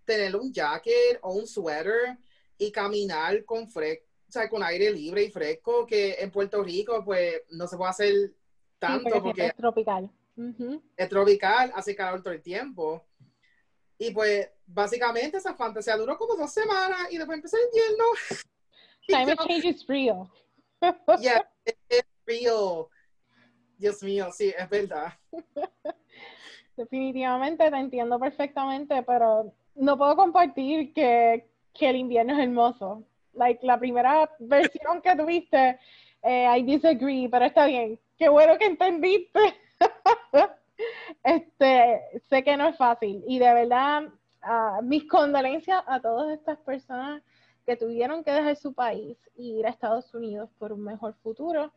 tener 0.05 0.35
un 0.35 0.51
jacket 0.51 1.19
o 1.21 1.33
un 1.33 1.45
sweater 1.45 2.17
y 2.57 2.71
caminar 2.71 3.43
con 3.45 3.69
fresco, 3.69 4.05
sea, 4.33 4.49
con 4.49 4.63
aire 4.63 4.91
libre 4.91 5.23
y 5.23 5.31
fresco, 5.31 5.85
que 5.85 6.15
en 6.19 6.31
Puerto 6.31 6.63
Rico, 6.63 7.03
pues, 7.05 7.41
no 7.51 7.67
se 7.67 7.77
puede 7.77 7.91
hacer 7.91 8.33
tanto 8.79 9.21
porque 9.21 9.45
es 9.47 9.55
tropical. 9.55 10.11
Es 10.97 11.09
tropical, 11.09 11.71
hace 11.75 11.95
calor 11.95 12.21
todo 12.21 12.33
el 12.33 12.41
tiempo. 12.41 13.05
Y 13.97 14.11
pues, 14.11 14.49
básicamente 14.65 15.37
esa 15.37 15.53
fantasía 15.53 15.95
duró 15.95 16.17
como 16.17 16.35
dos 16.35 16.51
semanas 16.51 17.07
y 17.11 17.17
después 17.17 17.37
empezó 17.37 17.57
el 17.57 17.65
invierno. 17.65 18.03
Climate 19.07 19.37
change 19.47 19.65
is 19.65 19.87
real. 19.87 20.29
yeah, 21.21 21.41
it's 21.65 22.07
real. 22.25 22.87
Dios 23.77 24.01
mío, 24.01 24.29
sí, 24.31 24.53
es 24.57 24.69
verdad. 24.69 25.13
Definitivamente 26.77 27.69
te 27.69 27.77
entiendo 27.77 28.19
perfectamente, 28.19 29.03
pero 29.03 29.53
no 29.75 29.97
puedo 29.97 30.15
compartir 30.15 30.93
que, 30.93 31.47
que, 31.73 31.89
el 31.89 31.97
invierno 31.97 32.33
es 32.33 32.39
hermoso. 32.39 33.03
Like, 33.33 33.65
la 33.65 33.77
primera 33.77 34.29
versión 34.39 35.01
que 35.01 35.15
tuviste, 35.15 35.79
eh, 36.23 36.47
I 36.57 36.63
disagree, 36.63 37.29
pero 37.29 37.45
está 37.45 37.65
bien. 37.65 37.99
Qué 38.17 38.29
bueno 38.29 38.57
que 38.57 38.65
entendiste. 38.65 39.39
este, 41.23 42.01
sé 42.29 42.43
que 42.43 42.57
no 42.57 42.67
es 42.67 42.77
fácil 42.77 43.23
y 43.27 43.39
de 43.39 43.53
verdad, 43.53 44.03
uh, 44.43 44.81
mis 44.83 45.07
condolencias 45.07 45.83
a 45.87 45.99
todas 45.99 46.37
estas 46.37 46.57
personas 46.59 47.21
que 47.65 47.77
tuvieron 47.77 48.23
que 48.23 48.31
dejar 48.31 48.55
su 48.55 48.73
país 48.73 49.17
y 49.35 49.59
ir 49.59 49.65
a 49.65 49.69
Estados 49.69 50.13
Unidos 50.13 50.49
por 50.59 50.73
un 50.73 50.83
mejor 50.83 51.13
futuro, 51.23 51.71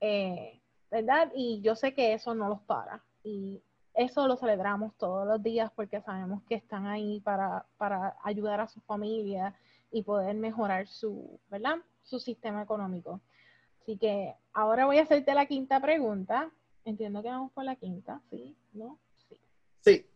eh, 0.00 0.60
¿verdad? 0.90 1.32
Y 1.34 1.60
yo 1.60 1.74
sé 1.74 1.92
que 1.92 2.12
eso 2.12 2.34
no 2.34 2.48
los 2.48 2.60
para. 2.62 3.02
Y 3.24 3.60
eso 3.94 4.28
lo 4.28 4.36
celebramos 4.36 4.94
todos 4.96 5.26
los 5.26 5.42
días 5.42 5.72
porque 5.74 6.00
sabemos 6.02 6.42
que 6.44 6.54
están 6.54 6.86
ahí 6.86 7.20
para, 7.20 7.66
para 7.78 8.16
ayudar 8.22 8.60
a 8.60 8.68
su 8.68 8.80
familia 8.82 9.54
y 9.90 10.02
poder 10.02 10.36
mejorar 10.36 10.86
su, 10.86 11.40
¿verdad? 11.48 11.78
su 12.04 12.20
sistema 12.20 12.62
económico. 12.62 13.20
Así 13.82 13.96
que 13.96 14.34
ahora 14.52 14.86
voy 14.86 14.98
a 14.98 15.02
hacerte 15.02 15.34
la 15.34 15.46
quinta 15.46 15.80
pregunta. 15.80 16.50
Entiendo 16.84 17.22
que 17.22 17.28
vamos 17.28 17.52
por 17.52 17.64
la 17.64 17.76
quinta, 17.76 18.20
¿sí? 18.30 18.56
¿No? 18.72 18.98
Sí. 19.28 19.40
Sí. 19.80 20.06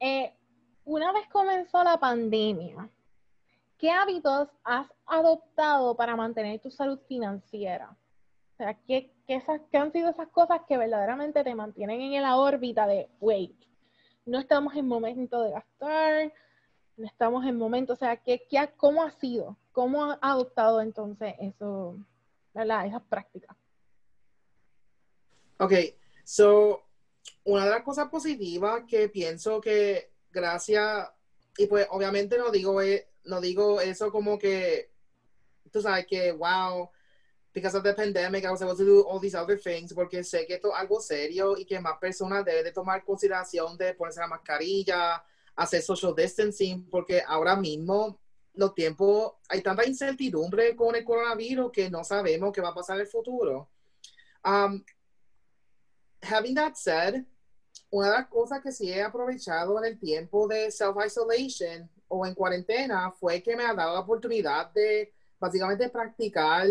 Eh, 0.00 0.34
una 0.84 1.12
vez 1.12 1.28
comenzó 1.28 1.82
la 1.84 1.98
pandemia, 1.98 2.88
¿qué 3.78 3.90
hábitos 3.90 4.48
has 4.64 4.88
adoptado 5.06 5.96
para 5.96 6.16
mantener 6.16 6.60
tu 6.60 6.70
salud 6.70 6.98
financiera? 7.08 7.96
O 8.52 8.56
sea, 8.56 8.74
¿qué, 8.86 9.12
esas, 9.26 9.60
han 9.72 9.92
sido 9.92 10.10
esas 10.10 10.28
cosas 10.28 10.60
que 10.66 10.78
verdaderamente 10.78 11.44
te 11.44 11.54
mantienen 11.54 12.00
en 12.00 12.22
la 12.22 12.36
órbita 12.36 12.86
de, 12.86 13.08
wait, 13.20 13.56
no 14.24 14.38
estamos 14.38 14.74
en 14.74 14.88
momento 14.88 15.42
de 15.42 15.50
gastar, 15.50 16.32
no 16.96 17.06
estamos 17.06 17.44
en 17.44 17.58
momento, 17.58 17.92
o 17.92 17.96
sea, 17.96 18.16
¿qué, 18.16 18.46
qué, 18.48 18.70
¿cómo 18.76 19.02
ha 19.02 19.10
sido? 19.10 19.56
¿Cómo 19.72 20.04
ha 20.04 20.18
adoptado 20.20 20.80
entonces 20.80 21.34
eso, 21.38 21.96
¿verdad? 22.54 22.86
esas 22.86 23.02
prácticas? 23.02 23.56
Ok, 25.58 25.72
so, 26.24 26.84
una 27.44 27.64
de 27.64 27.70
las 27.70 27.82
cosas 27.82 28.08
positivas 28.08 28.84
que 28.86 29.08
pienso 29.08 29.60
que 29.60 30.10
gracias, 30.30 31.08
y 31.56 31.66
pues 31.66 31.86
obviamente 31.90 32.36
no 32.36 32.50
digo, 32.50 32.80
eh, 32.82 33.08
no 33.24 33.40
digo 33.40 33.80
eso 33.80 34.10
como 34.10 34.38
que, 34.38 34.90
tú 35.72 35.80
sabes 35.80 36.06
que, 36.06 36.32
wow, 36.32 36.90
because 37.54 37.74
of 37.74 37.82
the 37.82 37.94
pandemic, 37.94 38.44
I 38.44 38.50
was 38.50 38.60
able 38.60 38.76
to 38.76 38.84
do 38.84 39.00
all 39.08 39.18
these 39.18 39.34
other 39.34 39.58
things, 39.58 39.94
porque 39.94 40.22
sé 40.22 40.46
que 40.46 40.56
esto 40.56 40.68
es 40.68 40.78
algo 40.78 41.00
serio 41.00 41.56
y 41.56 41.64
que 41.64 41.80
más 41.80 41.98
personas 41.98 42.44
deben 42.44 42.64
de 42.64 42.72
tomar 42.72 43.02
consideración 43.02 43.78
de 43.78 43.94
ponerse 43.94 44.20
la 44.20 44.26
mascarilla, 44.26 45.24
hacer 45.56 45.80
social 45.80 46.14
distancing, 46.14 46.90
porque 46.90 47.22
ahora 47.26 47.56
mismo 47.56 48.20
los 48.56 48.74
tiempos, 48.74 49.34
hay 49.48 49.62
tanta 49.62 49.86
incertidumbre 49.86 50.74
con 50.74 50.94
el 50.96 51.04
coronavirus 51.04 51.70
que 51.70 51.90
no 51.90 52.02
sabemos 52.04 52.52
qué 52.52 52.60
va 52.60 52.70
a 52.70 52.74
pasar 52.74 52.96
en 52.96 53.02
el 53.02 53.06
futuro. 53.06 53.70
Um, 54.44 54.82
having 56.26 56.54
that 56.54 56.74
said, 56.74 57.24
una 57.90 58.08
de 58.08 58.12
las 58.12 58.28
cosas 58.28 58.60
que 58.62 58.72
sí 58.72 58.90
he 58.90 59.02
aprovechado 59.02 59.78
en 59.78 59.92
el 59.92 59.98
tiempo 59.98 60.46
de 60.48 60.70
self-isolation 60.70 61.88
o 62.08 62.26
en 62.26 62.34
cuarentena 62.34 63.10
fue 63.12 63.42
que 63.42 63.56
me 63.56 63.64
ha 63.64 63.74
dado 63.74 63.94
la 63.94 64.00
oportunidad 64.00 64.70
de 64.72 65.12
básicamente 65.38 65.88
practicar 65.88 66.66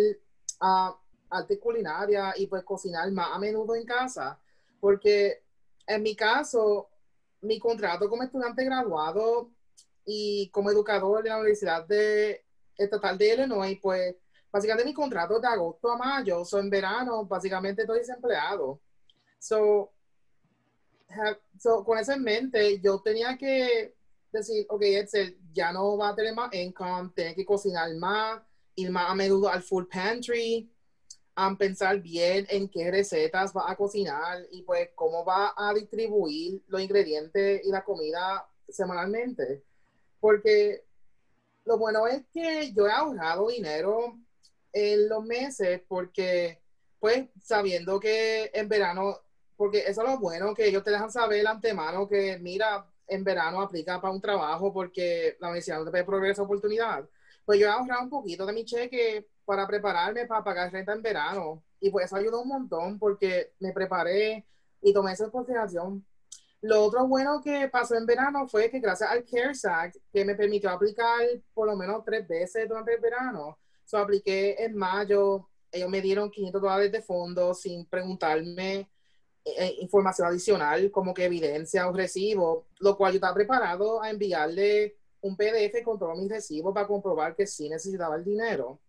a 0.59 0.95
arte 1.29 1.59
culinaria 1.59 2.33
y 2.37 2.47
pues 2.47 2.63
cocinar 2.63 3.09
más 3.11 3.29
a 3.33 3.39
menudo 3.39 3.75
en 3.75 3.85
casa, 3.85 4.39
porque 4.79 5.43
en 5.87 6.01
mi 6.03 6.15
caso, 6.15 6.89
mi 7.41 7.59
contrato 7.59 8.09
como 8.09 8.23
estudiante 8.23 8.63
graduado 8.63 9.51
y 10.05 10.49
como 10.49 10.71
educador 10.71 11.23
de 11.23 11.29
la 11.29 11.37
Universidad 11.37 11.85
Estatal 12.77 13.17
de 13.17 13.33
Illinois, 13.33 13.79
pues 13.81 14.15
básicamente 14.51 14.85
mi 14.85 14.93
contrato 14.93 15.39
de 15.39 15.47
agosto 15.47 15.91
a 15.91 15.97
mayo, 15.97 16.41
o 16.41 16.59
en 16.59 16.69
verano 16.69 17.25
básicamente 17.25 17.81
estoy 17.81 17.99
desempleado. 17.99 18.79
So, 19.45 19.93
so, 21.59 21.85
con 21.85 21.99
eso 21.99 22.13
en 22.13 22.23
mente, 22.23 22.79
yo 22.79 22.99
tenía 23.01 23.37
que 23.37 23.93
decir, 24.31 24.65
ok, 24.67 24.81
Excel 24.81 25.37
ya 25.53 25.71
no 25.71 25.97
va 25.97 26.09
a 26.09 26.15
tener 26.15 26.33
más 26.33 26.51
income, 26.51 27.11
tiene 27.15 27.35
que 27.35 27.45
cocinar 27.45 27.93
más, 27.93 28.41
ir 28.73 28.89
más 28.89 29.07
a 29.07 29.13
menudo 29.13 29.47
al 29.47 29.61
full 29.61 29.85
pantry, 29.85 30.67
a 31.35 31.55
pensar 31.55 32.01
bien 32.01 32.47
en 32.49 32.67
qué 32.67 32.89
recetas 32.89 33.53
va 33.55 33.69
a 33.69 33.75
cocinar 33.75 34.47
y 34.51 34.63
pues 34.63 34.89
cómo 34.95 35.23
va 35.23 35.53
a 35.55 35.75
distribuir 35.75 36.63
los 36.67 36.81
ingredientes 36.81 37.61
y 37.63 37.69
la 37.69 37.83
comida 37.83 38.49
semanalmente. 38.67 39.63
Porque 40.19 40.85
lo 41.65 41.77
bueno 41.77 42.07
es 42.07 42.25
que 42.33 42.73
yo 42.73 42.87
he 42.87 42.91
ahorrado 42.91 43.49
dinero 43.49 44.17
en 44.73 45.07
los 45.07 45.23
meses 45.23 45.81
porque 45.87 46.63
pues 46.99 47.29
sabiendo 47.43 47.99
que 47.99 48.49
en 48.51 48.67
verano, 48.67 49.19
porque 49.57 49.79
eso 49.87 50.01
es 50.03 50.09
lo 50.09 50.19
bueno, 50.19 50.53
que 50.53 50.67
ellos 50.67 50.83
te 50.83 50.91
dejan 50.91 51.11
saber 51.11 51.47
antemano 51.47 52.07
que 52.07 52.37
mira, 52.39 52.85
en 53.07 53.23
verano 53.23 53.61
aplica 53.61 54.01
para 54.01 54.13
un 54.13 54.21
trabajo 54.21 54.73
porque 54.73 55.37
la 55.39 55.47
universidad 55.47 55.79
no 55.79 55.85
te 55.85 55.91
puede 55.91 56.03
proveer 56.03 56.31
esa 56.33 56.43
oportunidad 56.43 57.07
pues 57.45 57.59
yo 57.59 57.67
he 57.67 57.69
ahorrado 57.69 58.03
un 58.03 58.09
poquito 58.09 58.45
de 58.45 58.53
mi 58.53 58.65
cheque 58.65 59.27
para 59.45 59.67
prepararme 59.67 60.25
para 60.25 60.43
pagar 60.43 60.71
renta 60.71 60.93
en 60.93 61.01
verano. 61.01 61.63
Y 61.79 61.91
pues 61.91 62.05
eso 62.05 62.15
ayudó 62.15 62.41
un 62.41 62.49
montón 62.49 62.97
porque 62.97 63.53
me 63.59 63.71
preparé 63.71 64.45
y 64.81 64.91
tomé 64.91 65.13
esa 65.13 65.29
consideración. 65.29 66.03
Lo 66.61 66.83
otro 66.83 67.07
bueno 67.07 67.41
que 67.41 67.69
pasó 67.69 67.95
en 67.95 68.07
verano 68.07 68.47
fue 68.47 68.71
que 68.71 68.79
gracias 68.79 69.09
al 69.11 69.23
CARES 69.23 69.65
Act, 69.65 69.97
que 70.11 70.25
me 70.25 70.33
permitió 70.33 70.71
aplicar 70.71 71.21
por 71.53 71.67
lo 71.67 71.75
menos 71.75 72.03
tres 72.03 72.27
veces 72.27 72.67
durante 72.67 72.95
el 72.95 73.01
verano, 73.01 73.59
so 73.83 73.99
apliqué 73.99 74.55
en 74.57 74.75
mayo, 74.75 75.47
ellos 75.71 75.89
me 75.89 76.01
dieron 76.01 76.31
500 76.31 76.61
dólares 76.61 76.91
de 76.91 77.03
fondos 77.03 77.61
sin 77.61 77.85
preguntarme 77.85 78.89
eh, 79.45 79.75
información 79.79 80.27
adicional 80.27 80.89
como 80.89 81.13
que 81.13 81.25
evidencia 81.25 81.87
o 81.87 81.93
recibo, 81.93 82.65
lo 82.79 82.97
cual 82.97 83.13
yo 83.13 83.17
estaba 83.17 83.35
preparado 83.35 84.01
a 84.01 84.09
enviarle 84.09 84.97
un 85.21 85.37
PDF 85.37 85.83
con 85.83 85.99
todos 85.99 86.17
mis 86.17 86.29
recibos 86.29 86.73
para 86.73 86.87
comprobar 86.87 87.35
que 87.35 87.45
sí 87.45 87.69
necesitaba 87.69 88.15
el 88.15 88.23
dinero. 88.23 88.79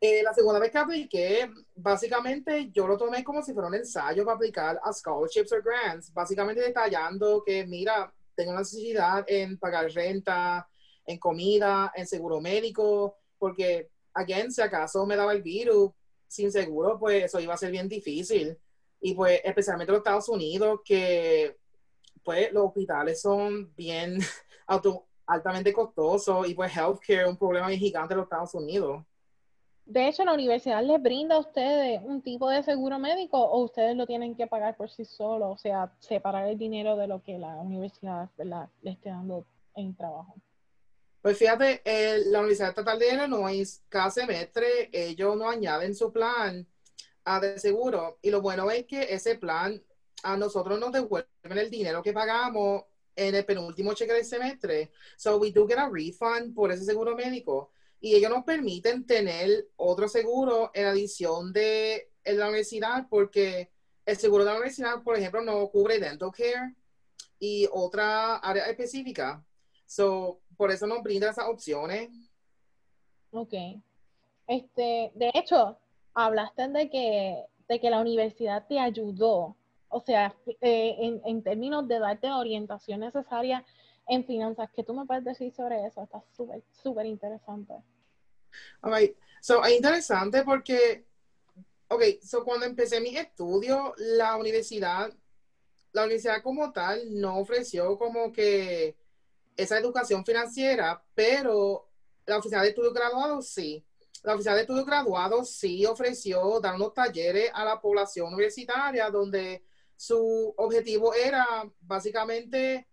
Eh, 0.00 0.22
la 0.22 0.34
segunda 0.34 0.58
vez 0.58 0.70
que 0.70 0.78
apliqué, 0.78 1.50
básicamente 1.74 2.70
yo 2.70 2.86
lo 2.86 2.98
tomé 2.98 3.24
como 3.24 3.42
si 3.42 3.52
fuera 3.52 3.68
un 3.68 3.74
ensayo 3.74 4.24
para 4.24 4.36
aplicar 4.36 4.80
a 4.82 4.92
scholarships 4.92 5.52
o 5.52 5.62
grants, 5.62 6.12
básicamente 6.12 6.60
detallando 6.60 7.42
que, 7.44 7.66
mira, 7.66 8.12
tengo 8.34 8.52
necesidad 8.52 9.24
en 9.26 9.58
pagar 9.58 9.90
renta, 9.90 10.68
en 11.06 11.18
comida, 11.18 11.92
en 11.94 12.06
seguro 12.06 12.40
médico, 12.40 13.16
porque, 13.38 13.90
again, 14.14 14.52
si 14.52 14.60
acaso 14.60 15.06
me 15.06 15.16
daba 15.16 15.32
el 15.32 15.42
virus 15.42 15.92
sin 16.26 16.52
seguro, 16.52 16.98
pues 16.98 17.24
eso 17.24 17.40
iba 17.40 17.54
a 17.54 17.58
ser 17.58 17.70
bien 17.70 17.88
difícil. 17.88 18.58
Y 19.00 19.14
pues 19.14 19.40
especialmente 19.44 19.92
los 19.92 20.00
Estados 20.00 20.28
Unidos, 20.28 20.80
que 20.84 21.56
pues 22.24 22.52
los 22.52 22.66
hospitales 22.66 23.20
son 23.20 23.74
bien 23.74 24.18
altamente 25.26 25.72
costosos 25.72 26.48
y 26.48 26.54
pues 26.54 26.74
healthcare 26.76 27.22
es 27.22 27.28
un 27.28 27.36
problema 27.36 27.70
gigante 27.70 28.14
en 28.14 28.18
los 28.18 28.26
Estados 28.26 28.54
Unidos. 28.54 29.04
De 29.88 30.06
hecho, 30.06 30.22
la 30.22 30.34
universidad 30.34 30.82
les 30.84 31.00
brinda 31.00 31.36
a 31.36 31.38
ustedes 31.38 32.02
un 32.04 32.20
tipo 32.20 32.50
de 32.50 32.62
seguro 32.62 32.98
médico 32.98 33.38
o 33.38 33.64
ustedes 33.64 33.96
lo 33.96 34.06
tienen 34.06 34.36
que 34.36 34.46
pagar 34.46 34.76
por 34.76 34.90
sí 34.90 35.06
solos, 35.06 35.48
o 35.50 35.56
sea, 35.56 35.90
separar 36.00 36.46
el 36.46 36.58
dinero 36.58 36.94
de 36.96 37.06
lo 37.06 37.22
que 37.22 37.38
la 37.38 37.56
universidad 37.56 38.28
le 38.36 38.90
esté 38.90 39.08
dando 39.08 39.46
en 39.74 39.96
trabajo. 39.96 40.34
Pues 41.22 41.38
fíjate, 41.38 41.80
la 42.26 42.40
Universidad 42.40 42.68
Estatal 42.68 42.98
de 42.98 43.14
Illinois, 43.14 43.82
cada 43.88 44.10
semestre 44.10 44.90
ellos 44.92 45.36
no 45.36 45.48
añaden 45.48 45.94
su 45.94 46.12
plan 46.12 46.66
a 47.28 47.40
de 47.40 47.58
seguro 47.58 48.18
y 48.22 48.30
lo 48.30 48.40
bueno 48.40 48.70
es 48.70 48.86
que 48.86 49.12
ese 49.12 49.36
plan 49.36 49.82
a 50.22 50.36
nosotros 50.36 50.80
nos 50.80 50.92
devuelven 50.92 51.58
el 51.58 51.70
dinero 51.70 52.02
que 52.02 52.12
pagamos 52.12 52.84
en 53.14 53.34
el 53.34 53.44
penúltimo 53.44 53.92
cheque 53.92 54.14
del 54.14 54.24
semestre. 54.24 54.92
So 55.16 55.36
we 55.36 55.50
do 55.50 55.66
get 55.66 55.78
a 55.78 55.88
refund 55.88 56.54
por 56.54 56.72
ese 56.72 56.84
seguro 56.84 57.14
médico 57.14 57.70
y 58.00 58.14
ellos 58.14 58.30
nos 58.30 58.44
permiten 58.44 59.06
tener 59.06 59.68
otro 59.76 60.08
seguro 60.08 60.70
en 60.72 60.86
adición 60.86 61.52
de 61.52 62.10
la 62.24 62.46
universidad 62.46 63.06
porque 63.10 63.70
el 64.06 64.16
seguro 64.16 64.44
de 64.44 64.50
la 64.50 64.56
universidad, 64.56 65.02
por 65.02 65.16
ejemplo, 65.16 65.42
no 65.42 65.68
cubre 65.68 65.98
dental 65.98 66.30
care 66.32 66.74
y 67.38 67.68
otra 67.70 68.36
área 68.36 68.64
específica. 68.70 69.44
So, 69.84 70.40
por 70.56 70.70
eso 70.70 70.86
nos 70.86 71.02
brinda 71.02 71.30
esas 71.30 71.46
opciones. 71.46 72.08
Ok. 73.30 73.54
Este, 74.46 75.12
de 75.14 75.30
hecho, 75.34 75.78
hablaste 76.24 76.68
de 76.68 76.90
que, 76.90 77.46
de 77.68 77.80
que 77.80 77.90
la 77.90 78.00
universidad 78.00 78.66
te 78.66 78.78
ayudó, 78.80 79.56
o 79.88 80.00
sea, 80.00 80.34
eh, 80.60 80.96
en, 80.98 81.22
en 81.24 81.42
términos 81.42 81.86
de 81.86 81.98
darte 82.00 82.26
la 82.26 82.38
orientación 82.38 83.00
necesaria 83.00 83.64
en 84.08 84.24
finanzas. 84.24 84.68
¿Qué 84.74 84.82
tú 84.82 84.94
me 84.94 85.06
puedes 85.06 85.24
decir 85.24 85.52
sobre 85.54 85.86
eso? 85.86 86.02
Está 86.02 86.22
súper, 86.36 86.62
súper 86.72 87.06
interesante. 87.06 87.74
Ok, 88.82 88.94
so, 89.40 89.64
es 89.64 89.76
interesante 89.76 90.42
porque, 90.42 91.06
ok, 91.88 92.02
so 92.22 92.44
cuando 92.44 92.66
empecé 92.66 93.00
mi 93.00 93.16
estudio, 93.16 93.94
la 93.98 94.36
universidad, 94.36 95.12
la 95.92 96.02
universidad 96.02 96.42
como 96.42 96.72
tal 96.72 97.00
no 97.14 97.38
ofreció 97.38 97.96
como 97.96 98.32
que 98.32 98.96
esa 99.56 99.78
educación 99.78 100.24
financiera, 100.24 101.02
pero 101.14 101.88
la 102.26 102.38
oficina 102.38 102.62
de 102.62 102.70
estudios 102.70 102.94
graduados 102.94 103.48
sí. 103.48 103.84
La 104.24 104.34
oficina 104.34 104.54
de 104.54 104.62
estudios 104.62 104.86
graduados 104.86 105.50
sí 105.50 105.86
ofreció 105.86 106.60
dar 106.60 106.74
unos 106.74 106.94
talleres 106.94 107.50
a 107.54 107.64
la 107.64 107.80
población 107.80 108.32
universitaria 108.32 109.10
donde 109.10 109.64
su 109.96 110.54
objetivo 110.56 111.14
era 111.14 111.46
básicamente 111.80 112.86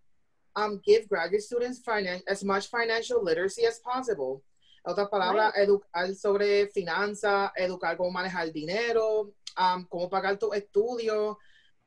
um, 0.56 0.80
give 0.82 1.06
graduate 1.08 1.40
students 1.40 1.82
as 2.26 2.44
much 2.44 2.68
financial 2.68 3.22
literacy 3.22 3.64
as 3.64 3.80
possible. 3.80 4.42
En 4.84 4.92
otras 4.92 5.08
palabras, 5.08 5.52
educar 5.56 6.14
sobre 6.14 6.68
finanzas, 6.68 7.50
educar 7.56 7.96
cómo 7.96 8.10
manejar 8.10 8.52
dinero, 8.52 9.32
um, 9.58 9.84
cómo 9.88 10.08
pagar 10.08 10.38
tus 10.38 10.54
estudios, 10.54 11.36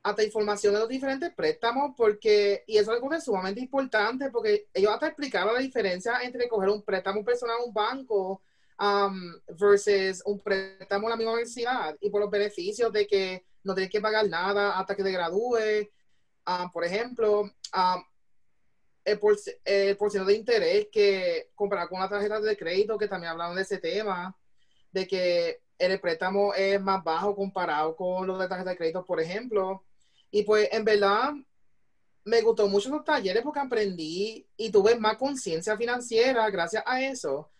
hasta 0.02 0.24
información 0.24 0.74
de 0.74 0.80
los 0.80 0.88
diferentes 0.88 1.32
préstamos, 1.34 1.92
porque, 1.96 2.64
y 2.66 2.78
eso 2.78 2.92
es 2.92 3.02
algo 3.02 3.20
sumamente 3.20 3.60
importante, 3.60 4.30
porque 4.30 4.68
ellos 4.72 4.92
hasta 4.92 5.08
explicaron 5.08 5.54
la 5.54 5.60
diferencia 5.60 6.22
entre 6.22 6.48
coger 6.48 6.70
un 6.70 6.82
préstamo 6.82 7.24
personal 7.24 7.56
a 7.58 7.64
un 7.64 7.72
banco 7.72 8.42
um, 8.80 9.34
versus 9.58 10.22
un 10.24 10.40
préstamo 10.40 11.06
a 11.06 11.10
la 11.10 11.16
misma 11.16 11.32
universidad, 11.32 11.96
y 12.00 12.10
por 12.10 12.22
los 12.22 12.30
beneficios 12.30 12.92
de 12.92 13.06
que 13.06 13.44
no 13.62 13.74
tienes 13.74 13.92
que 13.92 14.00
pagar 14.00 14.28
nada 14.28 14.78
hasta 14.78 14.96
que 14.96 15.04
te 15.04 15.12
gradúes. 15.12 15.88
Um, 16.46 16.70
por 16.70 16.84
ejemplo, 16.84 17.42
um, 17.42 18.04
el, 19.04 19.18
por, 19.18 19.36
el 19.64 19.96
porcentaje 19.96 20.32
de 20.32 20.38
interés 20.38 20.88
que 20.90 21.50
comparado 21.54 21.90
con 21.90 22.00
la 22.00 22.08
tarjeta 22.08 22.40
de 22.40 22.56
crédito, 22.56 22.98
que 22.98 23.08
también 23.08 23.32
hablaron 23.32 23.56
de 23.56 23.62
ese 23.62 23.78
tema, 23.78 24.36
de 24.90 25.06
que 25.06 25.60
el 25.78 26.00
préstamo 26.00 26.54
es 26.54 26.80
más 26.80 27.04
bajo 27.04 27.34
comparado 27.34 27.94
con 27.94 28.26
los 28.26 28.38
de 28.38 28.48
tarjeta 28.48 28.70
de 28.70 28.76
crédito, 28.76 29.04
por 29.04 29.20
ejemplo. 29.20 29.84
Y 30.30 30.42
pues 30.42 30.68
en 30.72 30.84
verdad 30.84 31.32
me 32.24 32.42
gustó 32.42 32.68
mucho 32.68 32.90
los 32.90 33.04
talleres 33.04 33.42
porque 33.42 33.60
aprendí 33.60 34.46
y 34.56 34.70
tuve 34.70 34.94
más 34.96 35.16
conciencia 35.16 35.76
financiera 35.76 36.48
gracias 36.50 36.82
a 36.86 37.02
eso. 37.02 37.50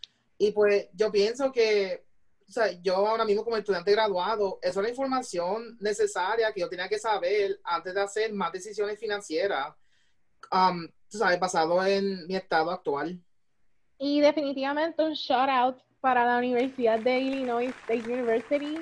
Y 0.43 0.53
pues 0.53 0.89
yo 0.95 1.13
pienso 1.13 1.53
que, 1.53 2.03
o 2.49 2.51
sea, 2.51 2.73
yo 2.81 2.97
ahora 2.97 3.27
mismo 3.27 3.45
como 3.45 3.59
estudiante 3.59 3.93
graduado, 3.93 4.59
eso 4.63 4.81
es 4.81 4.85
la 4.85 4.89
información 4.89 5.77
necesaria 5.81 6.51
que 6.51 6.61
yo 6.61 6.69
tenía 6.71 6.89
que 6.89 6.99
saber 6.99 7.61
antes 7.63 7.93
de 7.93 8.01
hacer 8.01 8.33
más 8.33 8.51
decisiones 8.51 8.99
financieras, 8.99 9.69
um, 10.51 10.89
tú 11.11 11.19
sabes, 11.19 11.39
basado 11.39 11.85
en 11.85 12.27
mi 12.27 12.37
estado 12.37 12.71
actual. 12.71 13.21
Y 13.99 14.23
definitivamente 14.23 15.05
un 15.05 15.13
shout 15.13 15.51
out 15.51 15.77
para 16.01 16.25
la 16.25 16.39
Universidad 16.39 16.99
de 17.01 17.19
Illinois 17.19 17.75
State 17.83 18.11
University, 18.11 18.81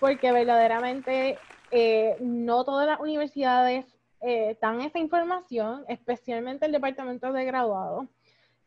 porque 0.00 0.32
verdaderamente 0.32 1.38
eh, 1.70 2.18
no 2.20 2.62
todas 2.66 2.86
las 2.86 3.00
universidades 3.00 3.86
eh, 4.20 4.54
dan 4.60 4.82
esa 4.82 4.98
información, 4.98 5.82
especialmente 5.88 6.66
el 6.66 6.72
departamento 6.72 7.32
de 7.32 7.46
graduados, 7.46 8.06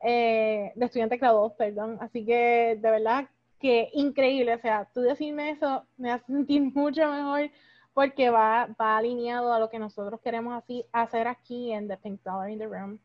eh, 0.04 0.72
de 0.76 0.86
estudiantes 0.86 1.20
graduados, 1.20 1.54
perdón. 1.54 1.98
Así 2.02 2.26
que 2.26 2.78
de 2.82 2.92
verdad 2.92 3.30
que 3.60 3.90
increíble, 3.94 4.54
o 4.56 4.60
sea, 4.60 4.90
tú 4.94 5.02
decirme 5.02 5.52
eso 5.52 5.86
me 5.98 6.12
hace 6.12 6.26
sentir 6.26 6.62
mucho 6.76 7.10
mejor 7.10 7.50
porque 7.94 8.30
va, 8.30 8.68
va 8.80 8.98
alineado 8.98 9.54
a 9.54 9.60
lo 9.60 9.70
que 9.70 9.80
nosotros 9.80 10.20
queremos 10.22 10.56
así, 10.56 10.86
hacer 10.92 11.28
aquí 11.28 11.72
en 11.72 11.88
The 11.88 11.98
Pink 11.98 12.22
Dollar 12.24 12.50
in 12.50 12.60
the 12.60 12.68
Room. 12.68 13.00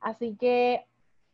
Así 0.00 0.36
que, 0.36 0.84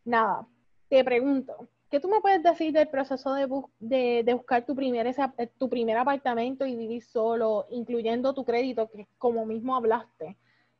nada, 0.04 0.46
te 0.88 1.02
pregunto, 1.04 1.68
¿Qué 1.92 2.00
tú 2.00 2.08
me 2.08 2.22
puedes 2.22 2.42
decir 2.42 2.72
del 2.72 2.88
proceso 2.88 3.34
de, 3.34 4.22
de, 4.24 4.32
buscar 4.32 4.64
tu 4.64 4.74
primer, 4.74 5.06
eh, 5.06 5.46
tu 5.58 5.68
primer 5.68 5.98
apartamento 5.98 6.64
y 6.64 6.74
vivir 6.74 7.02
solo, 7.02 7.66
incluyendo 7.68 8.32
tu 8.32 8.46
crédito, 8.46 8.88
que 8.88 9.06
como 9.18 9.44
mismo 9.44 9.76
hablaste? 9.76 10.38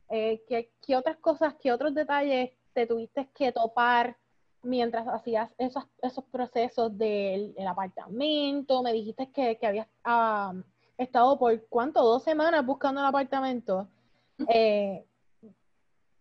Eh, 0.08 0.42
¿qué, 0.48 0.70
¿qué, 0.80 0.96
otras 0.96 1.18
cosas, 1.18 1.54
qué 1.60 1.70
otros 1.70 1.92
detalles 1.92 2.52
te 2.72 2.86
tuviste 2.86 3.28
que 3.34 3.52
topar 3.52 4.16
mientras 4.62 5.06
hacías 5.08 5.52
esos, 5.58 5.84
esos 6.02 6.24
procesos 6.24 6.96
del, 6.96 7.54
apartamento? 7.66 8.82
Me 8.82 8.92
dijiste 8.92 9.30
que, 9.30 9.58
que 9.58 9.66
habías 9.66 9.88
ah, 10.04 10.54
estado 10.96 11.38
por 11.38 11.66
cuánto, 11.68 12.02
dos 12.02 12.22
semanas 12.22 12.64
buscando 12.64 13.00
el 13.00 13.06
apartamento. 13.06 13.88
Eh, 14.48 15.04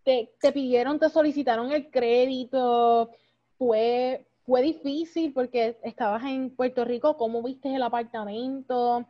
te, 0.04 0.32
te 0.40 0.52
pidieron, 0.52 1.00
te 1.00 1.10
solicitaron 1.10 1.72
el 1.72 1.90
crédito, 1.90 3.10
fue 3.58 4.26
fue 4.46 4.62
difícil 4.62 5.34
porque 5.34 5.78
estabas 5.84 6.24
en 6.26 6.50
Puerto 6.50 6.84
Rico, 6.84 7.16
¿cómo 7.18 7.42
viste 7.44 7.74
el 7.74 7.84
apartamento? 7.84 9.08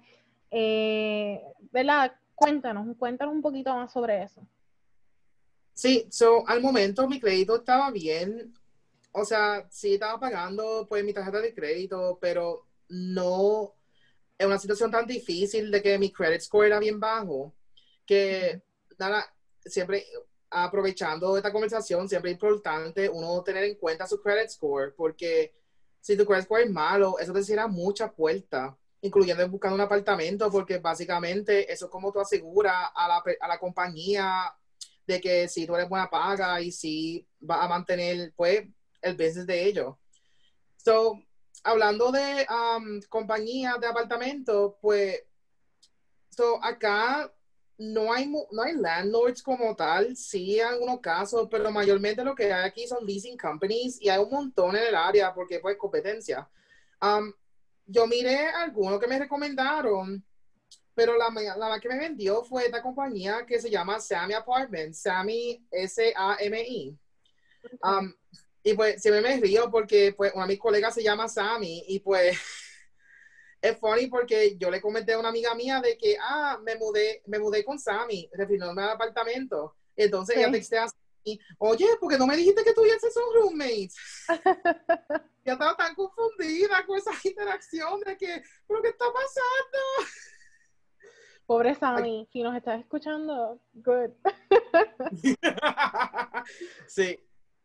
Eh, 0.49 1.41
¿Verdad? 1.71 2.13
Cuéntanos, 2.35 2.95
cuéntanos 2.97 3.33
un 3.33 3.41
poquito 3.41 3.73
más 3.73 3.91
sobre 3.91 4.23
eso. 4.23 4.41
Sí, 5.73 6.05
so, 6.11 6.47
al 6.47 6.61
momento 6.61 7.07
mi 7.07 7.19
crédito 7.19 7.55
estaba 7.55 7.89
bien, 7.91 8.53
o 9.11 9.25
sea, 9.25 9.67
sí 9.69 9.95
estaba 9.95 10.19
pagando 10.19 10.85
pues 10.87 11.03
mi 11.03 11.13
tarjeta 11.13 11.41
de 11.41 11.53
crédito, 11.53 12.17
pero 12.21 12.67
no 12.89 13.75
en 14.37 14.47
una 14.47 14.57
situación 14.59 14.89
tan 14.89 15.05
difícil 15.05 15.69
de 15.69 15.81
que 15.81 15.99
mi 15.99 16.11
credit 16.11 16.41
score 16.41 16.67
era 16.67 16.79
bien 16.79 16.99
bajo, 16.99 17.53
que 18.05 18.63
nada, 18.97 19.25
siempre 19.63 20.05
aprovechando 20.49 21.37
esta 21.37 21.51
conversación, 21.51 22.09
siempre 22.09 22.31
es 22.31 22.35
importante 22.35 23.07
uno 23.07 23.43
tener 23.43 23.63
en 23.65 23.75
cuenta 23.75 24.07
su 24.07 24.21
credit 24.21 24.49
score, 24.49 24.93
porque 24.95 25.53
si 25.99 26.17
tu 26.17 26.25
credit 26.25 26.45
score 26.45 26.63
es 26.63 26.71
malo, 26.71 27.19
eso 27.19 27.33
te 27.33 27.43
cierra 27.43 27.67
muchas 27.67 28.11
puertas, 28.13 28.73
incluyendo 29.01 29.47
buscando 29.47 29.75
un 29.75 29.81
apartamento, 29.81 30.49
porque 30.49 30.79
básicamente 30.79 31.71
eso 31.71 31.85
es 31.85 31.91
como 31.91 32.11
tú 32.11 32.19
aseguras 32.19 32.89
a 32.95 33.07
la, 33.07 33.23
a 33.39 33.47
la 33.47 33.59
compañía 33.59 34.53
de 35.05 35.21
que 35.21 35.47
si 35.47 35.65
tú 35.65 35.75
eres 35.75 35.89
buena 35.89 36.09
paga 36.09 36.61
y 36.61 36.71
si 36.71 37.27
va 37.47 37.63
a 37.63 37.67
mantener 37.67 38.33
pues 38.35 38.67
el 39.01 39.15
business 39.15 39.47
de 39.47 39.65
ellos. 39.65 39.95
So, 40.77 41.19
hablando 41.63 42.11
de 42.11 42.47
um, 42.49 43.01
compañías 43.09 43.79
de 43.79 43.87
apartamentos, 43.87 44.73
pues 44.81 45.23
so 46.29 46.63
acá 46.63 47.31
no 47.77 48.13
hay, 48.13 48.27
no 48.27 48.61
hay 48.61 48.73
landlords 48.73 49.41
como 49.41 49.75
tal, 49.75 50.15
sí 50.15 50.59
en 50.59 50.67
algunos 50.67 50.99
casos, 50.99 51.47
pero 51.49 51.71
mayormente 51.71 52.23
lo 52.23 52.35
que 52.35 52.53
hay 52.53 52.67
aquí 52.67 52.87
son 52.87 53.05
leasing 53.05 53.37
companies 53.37 53.99
y 53.99 54.07
hay 54.07 54.19
un 54.19 54.29
montón 54.29 54.75
en 54.75 54.83
el 54.83 54.95
área 54.95 55.33
porque 55.33 55.59
pues 55.59 55.77
competencia. 55.77 56.47
Um, 57.01 57.33
yo 57.85 58.05
miré 58.05 58.47
algunos 58.49 58.99
que 58.99 59.07
me 59.07 59.17
recomendaron, 59.17 60.23
pero 60.93 61.17
la, 61.17 61.29
la 61.57 61.79
que 61.79 61.89
me 61.89 61.97
vendió 61.97 62.43
fue 62.43 62.65
esta 62.65 62.81
compañía 62.81 63.45
que 63.47 63.59
se 63.59 63.69
llama 63.69 63.99
Sammy 63.99 64.35
Apartments, 64.35 65.01
Sammy 65.01 65.65
S-A-M-I. 65.71 66.97
Um, 67.83 68.13
y 68.63 68.73
pues 68.73 69.01
siempre 69.01 69.21
me 69.21 69.39
río 69.39 69.69
porque 69.71 70.13
pues 70.15 70.33
una 70.33 70.45
de 70.45 70.53
mis 70.53 70.59
colegas 70.59 70.93
se 70.93 71.03
llama 71.03 71.27
Sammy 71.27 71.83
y 71.87 71.99
pues 71.99 72.37
es 73.61 73.77
funny 73.77 74.07
porque 74.07 74.57
yo 74.57 74.69
le 74.69 74.81
comenté 74.81 75.13
a 75.13 75.19
una 75.19 75.29
amiga 75.29 75.53
mía 75.55 75.81
de 75.81 75.97
que, 75.97 76.17
ah, 76.19 76.59
me 76.63 76.75
mudé, 76.75 77.21
me 77.25 77.39
mudé 77.39 77.63
con 77.63 77.79
Sammy, 77.79 78.29
refiriéndome 78.33 78.81
al 78.83 78.91
apartamento. 78.91 79.75
Entonces 79.95 80.37
ella 80.37 80.51
textea 80.51 80.85
así, 80.85 81.39
oye, 81.59 81.87
porque 81.99 82.17
no 82.17 82.25
me 82.25 82.35
dijiste 82.35 82.63
que 82.63 82.73
tú 82.73 82.85
y 82.85 82.89
él 82.89 82.99
son 82.99 83.23
roommates? 83.33 83.95
ya 85.45 85.53
estaba 85.53 85.75
tan 85.75 85.95
confundida 85.95 86.85
con 86.85 86.97
esa 86.97 87.11
interacción 87.23 87.99
de 88.01 88.17
que, 88.17 88.43
¿pero 88.67 88.81
qué 88.81 88.89
está 88.89 89.05
pasando? 89.05 90.11
Pobre 91.45 91.75
Sammy, 91.75 92.27
si 92.31 92.41
nos 92.43 92.55
estás 92.55 92.79
escuchando, 92.79 93.59
good. 93.73 94.11
sí, 96.87 97.19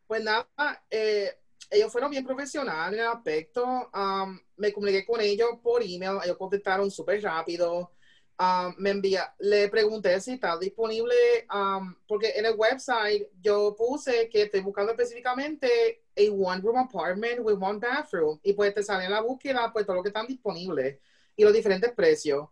pues 0.07 0.23
nada, 0.23 0.47
eh, 0.89 1.31
ellos 1.69 1.91
fueron 1.91 2.11
bien 2.11 2.25
profesionales 2.25 2.97
en 2.97 3.05
el 3.05 3.11
aspecto. 3.11 3.63
Um, 3.93 4.39
me 4.55 4.71
comuniqué 4.71 5.05
con 5.05 5.19
ellos 5.19 5.49
por 5.61 5.83
email, 5.83 6.19
ellos 6.23 6.37
contestaron 6.37 6.89
súper 6.89 7.21
rápido. 7.21 7.91
Um, 8.39 8.73
me 8.77 8.91
envía, 8.91 9.33
le 9.39 9.67
pregunté 9.67 10.19
si 10.21 10.33
está 10.33 10.57
disponible, 10.57 11.15
um, 11.53 11.95
porque 12.07 12.33
en 12.35 12.45
el 12.45 12.55
website 12.55 13.27
yo 13.41 13.75
puse 13.75 14.29
que 14.29 14.43
estoy 14.43 14.61
buscando 14.61 14.91
específicamente 14.91 16.03
a 16.15 16.31
one 16.31 16.61
room 16.61 16.77
apartment 16.77 17.39
with 17.41 17.57
one 17.59 17.79
bathroom 17.79 18.39
y 18.43 18.53
pues 18.53 18.73
te 18.73 18.83
sale 18.83 19.05
en 19.05 19.11
la 19.11 19.21
búsqueda 19.21 19.71
pues 19.73 19.85
todo 19.85 19.97
lo 19.97 20.03
que 20.03 20.09
están 20.09 20.27
disponibles 20.27 20.99
y 21.35 21.43
los 21.43 21.53
diferentes 21.53 21.91
precios. 21.93 22.47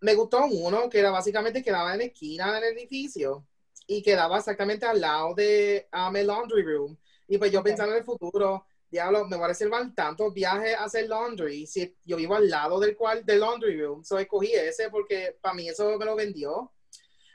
me 0.00 0.14
gustó 0.14 0.46
uno 0.46 0.88
que 0.88 0.98
era 0.98 1.10
básicamente 1.10 1.62
quedaba 1.62 1.92
en 1.92 1.98
la 1.98 2.04
esquina 2.04 2.52
del 2.54 2.76
edificio 2.76 3.46
y 3.86 4.02
quedaba 4.02 4.38
exactamente 4.38 4.86
al 4.86 5.00
lado 5.00 5.34
de 5.34 5.88
el 6.14 6.26
laundry 6.26 6.62
room. 6.62 6.96
Y 7.28 7.38
pues 7.38 7.50
yo 7.50 7.62
pensando 7.62 7.92
en 7.92 7.98
el 7.98 8.04
futuro, 8.04 8.66
diablo, 8.90 9.26
me 9.26 9.36
voy 9.36 9.46
a 9.46 9.48
reservar 9.48 9.94
tantos 9.94 10.32
viajes 10.34 10.76
a 10.76 10.84
hacer 10.84 11.08
laundry 11.08 11.66
si 11.66 11.96
yo 12.04 12.16
vivo 12.16 12.34
al 12.34 12.48
lado 12.48 12.78
del 12.78 12.96
cual 12.96 13.24
del 13.24 13.40
laundry 13.40 13.80
room. 13.80 14.04
So 14.04 14.18
escogí 14.18 14.52
ese 14.52 14.90
porque 14.90 15.36
para 15.40 15.54
mí 15.54 15.68
eso 15.68 15.96
me 15.98 16.04
lo 16.04 16.14
vendió. 16.14 16.72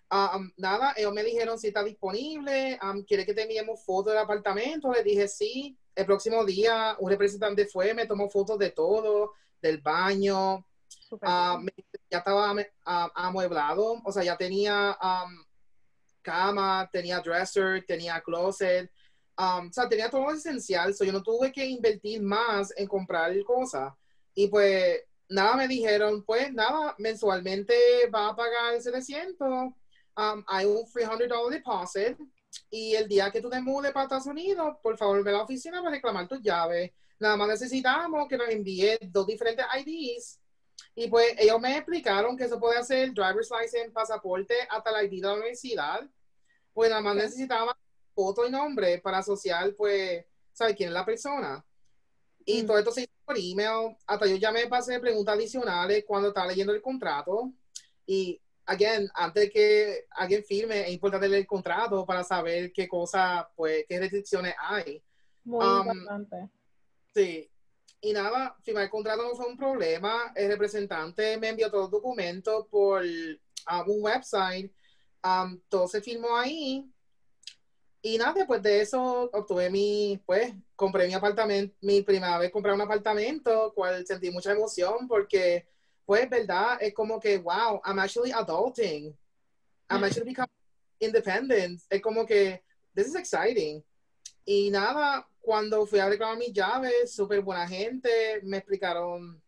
Ah, 0.10 0.38
um, 0.38 0.50
nada, 0.56 0.94
ellos 0.96 1.14
me 1.14 1.24
dijeron 1.24 1.60
si 1.60 1.68
está 1.68 1.84
disponible, 1.84 2.80
um, 2.82 3.04
quiere 3.04 3.26
que 3.26 3.34
te 3.34 3.42
enviemos 3.42 3.84
fotos 3.84 4.14
del 4.14 4.22
apartamento. 4.22 4.92
Le 4.92 5.04
dije 5.04 5.28
sí. 5.28 5.78
El 5.96 6.06
próximo 6.06 6.46
día 6.46 6.96
un 7.00 7.10
representante 7.10 7.66
fue, 7.66 7.94
me 7.96 8.06
tomó 8.06 8.30
fotos 8.30 8.60
de 8.60 8.70
todo, 8.70 9.34
del 9.60 9.80
baño. 9.82 10.64
Uh, 11.10 11.66
ya 12.10 12.20
estaba 12.20 12.56
amueblado, 13.16 14.02
o 14.04 14.12
sea, 14.12 14.24
ya 14.24 14.38
tenía 14.38 14.98
um, 15.02 15.47
cama, 16.28 16.90
tenía 16.92 17.22
dresser, 17.22 17.86
tenía 17.86 18.22
closet. 18.22 18.92
Um, 19.38 19.70
o 19.70 19.74
sea, 19.74 19.88
tenía 19.88 20.10
todo 20.10 20.24
lo 20.24 20.32
esencial, 20.32 20.94
so 20.94 21.06
yo 21.06 21.14
no 21.14 21.24
tuve 21.24 21.52
que 21.52 21.66
invertir 21.66 22.22
más 22.22 22.74
en 22.76 22.88
comprar 22.88 23.32
cosas. 23.44 23.94
Y 24.34 24.48
pues, 24.48 25.02
nada, 25.30 25.56
me 25.56 25.68
dijeron, 25.68 26.24
pues 26.24 26.52
nada, 26.54 26.96
mensualmente 26.98 27.76
va 28.14 28.30
a 28.30 28.36
pagar 28.36 28.82
700, 28.82 29.48
um, 29.48 30.44
hay 30.48 30.66
un 30.66 30.86
$300 30.86 31.50
deposit, 31.50 32.18
y 32.70 32.96
el 32.96 33.08
día 33.08 33.32
que 33.32 33.42
tú 33.42 33.50
te 33.50 33.62
mudes 33.62 33.92
para 33.92 34.04
Estados 34.04 34.26
Unidos, 34.26 34.78
por 34.82 34.98
favor, 34.98 35.24
ve 35.24 35.32
a 35.32 35.34
la 35.34 35.44
oficina 35.44 35.80
para 35.82 35.96
reclamar 35.96 36.28
tus 36.28 36.42
llaves. 36.42 36.92
Nada 37.20 37.38
más 37.38 37.48
necesitamos 37.48 38.28
que 38.28 38.38
nos 38.38 38.50
envíe 38.50 38.98
dos 39.02 39.28
diferentes 39.28 39.66
IDs. 39.86 40.40
Y 40.96 41.08
pues 41.10 41.36
ellos 41.38 41.60
me 41.60 41.78
explicaron 41.78 42.36
que 42.36 42.46
eso 42.46 42.60
puede 42.60 42.80
hacer 42.80 43.14
driver's 43.14 43.50
license, 43.52 43.92
pasaporte, 43.92 44.56
hasta 44.70 44.92
la 44.92 45.04
ID 45.04 45.22
de 45.22 45.28
la 45.28 45.34
universidad. 45.34 46.10
Pues 46.78 46.92
nada 46.92 47.02
más 47.02 47.16
necesitaba 47.16 47.76
foto 48.14 48.46
y 48.46 48.52
nombre 48.52 49.00
para 49.00 49.18
asociar, 49.18 49.74
pues, 49.74 50.24
¿sabes 50.54 50.76
quién 50.76 50.90
es 50.90 50.94
la 50.94 51.04
persona? 51.04 51.66
Y 52.46 52.62
mm. 52.62 52.68
todo 52.68 52.78
esto 52.78 52.92
se 52.92 53.02
hizo 53.02 53.12
por 53.26 53.36
email. 53.36 53.98
Hasta 54.06 54.28
yo 54.28 54.36
ya 54.36 54.52
me 54.52 54.68
pasé 54.68 55.00
preguntas 55.00 55.34
adicionales 55.34 56.06
cuando 56.06 56.28
estaba 56.28 56.46
leyendo 56.46 56.76
el 56.76 56.82
contrato. 56.84 57.52
Y, 58.06 58.40
again, 58.68 59.10
antes 59.16 59.46
de 59.46 59.50
que 59.50 60.06
alguien 60.12 60.44
firme, 60.44 60.82
es 60.82 60.92
importante 60.92 61.28
leer 61.28 61.42
el 61.42 61.48
contrato 61.48 62.06
para 62.06 62.24
saber 62.24 62.72
qué 62.72 62.88
cosas, 62.88 63.48
pues, 63.56 63.84
qué 63.90 64.00
restricciones 64.00 64.54
hay. 64.62 65.02
Muy 65.46 65.66
um, 65.66 65.88
importante. 65.88 66.50
Sí. 67.12 67.50
Y 68.02 68.14
nada, 68.14 68.56
firmar 68.62 68.84
el 68.84 68.92
contrato 68.92 69.24
no 69.24 69.36
fue 69.36 69.48
un 69.48 69.58
problema. 69.58 70.32
El 70.36 70.50
representante 70.50 71.40
me 71.40 71.50
envió 71.50 71.72
todos 71.72 71.86
los 71.86 71.92
documentos 71.92 72.68
por 72.68 73.02
um, 73.02 73.90
un 73.90 74.04
website. 74.04 74.72
Um, 75.28 75.60
todo 75.68 75.88
se 75.88 76.02
firmó 76.02 76.38
ahí 76.38 76.90
y 78.02 78.18
nada, 78.18 78.34
después 78.34 78.62
de 78.62 78.82
eso 78.82 79.30
obtuve 79.34 79.70
mi, 79.70 80.22
pues, 80.26 80.54
compré 80.76 81.08
mi 81.08 81.14
apartamento, 81.14 81.76
mi 81.82 82.02
primera 82.04 82.38
vez 82.38 82.52
compré 82.52 82.72
un 82.72 82.82
apartamento, 82.82 83.74
cual 83.74 84.06
sentí 84.06 84.30
mucha 84.32 84.52
emoción 84.54 85.08
porque, 85.08 85.68
pues, 86.06 86.30
verdad, 86.30 86.78
es 86.80 86.94
como 86.94 87.20
que, 87.20 87.38
wow, 87.38 87.82
I'm 87.84 88.00
actually 88.00 88.32
adulting. 88.32 89.14
I'm 89.90 90.04
actually 90.04 90.30
becoming 90.30 90.50
independent. 91.00 91.82
Es 91.90 92.02
como 92.02 92.26
que, 92.26 92.64
this 92.96 93.08
is 93.08 93.16
exciting. 93.16 93.84
Y 94.46 94.70
nada, 94.70 95.28
cuando 95.42 95.86
fui 95.86 96.00
a 96.00 96.08
reclamar 96.08 96.38
mis 96.38 96.54
llaves, 96.54 97.14
súper 97.14 97.42
buena 97.42 97.68
gente, 97.68 98.40
me 98.44 98.58
explicaron 98.58 99.42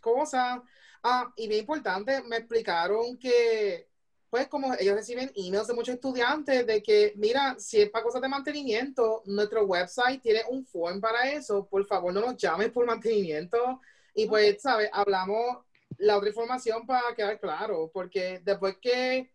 cosas. 0.00 0.60
Ah, 1.02 1.32
y 1.36 1.46
bien 1.46 1.60
importante, 1.60 2.22
me 2.22 2.38
explicaron 2.38 3.16
que 3.18 3.89
pues 4.30 4.46
como 4.46 4.72
ellos 4.74 4.94
reciben 4.94 5.30
emails 5.34 5.66
de 5.66 5.74
muchos 5.74 5.96
estudiantes 5.96 6.64
de 6.64 6.82
que, 6.82 7.12
mira, 7.16 7.56
si 7.58 7.82
es 7.82 7.90
para 7.90 8.04
cosas 8.04 8.22
de 8.22 8.28
mantenimiento, 8.28 9.22
nuestro 9.26 9.64
website 9.64 10.22
tiene 10.22 10.42
un 10.48 10.64
form 10.64 11.00
para 11.00 11.30
eso, 11.32 11.66
por 11.66 11.84
favor 11.84 12.14
no 12.14 12.20
nos 12.20 12.36
llames 12.36 12.70
por 12.70 12.86
mantenimiento. 12.86 13.80
Y 14.14 14.26
pues, 14.26 14.62
¿sabes? 14.62 14.88
Hablamos 14.92 15.58
la 15.98 16.16
otra 16.16 16.28
información 16.28 16.86
para 16.86 17.14
quedar 17.14 17.40
claro, 17.40 17.90
porque 17.92 18.40
después 18.44 18.76
que 18.80 19.30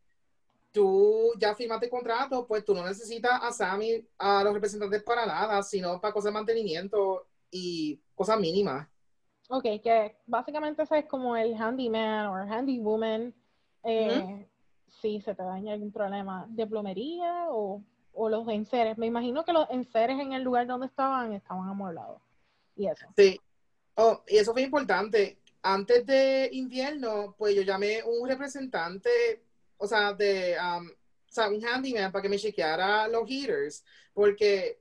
tú 0.71 1.31
ya 1.37 1.53
firmaste 1.55 1.85
el 1.87 1.91
contrato, 1.91 2.47
pues 2.47 2.63
tú 2.63 2.73
no 2.73 2.85
necesitas 2.85 3.39
a 3.41 3.51
Sammy, 3.51 4.05
a 4.17 4.43
los 4.43 4.53
representantes 4.53 5.03
para 5.03 5.25
nada, 5.25 5.61
sino 5.61 5.99
para 5.99 6.13
cosas 6.13 6.31
de 6.31 6.39
mantenimiento 6.39 7.27
y 7.51 7.99
cosas 8.15 8.39
mínimas. 8.39 8.87
Ok, 9.49 9.63
que 9.83 10.17
básicamente 10.25 10.83
eso 10.83 10.95
es 10.95 11.05
como 11.05 11.35
el 11.35 11.53
handyman 11.55 12.27
o 12.27 12.35
handywoman. 12.35 13.33
Eh, 13.83 14.47
si 15.01 15.21
se 15.21 15.35
te 15.35 15.43
daña 15.43 15.73
algún 15.73 15.91
problema 15.91 16.45
de 16.49 16.67
plomería 16.67 17.47
o, 17.49 17.81
o 18.13 18.29
los 18.29 18.47
enseres. 18.47 18.97
Me 18.97 19.07
imagino 19.07 19.43
que 19.43 19.53
los 19.53 19.69
enseres 19.69 20.19
en 20.19 20.33
el 20.33 20.43
lugar 20.43 20.67
donde 20.67 20.87
estaban 20.87 21.33
estaban 21.33 21.67
amueblados. 21.67 22.21
Y 22.75 22.87
eso. 22.87 23.05
Sí. 23.15 23.39
Oh, 23.95 24.21
y 24.27 24.37
eso 24.37 24.53
fue 24.53 24.63
importante. 24.63 25.37
Antes 25.61 26.05
de 26.05 26.49
invierno, 26.51 27.35
pues 27.37 27.55
yo 27.55 27.61
llamé 27.61 28.03
un 28.03 28.27
representante, 28.27 29.09
o 29.77 29.87
sea, 29.87 30.13
de, 30.13 30.55
um, 30.59 30.87
o 30.87 31.31
sea, 31.31 31.49
un 31.49 31.65
handyman 31.65 32.11
para 32.11 32.21
que 32.21 32.29
me 32.29 32.37
chequeara 32.37 33.07
los 33.07 33.27
heaters, 33.27 33.83
porque 34.13 34.79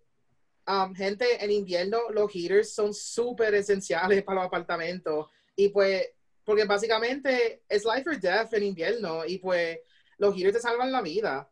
um, 0.66 0.94
gente, 0.94 1.42
en 1.42 1.50
invierno 1.50 2.10
los 2.10 2.30
heaters 2.30 2.74
son 2.74 2.92
súper 2.92 3.54
esenciales 3.54 4.22
para 4.24 4.40
los 4.40 4.46
apartamentos. 4.46 5.28
Y 5.56 5.68
pues, 5.68 6.10
porque 6.44 6.64
básicamente 6.64 7.62
es 7.68 7.84
life 7.84 8.10
or 8.10 8.20
death 8.20 8.52
en 8.52 8.64
invierno. 8.64 9.24
Y 9.24 9.38
pues, 9.38 9.78
los 10.18 10.34
heaters 10.34 10.54
te 10.54 10.60
salvan 10.60 10.92
la 10.92 11.02
vida. 11.02 11.50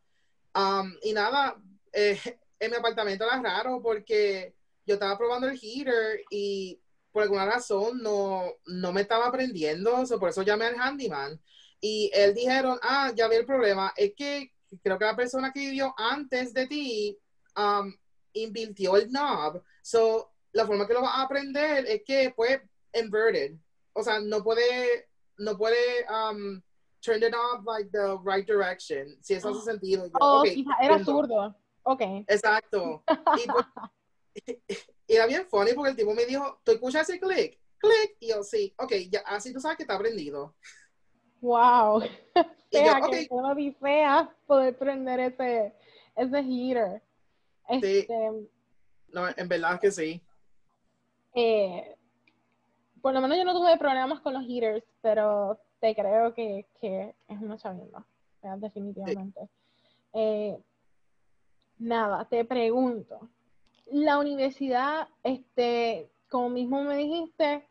Um, 0.54 0.94
y 1.02 1.12
nada, 1.12 1.56
eh, 1.92 2.18
en 2.58 2.70
mi 2.70 2.76
apartamento 2.76 3.24
era 3.24 3.40
raro 3.40 3.80
porque 3.82 4.54
yo 4.86 4.94
estaba 4.94 5.16
probando 5.16 5.48
el 5.48 5.58
heater 5.58 6.20
y 6.30 6.80
por 7.10 7.22
alguna 7.22 7.46
razón 7.46 8.02
no, 8.02 8.54
no 8.66 8.92
me 8.92 9.02
estaba 9.02 9.30
prendiendo, 9.30 10.04
por 10.18 10.30
eso 10.30 10.42
llamé 10.42 10.66
al 10.66 10.80
handyman. 10.80 11.40
Y 11.80 12.10
él 12.14 12.34
dijeron, 12.34 12.78
ah, 12.82 13.12
ya 13.14 13.28
vi 13.28 13.36
el 13.36 13.46
problema, 13.46 13.92
es 13.96 14.12
que 14.16 14.52
creo 14.82 14.98
que 14.98 15.04
la 15.04 15.16
persona 15.16 15.52
que 15.52 15.60
vivió 15.60 15.94
antes 15.98 16.54
de 16.54 16.66
ti 16.66 17.18
um, 17.56 17.92
invirtió 18.32 18.96
el 18.96 19.08
knob. 19.08 19.62
So, 19.82 20.32
la 20.52 20.66
forma 20.66 20.86
que 20.86 20.94
lo 20.94 21.02
va 21.02 21.16
a 21.16 21.22
aprender 21.22 21.84
es 21.86 22.02
que 22.04 22.32
fue 22.34 22.62
inverted. 22.94 23.56
O 23.92 24.02
sea, 24.02 24.20
no 24.20 24.42
puede, 24.42 25.08
no 25.38 25.58
puede 25.58 26.06
um, 26.08 26.62
turn 27.02 27.22
it 27.22 27.34
off 27.34 27.64
like 27.66 27.90
the 27.92 28.16
right 28.22 28.46
direction. 28.46 29.16
Si 29.20 29.34
eso 29.34 29.50
hace 29.50 29.64
sentido. 29.72 30.10
oh, 30.20 30.40
okay, 30.40 30.64
era 30.80 31.04
zurdo. 31.04 31.54
Ok. 31.82 32.02
Exacto. 32.28 33.02
Y, 33.36 33.46
pues, 33.46 34.86
era 35.08 35.26
bien 35.26 35.46
funny 35.46 35.74
porque 35.74 35.90
el 35.90 35.96
tipo 35.96 36.14
me 36.14 36.24
dijo, 36.24 36.60
¿tú 36.64 36.72
escuchas 36.72 37.08
ese 37.08 37.20
click? 37.20 37.58
Click. 37.78 38.16
Y 38.20 38.28
yo, 38.28 38.42
sí. 38.42 38.74
Ok, 38.78 38.92
ya, 39.10 39.20
así 39.26 39.52
tú 39.52 39.60
sabes 39.60 39.76
que 39.76 39.82
está 39.82 39.98
prendido. 39.98 40.54
Wow. 41.40 42.02
Y 42.74 42.82
yo, 42.82 42.96
okay. 43.06 43.28
que 43.28 43.34
no 43.34 43.54
fea 43.78 44.34
poder 44.46 44.78
prender 44.78 45.20
ese, 45.20 45.74
ese 46.16 46.42
heater. 46.42 47.02
Sí. 47.68 47.98
Este, 47.98 48.30
no, 49.08 49.28
en 49.36 49.48
verdad 49.48 49.78
que 49.78 49.90
sí. 49.90 50.22
Eh, 51.34 51.94
por 53.02 53.12
lo 53.12 53.20
menos 53.20 53.36
yo 53.36 53.44
no 53.44 53.52
tuve 53.52 53.76
problemas 53.76 54.20
con 54.20 54.32
los 54.32 54.44
heaters, 54.44 54.82
pero 55.02 55.60
te 55.82 55.96
creo 55.96 56.32
que, 56.32 56.64
que 56.80 57.12
es 57.26 57.40
una 57.40 57.58
chavienda, 57.58 58.06
definitivamente. 58.58 59.48
Eh, 60.12 60.56
nada, 61.78 62.24
te 62.26 62.44
pregunto, 62.44 63.28
la 63.90 64.18
universidad, 64.18 65.08
este, 65.24 66.08
como 66.30 66.50
mismo 66.50 66.84
me 66.84 66.98
dijiste, 66.98 67.66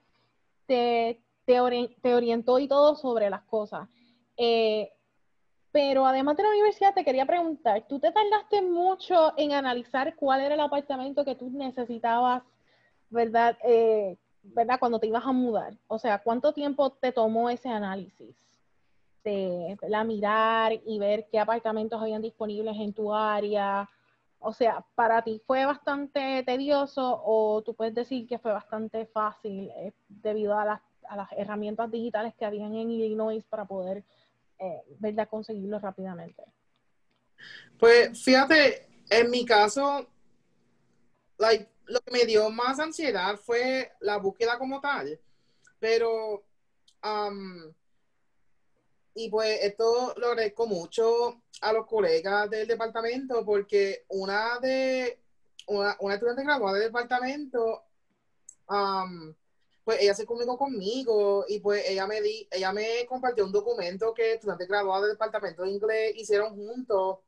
te, 0.66 1.22
te, 1.46 1.62
orientó 1.62 2.60
y 2.60 2.68
todo 2.68 2.96
sobre 2.98 3.30
las 3.30 3.44
cosas. 3.44 3.88
Eh, 4.36 4.92
pero 5.72 6.06
además 6.06 6.36
de 6.36 6.44
la 6.44 6.50
universidad, 6.50 6.94
te 6.94 7.06
quería 7.06 7.26
preguntar, 7.26 7.88
¿tú 7.88 7.98
te 7.98 8.12
tardaste 8.12 8.62
mucho 8.62 9.32
en 9.38 9.54
analizar 9.54 10.18
cuál 10.18 10.42
era 10.42 10.56
el 10.56 10.60
apartamento 10.60 11.24
que 11.24 11.36
tú 11.36 11.50
necesitabas, 11.50 12.44
verdad, 13.10 13.58
eh, 13.64 14.18
verdad, 14.44 14.80
cuando 14.80 15.00
te 15.00 15.08
ibas 15.08 15.26
a 15.26 15.32
mudar? 15.32 15.74
O 15.88 16.00
sea, 16.00 16.20
¿cuánto 16.20 16.54
tiempo 16.54 16.92
te 16.92 17.12
tomó 17.12 17.50
ese 17.50 17.70
análisis? 17.70 18.36
De 19.24 19.78
la 19.88 20.04
mirar 20.04 20.74
y 20.86 20.98
ver 20.98 21.28
qué 21.32 21.40
apartamentos 21.40 22.02
habían 22.02 22.22
disponibles 22.22 22.76
en 22.78 22.94
tu 22.94 23.14
área. 23.14 23.90
O 24.40 24.54
sea, 24.54 24.84
¿para 24.96 25.22
ti 25.22 25.42
fue 25.46 25.66
bastante 25.66 26.44
tedioso 26.44 27.22
o 27.24 27.62
tú 27.62 27.76
puedes 27.76 27.94
decir 27.94 28.28
que 28.28 28.40
fue 28.40 28.52
bastante 28.52 29.06
fácil 29.06 29.70
eh, 29.76 29.94
debido 30.10 30.58
a 30.58 30.66
las, 30.66 30.82
a 31.08 31.16
las 31.16 31.32
herramientas 31.34 31.92
digitales 31.92 32.34
que 32.34 32.46
habían 32.46 32.74
en 32.74 32.90
Illinois 32.90 33.44
para 33.46 33.66
poder 33.66 34.04
eh, 34.62 34.84
¿verdad? 35.00 35.28
Conseguirlo 35.28 35.80
rápidamente. 35.80 36.44
Pues 37.80 38.24
fíjate, 38.24 38.88
en 39.10 39.32
mi 39.32 39.44
caso, 39.44 40.08
like, 41.40 41.68
lo 41.92 42.02
que 42.02 42.12
me 42.12 42.26
dio 42.26 42.50
más 42.50 42.80
ansiedad 42.80 43.38
fue 43.38 43.92
la 44.00 44.18
búsqueda 44.18 44.58
como 44.58 44.80
tal, 44.80 45.20
pero, 45.80 46.46
um, 47.04 47.74
y 49.14 49.30
pues 49.30 49.60
esto 49.62 50.14
lo 50.18 50.28
agradezco 50.28 50.68
mucho 50.68 51.42
a 51.62 51.74
los 51.74 51.86
colegas 51.86 52.50
del 52.50 52.68
departamento 52.68 53.46
porque 53.46 54.06
una 54.08 54.58
de, 54.60 55.22
una, 55.68 55.98
una 56.00 56.14
estudiante 56.14 56.44
graduada 56.44 56.78
del 56.78 56.88
departamento, 56.88 57.84
um, 58.70 59.34
pues 59.84 60.02
ella 60.02 60.14
se 60.14 60.26
comunicó 60.26 60.58
conmigo 60.58 61.44
y 61.48 61.60
pues 61.60 61.84
ella 61.90 62.08
me 62.08 62.22
di, 62.22 62.48
ella 62.52 62.72
me 62.72 63.06
compartió 63.06 63.44
un 63.46 63.52
documento 63.52 64.14
que 64.14 64.34
estudiantes 64.34 64.68
graduados 64.68 65.04
del 65.04 65.14
departamento 65.14 65.64
de 65.64 65.72
inglés 65.72 66.14
hicieron 66.16 66.56
juntos 66.56 67.20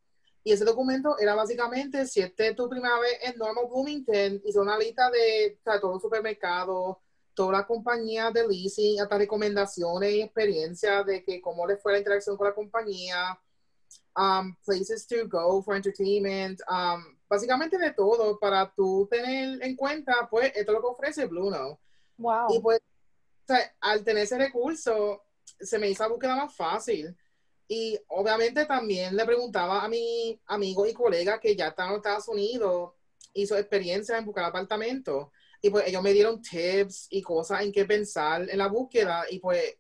y 0.44 0.52
ese 0.52 0.66
documento 0.66 1.18
era 1.20 1.36
básicamente 1.36 2.06
si 2.06 2.22
este 2.22 2.50
es 2.50 2.56
tu 2.56 2.70
primera 2.70 3.00
vez 3.00 3.14
en 3.22 3.38
Normal 3.38 3.66
Bloomington 3.70 4.42
hizo 4.46 4.62
una 4.62 4.78
lista 4.78 5.10
de 5.10 5.60
todos 5.64 5.94
los 5.94 6.02
supermercados 6.02 6.98
todas 7.34 7.54
las 7.54 7.66
compañías 7.66 8.32
de 8.34 8.48
leasing 8.48 9.02
hasta 9.02 9.18
recomendaciones 9.18 10.14
y 10.14 10.22
experiencias 10.22 11.06
de 11.06 11.24
que 11.24 11.42
cómo 11.42 11.66
les 11.66 11.82
fue 11.82 11.94
la 11.94 11.98
interacción 12.00 12.38
con 12.38 12.48
la 12.48 12.54
compañía 12.54 13.40
um, 14.16 14.56
places 14.66 15.08
to 15.08 15.28
go 15.28 15.64
for 15.64 15.76
entertainment 15.76 16.60
um, 16.70 17.04
básicamente 17.28 17.78
de 17.78 17.92
todo 17.92 18.38
para 18.38 18.72
tú 18.76 19.08
tener 19.10 19.64
en 19.64 19.76
cuenta 19.76 20.28
pues 20.30 20.48
esto 20.56 20.72
es 20.72 20.76
lo 20.76 20.82
que 20.82 20.88
ofrece 20.88 21.26
Blue 21.26 21.50
Note 21.50 21.80
y 22.50 22.60
pues, 22.60 22.80
al 23.82 24.04
tener 24.04 24.24
ese 24.24 24.38
recurso, 24.38 25.24
se 25.60 25.78
me 25.78 25.90
hizo 25.90 26.04
la 26.04 26.10
búsqueda 26.10 26.36
más 26.36 26.56
fácil. 26.56 27.16
Y 27.68 28.00
obviamente 28.08 28.66
también 28.66 29.16
le 29.16 29.26
preguntaba 29.26 29.84
a 29.84 29.88
mi 29.88 30.40
amigo 30.48 30.86
y 30.86 30.94
colega 30.94 31.40
que 31.40 31.56
ya 31.56 31.70
están 31.70 31.90
en 31.90 31.96
Estados 31.96 32.28
Unidos 32.28 32.92
y 33.34 33.48
su 33.48 33.56
experiencia 33.56 34.18
en 34.18 34.26
buscar 34.26 34.46
apartamento. 34.46 35.32
Y 35.62 35.70
pues 35.70 35.88
ellos 35.88 36.04
me 36.04 36.14
dieron 36.14 36.42
tips 36.42 37.08
y 37.10 37.22
cosas 37.22 37.62
en 37.62 37.72
qué 37.72 37.86
pensar 37.86 38.50
en 38.50 38.58
la 38.58 38.68
búsqueda. 38.68 39.24
Y 39.30 39.40
pues, 39.40 39.78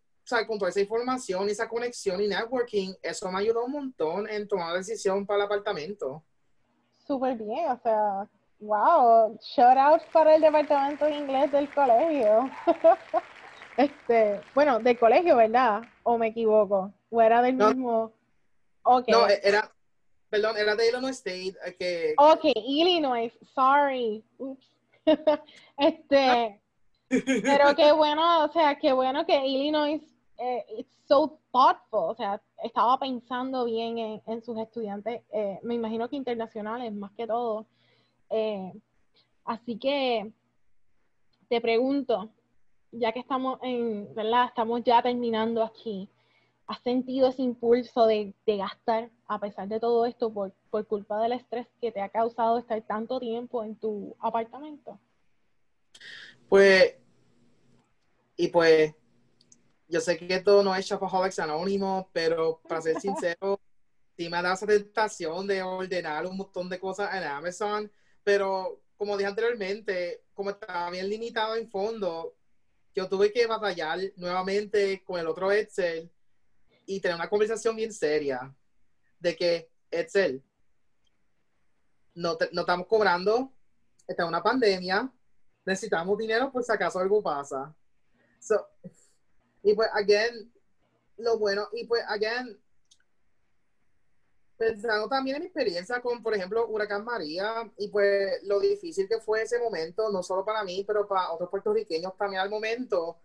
con 0.47 0.57
toda 0.57 0.69
esa 0.69 0.79
información, 0.79 1.49
esa 1.49 1.67
conexión 1.67 2.21
y 2.21 2.27
networking, 2.27 2.93
eso 3.01 3.29
me 3.31 3.39
ayudó 3.39 3.65
un 3.65 3.71
montón 3.73 4.29
en 4.29 4.47
tomar 4.47 4.71
la 4.71 4.77
decisión 4.77 5.25
para 5.25 5.39
el 5.39 5.45
apartamento. 5.45 6.23
Súper 7.05 7.35
bien, 7.35 7.69
o 7.69 7.79
sea, 7.83 8.29
Wow, 8.63 9.37
shout 9.41 9.75
out 9.75 10.01
para 10.13 10.35
el 10.35 10.41
departamento 10.41 11.03
de 11.03 11.17
inglés 11.17 11.51
del 11.51 11.69
colegio. 11.73 12.49
este, 13.77 14.39
bueno, 14.55 14.79
del 14.79 14.97
colegio, 14.97 15.35
¿verdad? 15.35 15.81
¿O 16.03 16.17
me 16.17 16.27
equivoco? 16.27 16.93
¿O 17.13 17.21
era 17.21 17.43
del 17.43 17.53
mismo? 17.53 18.11
Okay. 18.81 19.13
No, 19.13 19.27
era, 19.27 19.71
perdón, 20.29 20.57
era 20.57 20.75
de 20.75 20.89
Illinois 20.89 21.15
State. 21.15 21.55
Eh, 21.63 21.75
que... 21.77 22.15
Ok, 22.17 22.45
Illinois, 22.65 23.31
sorry. 23.53 24.23
este, 25.77 26.59
pero 27.07 27.75
qué 27.75 27.91
bueno, 27.95 28.45
o 28.45 28.51
sea, 28.51 28.79
qué 28.79 28.93
bueno 28.93 29.27
que 29.27 29.45
Illinois 29.45 30.01
eh, 30.39 30.65
it's 30.79 30.97
so 31.07 31.39
thoughtful, 31.51 32.09
o 32.09 32.15
sea, 32.15 32.41
estaba 32.63 32.97
pensando 32.97 33.65
bien 33.65 33.99
en, 33.99 34.21
en 34.25 34.41
sus 34.41 34.57
estudiantes, 34.57 35.21
eh, 35.31 35.59
me 35.61 35.75
imagino 35.75 36.09
que 36.09 36.15
internacionales 36.15 36.91
más 36.93 37.11
que 37.11 37.27
todo. 37.27 37.67
Eh, 38.31 38.73
así 39.45 39.77
que 39.77 40.31
te 41.47 41.61
pregunto, 41.61 42.31
ya 42.91 43.11
que 43.11 43.19
estamos 43.19 43.59
en, 43.61 44.13
¿verdad? 44.15 44.45
Estamos 44.47 44.83
ya 44.83 45.03
terminando 45.03 45.61
aquí. 45.61 46.09
¿Has 46.73 46.81
sentido 46.81 47.27
ese 47.27 47.43
impulso 47.43 48.07
de, 48.07 48.33
gastar 48.47 49.11
a 49.27 49.39
pesar 49.39 49.67
de 49.67 49.79
todo 49.79 50.07
esto 50.07 50.33
por, 50.33 50.51
por, 50.71 50.87
culpa 50.87 51.21
del 51.21 51.33
estrés 51.33 51.67
que 51.79 51.91
te 51.91 52.01
ha 52.01 52.09
causado 52.09 52.57
estar 52.57 52.81
tanto 52.81 53.19
tiempo 53.19 53.63
en 53.63 53.75
tu 53.75 54.15
apartamento? 54.19 54.99
Pues, 56.49 56.95
y 58.35 58.47
pues, 58.47 58.91
yo 59.87 60.01
sé 60.01 60.17
que 60.17 60.33
esto 60.33 60.63
no 60.63 60.75
es 60.75 60.87
Shopaholics 60.87 61.37
Anónimo, 61.37 62.09
pero 62.11 62.59
para 62.67 62.81
ser 62.81 62.99
sincero, 62.99 63.59
sí 64.17 64.27
me 64.27 64.41
da 64.41 64.53
esa 64.53 64.65
tentación 64.65 65.45
de 65.45 65.61
ordenar 65.61 66.25
un 66.25 66.37
montón 66.37 66.69
de 66.69 66.79
cosas 66.79 67.13
en 67.13 67.23
Amazon 67.23 67.91
pero 68.23 68.81
como 68.97 69.15
dije 69.15 69.27
anteriormente, 69.27 70.23
como 70.33 70.49
estaba 70.49 70.89
bien 70.89 71.07
limitado 71.07 71.55
en 71.55 71.69
fondo, 71.69 72.35
yo 72.95 73.07
tuve 73.07 73.31
que 73.31 73.45
batallar 73.45 73.99
nuevamente 74.15 75.03
con 75.03 75.19
el 75.19 75.27
otro 75.27 75.51
Excel 75.51 76.09
y 76.85 76.99
tener 76.99 77.15
una 77.15 77.29
conversación 77.29 77.75
bien 77.75 77.93
seria 77.93 78.53
de 79.19 79.35
que 79.35 79.69
Excel, 79.89 80.43
no, 82.15 82.37
no 82.51 82.61
estamos 82.61 82.87
cobrando, 82.87 83.53
está 84.07 84.25
una 84.25 84.43
pandemia, 84.43 85.11
necesitamos 85.65 86.17
dinero 86.17 86.51
por 86.51 86.63
si 86.63 86.71
acaso 86.71 86.99
algo 86.99 87.21
pasa. 87.21 87.75
y 89.63 89.73
pues, 89.73 89.89
again, 89.93 90.51
lo 91.17 91.37
bueno, 91.37 91.67
y 91.73 91.85
pues, 91.85 92.03
again, 92.07 92.59
pensando 94.57 95.07
también 95.07 95.37
en 95.37 95.41
mi 95.43 95.47
experiencia 95.47 96.01
con, 96.01 96.21
por 96.21 96.33
ejemplo, 96.33 96.67
Huracán 96.67 97.03
María 97.03 97.71
y 97.77 97.89
pues 97.89 98.43
lo 98.43 98.59
difícil 98.59 99.07
que 99.07 99.19
fue 99.19 99.41
ese 99.41 99.59
momento, 99.59 100.09
no 100.11 100.23
solo 100.23 100.45
para 100.45 100.63
mí, 100.63 100.83
pero 100.85 101.07
para 101.07 101.31
otros 101.31 101.49
puertorriqueños 101.49 102.15
también 102.17 102.41
al 102.41 102.49
momento, 102.49 103.17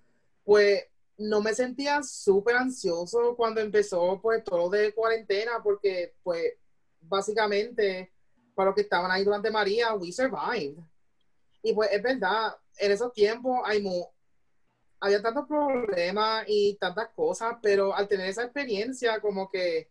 pues 0.44 0.84
no 1.19 1.41
me 1.41 1.55
sentía 1.55 2.03
súper 2.03 2.57
ansioso 2.57 3.35
cuando 3.37 3.61
empezó 3.61 4.21
pues 4.21 4.43
todo 4.45 4.71
de 4.71 4.95
cuarentena 4.95 5.61
porque 5.62 6.14
pues 6.23 6.55
básicamente 7.01 8.12
para 8.55 8.66
los 8.66 8.75
que 8.75 8.83
estaban 8.83 9.11
ahí 9.11 9.25
durante 9.25 9.51
María, 9.51 9.95
we 9.95 10.11
survived. 10.11 10.79
Y 11.62 11.73
pues 11.75 11.91
es 11.93 12.03
verdad, 12.03 12.57
en 12.79 12.93
esos 12.93 13.12
tiempos 13.12 13.61
hay 13.64 13.85
había 15.01 15.23
tantos 15.23 15.47
problemas 15.47 16.45
y 16.49 16.77
tantas 16.81 17.09
cosas, 17.11 17.57
pero 17.62 17.95
al 17.95 18.09
tener 18.09 18.29
esa 18.29 18.45
experiencia 18.45 19.21
como 19.21 19.49
que 19.49 19.91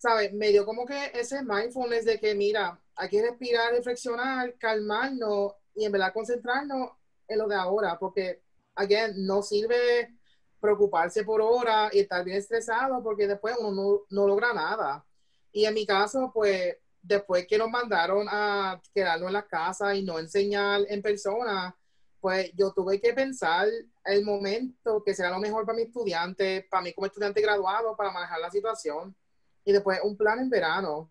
¿sabes? 0.00 0.32
Me 0.32 0.48
dio 0.48 0.64
como 0.64 0.86
que 0.86 1.12
ese 1.14 1.42
mindfulness 1.42 2.06
de 2.06 2.18
que, 2.18 2.34
mira, 2.34 2.80
hay 2.96 3.08
que 3.10 3.20
respirar, 3.20 3.72
reflexionar, 3.72 4.56
calmarnos 4.56 5.52
y 5.74 5.84
en 5.84 5.92
verdad 5.92 6.14
concentrarnos 6.14 6.92
en 7.28 7.38
lo 7.38 7.46
de 7.46 7.54
ahora, 7.54 7.98
porque, 7.98 8.42
again, 8.76 9.26
no 9.26 9.42
sirve 9.42 10.16
preocuparse 10.60 11.24
por 11.24 11.40
hora 11.40 11.88
y 11.92 12.00
estar 12.00 12.24
bien 12.24 12.38
estresado 12.38 13.02
porque 13.02 13.26
después 13.26 13.56
uno 13.58 13.72
no, 13.72 14.00
no 14.10 14.26
logra 14.26 14.52
nada. 14.52 15.04
Y 15.52 15.64
en 15.64 15.74
mi 15.74 15.86
caso, 15.86 16.30
pues, 16.32 16.76
después 17.02 17.46
que 17.46 17.58
nos 17.58 17.70
mandaron 17.70 18.26
a 18.30 18.80
quedarnos 18.94 19.28
en 19.28 19.32
la 19.32 19.46
casa 19.46 19.94
y 19.94 20.02
no 20.02 20.18
enseñar 20.18 20.82
en 20.88 21.02
persona, 21.02 21.74
pues 22.20 22.52
yo 22.54 22.72
tuve 22.72 23.00
que 23.00 23.14
pensar 23.14 23.66
el 24.04 24.24
momento 24.24 25.02
que 25.02 25.14
será 25.14 25.30
lo 25.30 25.38
mejor 25.38 25.64
para 25.64 25.76
mi 25.76 25.82
estudiante, 25.82 26.66
para 26.70 26.82
mí 26.82 26.92
como 26.92 27.06
estudiante 27.06 27.40
graduado, 27.40 27.96
para 27.96 28.12
manejar 28.12 28.40
la 28.40 28.50
situación 28.50 29.16
y 29.64 29.72
después 29.72 30.00
un 30.02 30.16
plan 30.16 30.38
en 30.38 30.50
verano. 30.50 31.10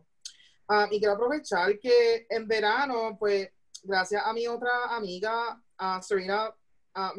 Ah, 0.68 0.88
y 0.92 1.00
quiero 1.00 1.16
aprovechar 1.16 1.80
que 1.80 2.28
en 2.30 2.48
verano, 2.48 3.18
pues, 3.18 3.50
gracias 3.84 4.24
a 4.24 4.32
mi 4.34 4.48
otra 4.48 4.96
amiga, 4.96 5.60
a 5.78 6.02
Serena 6.02 6.54
uh, 6.96 7.18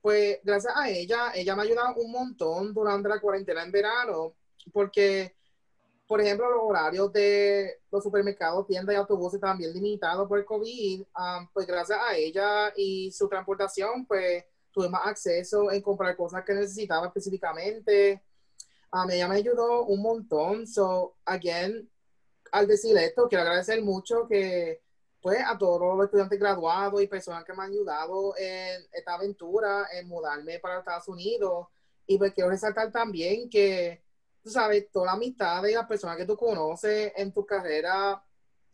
pues 0.00 0.38
gracias 0.42 0.74
a 0.76 0.88
ella, 0.88 1.32
ella 1.34 1.54
me 1.54 1.62
ha 1.62 1.64
ayudado 1.64 1.94
un 1.96 2.10
montón 2.10 2.72
durante 2.72 3.08
la 3.08 3.20
cuarentena 3.20 3.62
en 3.62 3.72
verano, 3.72 4.34
porque, 4.72 5.34
por 6.06 6.20
ejemplo, 6.20 6.50
los 6.50 6.62
horarios 6.62 7.12
de 7.12 7.80
los 7.90 8.02
supermercados, 8.02 8.66
tiendas 8.66 8.94
y 8.94 8.98
autobuses 8.98 9.40
también 9.40 9.72
limitados 9.72 10.28
por 10.28 10.44
COVID, 10.44 11.02
ah, 11.14 11.48
pues 11.52 11.66
gracias 11.66 11.98
a 12.00 12.16
ella 12.16 12.72
y 12.76 13.10
su 13.12 13.28
transportación, 13.28 14.06
pues 14.06 14.44
tuve 14.72 14.88
más 14.88 15.06
acceso 15.06 15.70
en 15.70 15.82
comprar 15.82 16.16
cosas 16.16 16.44
que 16.44 16.54
necesitaba 16.54 17.08
específicamente, 17.08 18.22
mí 19.06 19.14
ella 19.14 19.28
me 19.28 19.36
ayudó 19.36 19.84
un 19.84 20.02
montón. 20.02 20.66
So, 20.66 21.16
again, 21.24 21.88
al 22.52 22.66
decir 22.66 22.96
esto, 22.96 23.28
quiero 23.28 23.42
agradecer 23.42 23.82
mucho 23.82 24.26
que 24.26 24.82
pues 25.20 25.38
a 25.46 25.58
todos 25.58 25.96
los 25.96 26.04
estudiantes 26.06 26.38
graduados 26.38 27.02
y 27.02 27.06
personas 27.06 27.44
que 27.44 27.52
me 27.52 27.62
han 27.62 27.70
ayudado 27.70 28.34
en 28.38 28.82
esta 28.92 29.14
aventura, 29.14 29.86
en 29.92 30.08
mudarme 30.08 30.58
para 30.58 30.78
Estados 30.78 31.08
Unidos. 31.08 31.68
Y 32.06 32.18
pues 32.18 32.32
quiero 32.32 32.50
resaltar 32.50 32.90
también 32.90 33.48
que, 33.50 34.02
tú 34.42 34.50
sabes, 34.50 34.90
toda 34.90 35.06
la 35.06 35.12
amistad 35.12 35.62
de 35.62 35.72
las 35.72 35.86
personas 35.86 36.16
que 36.16 36.24
tú 36.24 36.36
conoces 36.36 37.12
en 37.16 37.32
tu 37.32 37.44
carrera 37.44 38.22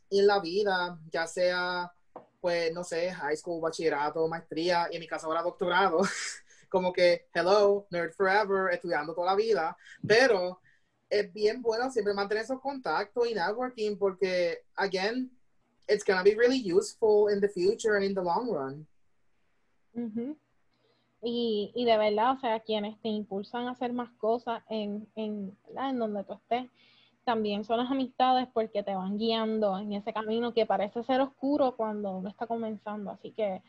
y 0.08 0.20
en 0.20 0.26
la 0.26 0.40
vida, 0.40 0.98
ya 1.10 1.26
sea, 1.26 1.92
pues, 2.40 2.72
no 2.72 2.84
sé, 2.84 3.12
high 3.12 3.36
school, 3.36 3.60
bachillerato, 3.60 4.28
maestría, 4.28 4.88
y 4.90 4.96
en 4.96 5.00
mi 5.00 5.08
caso 5.08 5.26
ahora 5.26 5.42
doctorado, 5.42 6.00
como 6.70 6.92
que, 6.92 7.28
hello, 7.34 7.86
nerd 7.90 8.12
forever, 8.12 8.72
estudiando 8.72 9.14
toda 9.14 9.32
la 9.32 9.36
vida, 9.36 9.76
pero 10.06 10.60
es 11.08 11.32
bien 11.32 11.62
bueno 11.62 11.90
siempre 11.90 12.14
mantener 12.14 12.44
esos 12.44 12.60
contactos 12.60 13.28
y 13.28 13.34
networking 13.34 13.96
porque, 13.96 14.64
again, 14.74 15.35
it's 15.88 16.04
gonna 16.04 16.22
be 16.22 16.34
really 16.34 16.58
useful 16.58 17.28
in 17.28 17.40
the 17.40 17.48
future 17.48 17.96
and 17.96 18.04
in 18.04 18.14
the 18.14 18.22
long 18.22 18.50
run. 18.50 18.86
y, 21.22 21.72
y, 21.74 21.84
de 21.84 21.96
verdad, 21.96 22.32
o 22.36 22.40
sea, 22.40 22.60
quienes 22.60 23.00
te 23.00 23.08
impulsan 23.08 23.66
a 23.66 23.70
hacer 23.72 23.92
más 23.92 24.10
cosas 24.18 24.62
en, 24.68 25.08
en, 25.16 25.56
en 25.76 25.98
donde 25.98 26.22
tú 26.24 26.34
estés, 26.34 26.68
también 27.24 27.64
son 27.64 27.78
las 27.78 27.90
amistades 27.90 28.46
porque 28.52 28.82
te 28.84 28.94
van 28.94 29.18
guiando 29.18 29.78
en 29.78 29.92
ese 29.94 30.12
camino 30.12 30.54
que 30.54 30.64
parece 30.64 31.02
ser 31.02 31.20
oscuro 31.20 31.74
cuando 31.76 32.12
uno 32.12 32.28
está 32.28 32.46
comenzando. 32.46 33.10
Así 33.10 33.32
que 33.32 33.62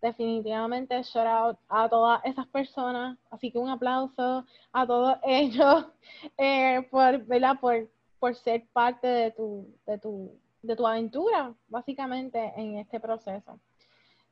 definitivamente 0.00 1.02
shout 1.02 1.26
out 1.26 1.58
a 1.68 1.88
todas 1.88 2.20
esas 2.24 2.46
personas. 2.46 3.18
Así 3.30 3.50
que 3.50 3.58
un 3.58 3.68
aplauso 3.68 4.44
a 4.72 4.86
todos 4.86 5.16
ellos 5.24 5.86
eh, 6.38 6.86
por, 6.90 7.26
por, 7.60 7.90
por 8.20 8.34
ser 8.36 8.64
parte 8.72 9.08
de 9.08 9.30
tu, 9.32 9.66
de 9.86 9.98
tu 9.98 10.30
de 10.62 10.76
tu 10.76 10.86
aventura, 10.86 11.54
básicamente, 11.68 12.52
en 12.56 12.78
este 12.78 13.00
proceso. 13.00 13.58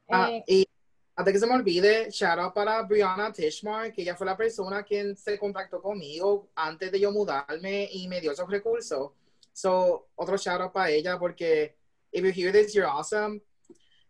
Ah, 0.09 0.31
eh, 0.31 0.45
y 0.47 0.69
antes 1.17 1.33
que 1.33 1.41
se 1.41 1.47
me 1.47 1.55
olvide, 1.55 2.11
shout 2.11 2.39
out 2.39 2.55
para 2.55 2.83
Brianna 2.83 3.33
Tishmar, 3.33 3.93
que 3.93 4.03
ella 4.03 4.15
fue 4.15 4.27
la 4.27 4.37
persona 4.37 4.83
quien 4.83 5.17
se 5.17 5.39
contactó 5.39 5.83
conmigo 5.83 6.49
antes 6.55 6.93
de 6.93 7.01
yo 7.01 7.11
mudarme 7.11 7.89
y 7.91 8.07
me 8.09 8.21
dio 8.21 8.33
esos 8.33 8.49
recursos. 8.49 9.13
So, 9.53 10.09
otro 10.15 10.37
shout 10.37 10.61
out 10.61 10.73
para 10.73 10.91
ella 10.91 11.19
porque 11.19 11.77
if 12.13 12.23
you 12.23 12.31
hear 12.31 12.53
this, 12.53 12.73
you're 12.73 12.89
awesome. 12.89 13.43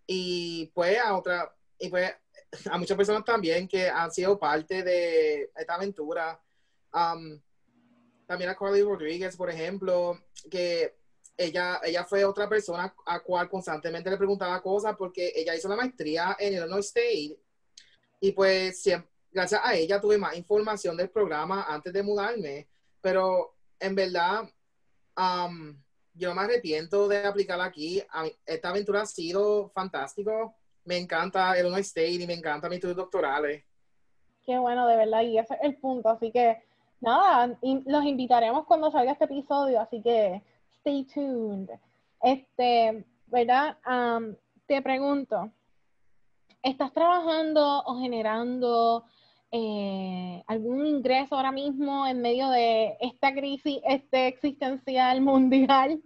Y 0.07 0.71
pues 0.75 0.99
a 0.99 1.17
otra, 1.17 1.55
y 1.79 1.89
pues 1.89 2.13
a 2.71 2.79
muchas 2.79 2.97
personas 2.97 3.25
también 3.25 3.67
que 3.67 3.89
han 3.89 4.11
sido 4.11 4.39
parte 4.39 4.83
de 4.83 5.51
esta 5.57 5.75
aventura. 5.75 6.41
Um, 6.93 7.41
también 8.27 8.51
a 8.51 8.55
Carly 8.55 8.83
Rodríguez, 8.83 9.37
por 9.37 9.49
ejemplo, 9.49 10.21
que 10.51 10.98
ella, 11.39 11.81
ella 11.85 12.05
fue 12.05 12.25
otra 12.25 12.49
persona 12.49 12.93
a 13.07 13.21
cual 13.21 13.49
constantemente 13.49 14.11
le 14.11 14.17
preguntaba 14.17 14.61
cosas 14.61 14.97
porque 14.97 15.33
ella 15.35 15.55
hizo 15.55 15.69
la 15.69 15.77
maestría 15.77 16.37
en 16.39 16.55
Illinois 16.55 16.85
State 16.85 17.39
y 18.21 18.33
pues 18.33 18.83
gracias 19.31 19.61
a 19.63 19.75
ella 19.75 20.01
tuve 20.01 20.19
más 20.19 20.37
información 20.37 20.97
del 20.97 21.11
programa 21.11 21.65
antes 21.69 21.93
de 21.93 22.03
mudarme, 22.03 22.69
pero 23.01 23.55
en 23.79 23.95
verdad 23.95 24.49
yo 26.15 26.35
me 26.35 26.43
arrepiento 26.43 27.07
de 27.07 27.25
aplicar 27.25 27.61
aquí. 27.61 28.03
Esta 28.45 28.71
aventura 28.71 29.03
ha 29.03 29.07
sido 29.07 29.71
fantástico. 29.71 30.57
Me 30.85 30.97
encanta 30.97 31.57
Illinois 31.57 31.87
State 31.87 32.11
y 32.11 32.27
me 32.27 32.35
encanta 32.35 32.69
mis 32.69 32.79
estudios 32.79 32.97
doctorales. 32.97 33.65
Qué 34.45 34.59
bueno, 34.59 34.89
de 34.89 34.97
verdad, 34.97 35.23
y 35.23 35.39
ese 35.39 35.55
es 35.55 35.61
el 35.63 35.77
punto. 35.77 36.09
Así 36.09 36.33
que 36.33 36.63
nada, 37.01 37.57
los 37.63 38.05
invitaremos 38.05 38.67
cuando 38.67 38.91
salga 38.91 39.13
este 39.13 39.27
episodio, 39.27 39.81
así 39.81 40.03
que 40.03 40.43
stay 40.81 41.05
tuned. 41.05 41.71
Este, 42.23 43.05
¿verdad? 43.27 43.77
te 44.67 44.83
pregunto, 44.83 45.51
¿estás 46.63 46.93
trabajando 46.93 47.83
o 47.85 48.01
generando 48.01 49.05
eh, 49.51 50.43
algún 50.47 50.87
ingreso 50.87 51.37
ahora 51.37 51.53
mismo 51.53 52.07
en 52.07 52.21
medio 52.21 52.51
de 52.51 52.97
esta 53.01 53.33
crisis 53.33 53.81
este 53.89 54.27
existencial 54.27 55.21
mundial? 55.23 56.03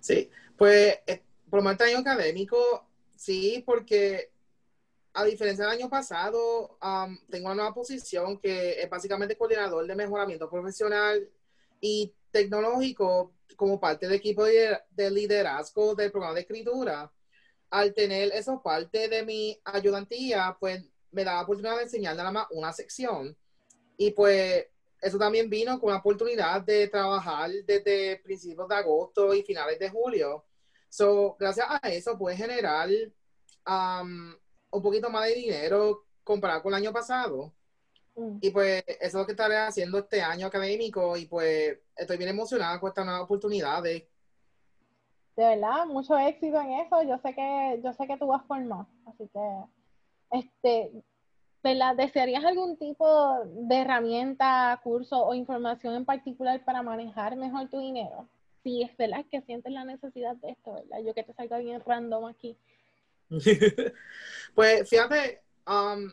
Sí, 0.00 0.30
pues 0.56 1.00
eh, 1.06 1.22
por 1.50 1.60
el 1.60 1.66
año 1.66 1.98
académico, 1.98 2.56
sí, 3.16 3.62
porque 3.66 4.30
a 5.14 5.24
diferencia 5.24 5.64
del 5.64 5.74
año 5.78 5.88
pasado, 5.88 6.78
tengo 7.30 7.46
una 7.46 7.54
nueva 7.54 7.74
posición 7.74 8.38
que 8.38 8.82
es 8.82 8.90
básicamente 8.90 9.36
coordinador 9.36 9.86
de 9.86 9.96
mejoramiento 9.96 10.48
profesional 10.50 11.26
y 11.80 12.12
tecnológico 12.36 13.32
como 13.56 13.80
parte 13.80 14.06
del 14.06 14.16
equipo 14.16 14.44
de, 14.44 15.10
liderazgo 15.10 15.94
del 15.94 16.10
programa 16.10 16.34
de 16.34 16.42
escritura. 16.42 17.10
Al 17.70 17.94
tener 17.94 18.30
eso 18.32 18.62
parte 18.62 19.08
de 19.08 19.24
mi 19.24 19.58
ayudantía, 19.64 20.54
pues 20.60 20.84
me 21.10 21.24
da 21.24 21.34
la 21.34 21.42
oportunidad 21.42 21.76
de 21.76 21.84
enseñar 21.84 22.14
nada 22.14 22.30
más 22.30 22.46
una 22.50 22.72
sección. 22.74 23.34
Y 23.96 24.10
pues 24.10 24.66
eso 25.00 25.18
también 25.18 25.48
vino 25.48 25.80
con 25.80 25.90
la 25.90 25.98
oportunidad 25.98 26.60
de 26.60 26.88
trabajar 26.88 27.50
desde 27.64 28.18
principios 28.18 28.68
de 28.68 28.74
agosto 28.74 29.34
y 29.34 29.42
finales 29.42 29.78
de 29.78 29.88
julio. 29.88 30.44
So, 30.90 31.36
gracias 31.40 31.66
a 31.70 31.88
eso 31.88 32.18
pude 32.18 32.36
generar 32.36 32.90
um, 33.66 34.34
un 34.70 34.82
poquito 34.82 35.08
más 35.08 35.26
de 35.26 35.34
dinero 35.34 36.04
comparado 36.22 36.62
con 36.62 36.74
el 36.74 36.82
año 36.82 36.92
pasado. 36.92 37.54
Mm. 38.16 38.38
Y 38.40 38.50
pues 38.50 38.82
eso 38.86 38.98
es 39.00 39.14
lo 39.14 39.26
que 39.26 39.32
estaré 39.32 39.56
haciendo 39.58 39.98
este 39.98 40.22
año 40.22 40.46
académico 40.46 41.16
y 41.16 41.26
pues 41.26 41.78
estoy 41.94 42.16
bien 42.16 42.30
emocionada 42.30 42.80
con 42.80 42.88
esta 42.88 43.04
nueva 43.04 43.22
oportunidad 43.22 43.82
De 43.82 44.08
verdad, 45.36 45.86
mucho 45.86 46.16
éxito 46.18 46.60
en 46.60 46.72
eso. 46.80 47.02
Yo 47.02 47.18
sé 47.18 47.34
que, 47.34 47.80
yo 47.84 47.92
sé 47.92 48.06
que 48.06 48.16
tú 48.16 48.26
vas 48.26 48.42
por 48.44 48.62
más. 48.64 48.86
Así 49.06 49.28
que, 49.28 50.38
este, 50.38 50.90
¿verdad? 51.62 51.94
¿Desearías 51.94 52.44
algún 52.44 52.78
tipo 52.78 53.44
de 53.44 53.76
herramienta, 53.76 54.80
curso 54.82 55.26
o 55.26 55.34
información 55.34 55.94
en 55.94 56.06
particular 56.06 56.64
para 56.64 56.82
manejar 56.82 57.36
mejor 57.36 57.68
tu 57.68 57.78
dinero? 57.78 58.26
Si 58.62 58.82
es 58.82 58.96
verdad 58.96 59.24
que 59.30 59.42
sientes 59.42 59.72
la 59.72 59.84
necesidad 59.84 60.36
de 60.36 60.50
esto, 60.50 60.72
¿verdad? 60.72 61.00
Yo 61.04 61.12
que 61.14 61.22
te 61.22 61.34
salga 61.34 61.58
bien 61.58 61.82
random 61.84 62.24
aquí. 62.24 62.56
pues 64.54 64.88
fíjate, 64.88 65.42
um, 65.66 66.10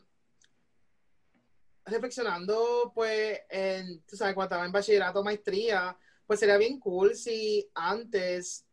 reflexionando, 1.85 2.91
pues, 2.93 3.41
en, 3.49 4.01
tú 4.03 4.15
sabes, 4.15 4.33
cuando 4.33 4.47
estaba 4.47 4.65
en 4.65 4.71
bachillerato, 4.71 5.23
maestría, 5.23 5.97
pues 6.25 6.39
sería 6.39 6.57
bien 6.57 6.79
cool 6.79 7.15
si 7.15 7.69
antes 7.73 8.65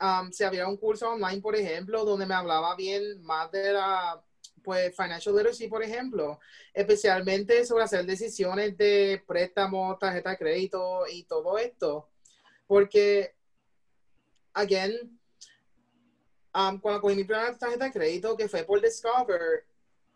um, 0.00 0.30
se 0.32 0.44
había 0.44 0.66
un 0.66 0.76
curso 0.76 1.10
online, 1.10 1.40
por 1.40 1.56
ejemplo, 1.56 2.04
donde 2.04 2.26
me 2.26 2.34
hablaba 2.34 2.74
bien 2.74 3.22
más 3.22 3.50
de 3.50 3.72
la, 3.72 4.22
pues, 4.62 4.96
financial 4.96 5.34
literacy, 5.34 5.68
por 5.68 5.82
ejemplo, 5.82 6.40
especialmente 6.72 7.64
sobre 7.66 7.84
hacer 7.84 8.06
decisiones 8.06 8.76
de 8.76 9.22
préstamo, 9.26 9.96
tarjeta 9.98 10.30
de 10.30 10.38
crédito 10.38 11.06
y 11.06 11.24
todo 11.24 11.58
esto. 11.58 12.08
Porque, 12.66 13.34
again, 14.54 15.20
um, 16.54 16.80
cuando 16.80 17.02
cogí 17.02 17.16
mi 17.16 17.24
primera 17.24 17.56
tarjeta 17.58 17.84
de 17.84 17.92
crédito, 17.92 18.36
que 18.36 18.48
fue 18.48 18.64
por 18.64 18.80
Discover, 18.80 19.66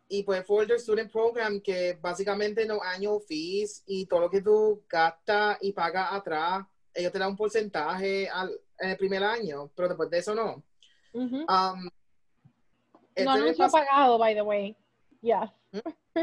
y 0.09 0.23
pues 0.23 0.47
Folder 0.47 0.81
Student 0.81 1.13
Program, 1.13 1.61
que 1.61 1.99
básicamente 2.01 2.65
no 2.67 2.83
año 2.83 3.21
fees 3.21 3.83
y 3.87 4.07
todo 4.07 4.21
lo 4.21 4.31
que 4.31 4.41
tú 4.41 4.83
gastas 4.89 5.59
y 5.61 5.73
pagas 5.73 6.13
atrás, 6.13 6.65
ellos 6.95 7.13
te 7.13 7.19
dan 7.19 7.31
un 7.31 7.37
porcentaje 7.37 8.27
en 8.27 8.91
el 8.91 8.97
primer 8.97 9.23
año, 9.23 9.71
pero 9.75 9.89
después 9.89 10.09
de 10.11 10.19
eso 10.19 10.35
no. 10.35 10.63
Um, 11.13 11.45
no 11.47 11.91
este 13.15 13.29
anuncio 13.29 13.69
pagado, 13.69 14.19
by 14.19 14.35
the 14.35 14.43
way. 14.43 14.77
Yes. 15.21 15.51
¿Mm? 15.73 16.21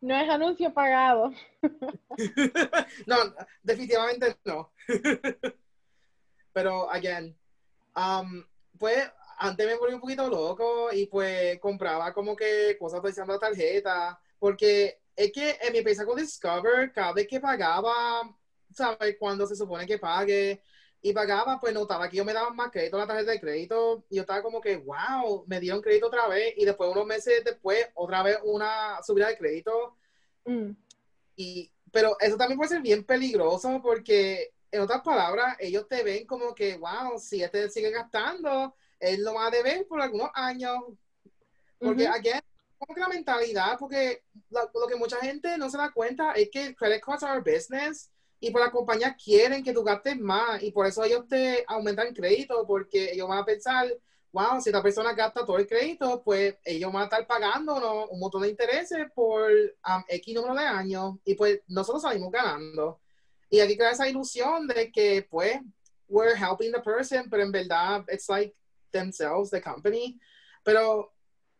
no 0.00 0.16
es 0.16 0.28
anuncio 0.28 0.72
pagado. 0.72 1.32
no, 3.06 3.16
definitivamente 3.62 4.36
no. 4.44 4.70
pero, 6.52 6.90
again, 6.90 7.36
um, 7.96 8.44
pues 8.78 9.10
antes 9.38 9.66
me 9.66 9.76
volví 9.76 9.94
un 9.94 10.00
poquito 10.00 10.28
loco 10.28 10.92
y 10.92 11.06
pues 11.06 11.58
compraba 11.60 12.12
como 12.12 12.36
que 12.36 12.76
cosas 12.78 13.00
utilizando 13.00 13.32
la 13.34 13.38
tarjeta, 13.38 14.20
porque 14.38 15.00
es 15.16 15.32
que 15.32 15.58
en 15.60 15.72
mi 15.72 15.78
empresa 15.78 16.04
con 16.04 16.16
Discover, 16.16 16.92
cada 16.92 17.12
vez 17.12 17.26
que 17.26 17.40
pagaba, 17.40 18.34
¿sabes? 18.72 19.16
Cuando 19.18 19.46
se 19.46 19.56
supone 19.56 19.86
que 19.86 19.98
pague, 19.98 20.60
y 21.06 21.12
pagaba, 21.12 21.60
pues 21.60 21.74
notaba 21.74 22.08
que 22.08 22.16
yo 22.16 22.24
me 22.24 22.32
daban 22.32 22.56
más 22.56 22.70
crédito 22.70 22.96
a 22.96 23.00
la 23.00 23.06
tarjeta 23.06 23.32
de 23.32 23.40
crédito, 23.40 24.06
y 24.08 24.16
yo 24.16 24.22
estaba 24.22 24.42
como 24.42 24.58
que, 24.58 24.78
wow, 24.78 25.44
me 25.46 25.60
dieron 25.60 25.82
crédito 25.82 26.06
otra 26.06 26.26
vez, 26.28 26.54
y 26.56 26.64
después 26.64 26.90
unos 26.90 27.04
meses 27.04 27.44
después, 27.44 27.86
otra 27.92 28.22
vez 28.22 28.38
una 28.42 29.02
subida 29.02 29.28
de 29.28 29.36
crédito. 29.36 29.98
Mm. 30.46 30.70
Y, 31.36 31.70
pero 31.92 32.16
eso 32.20 32.38
también 32.38 32.56
puede 32.56 32.70
ser 32.70 32.80
bien 32.80 33.04
peligroso 33.04 33.82
porque, 33.82 34.54
en 34.70 34.80
otras 34.80 35.02
palabras, 35.02 35.56
ellos 35.60 35.86
te 35.86 36.02
ven 36.02 36.26
como 36.26 36.54
que, 36.54 36.78
wow, 36.78 37.18
si 37.18 37.42
este 37.42 37.68
sigue 37.68 37.90
gastando, 37.90 38.74
él 39.04 39.22
lo 39.22 39.34
va 39.34 39.46
a 39.46 39.50
deber 39.50 39.86
por 39.86 40.00
algunos 40.00 40.30
años. 40.34 40.78
Porque, 41.78 42.08
aquí 42.08 42.30
como 42.78 42.94
que 42.94 43.00
la 43.00 43.08
mentalidad, 43.08 43.78
porque 43.78 44.22
lo, 44.50 44.86
que 44.88 44.96
mucha 44.96 45.16
gente 45.18 45.56
no 45.58 45.70
se 45.70 45.78
da 45.78 45.92
cuenta 45.92 46.32
es 46.32 46.50
que 46.50 46.74
credit 46.74 47.02
cards 47.02 47.22
are 47.22 47.40
business 47.40 48.10
y 48.40 48.50
por 48.50 48.60
pues, 48.60 48.66
la 48.66 48.72
compañía 48.72 49.16
quieren 49.16 49.62
que 49.62 49.72
tú 49.72 49.82
gastes 49.82 50.18
más 50.18 50.62
y 50.62 50.70
por 50.70 50.86
eso 50.86 51.02
ellos 51.04 51.26
te 51.28 51.64
aumentan 51.66 52.08
el 52.08 52.14
crédito 52.14 52.66
porque 52.66 53.12
ellos 53.12 53.28
van 53.28 53.38
a 53.38 53.44
pensar, 53.44 53.88
wow, 54.32 54.60
si 54.60 54.68
esta 54.68 54.82
persona 54.82 55.14
gasta 55.14 55.46
todo 55.46 55.56
el 55.56 55.66
crédito, 55.66 56.22
pues 56.22 56.56
ellos 56.64 56.92
van 56.92 57.02
a 57.02 57.04
estar 57.04 57.26
pagando 57.26 58.08
un 58.10 58.20
montón 58.20 58.42
de 58.42 58.48
intereses 58.48 59.06
por 59.14 59.50
um, 59.50 60.04
X 60.08 60.34
número 60.34 60.54
de 60.54 60.66
años 60.66 61.14
y 61.24 61.34
pues 61.34 61.60
nosotros 61.68 62.02
salimos 62.02 62.30
ganando. 62.30 63.00
Y 63.48 63.60
aquí 63.60 63.76
crea 63.76 63.92
esa 63.92 64.08
ilusión 64.08 64.66
de 64.66 64.90
que 64.90 65.26
pues 65.30 65.58
we're 66.08 66.36
helping 66.36 66.72
the 66.72 66.80
person, 66.80 67.30
pero 67.30 67.42
en 67.42 67.52
verdad 67.52 68.04
it's 68.08 68.28
like 68.28 68.54
themselves, 68.94 69.50
the 69.50 69.60
company. 69.60 70.18
Pero, 70.62 71.12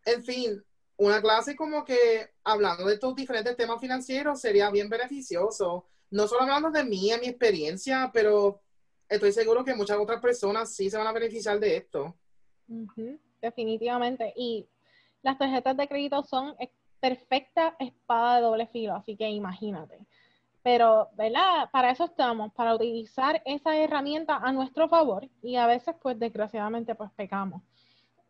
en 0.05 0.23
fin, 0.23 0.63
una 0.97 1.21
clase 1.21 1.55
como 1.55 1.85
que 1.85 2.31
hablando 2.43 2.85
de 2.85 2.95
estos 2.95 3.15
diferentes 3.15 3.55
temas 3.55 3.79
financieros 3.79 4.41
sería 4.41 4.71
bien 4.71 4.89
beneficioso 4.89 5.87
no 6.11 6.27
solo 6.27 6.43
hablando 6.43 6.71
de 6.71 6.83
mí, 6.83 7.11
a 7.11 7.17
mi 7.17 7.27
experiencia, 7.27 8.09
pero 8.13 8.61
estoy 9.09 9.31
seguro 9.31 9.63
que 9.63 9.75
muchas 9.75 9.97
otras 9.97 10.21
personas 10.21 10.73
sí 10.73 10.89
se 10.89 10.97
van 10.97 11.07
a 11.07 11.11
beneficiar 11.11 11.59
de 11.59 11.77
esto. 11.77 12.15
Definitivamente. 13.41 14.33
Y 14.35 14.67
las 15.21 15.37
tarjetas 15.37 15.75
de 15.77 15.87
crédito 15.87 16.23
son 16.23 16.55
perfecta 16.99 17.75
espada 17.79 18.37
de 18.37 18.41
doble 18.43 18.67
filo, 18.67 18.95
así 18.95 19.15
que 19.17 19.29
imagínate. 19.29 19.99
Pero, 20.65 21.11
¿verdad? 21.13 21.69
Para 21.71 21.91
eso 21.91 22.05
estamos, 22.05 22.51
para 22.53 22.73
utilizar 22.73 23.39
esa 23.45 23.77
herramienta 23.77 24.37
a 24.37 24.51
nuestro 24.51 24.89
favor 24.89 25.29
y 25.43 25.57
a 25.57 25.67
veces, 25.67 25.93
pues, 26.01 26.17
desgraciadamente, 26.17 26.95
pues, 26.95 27.11
pecamos. 27.11 27.61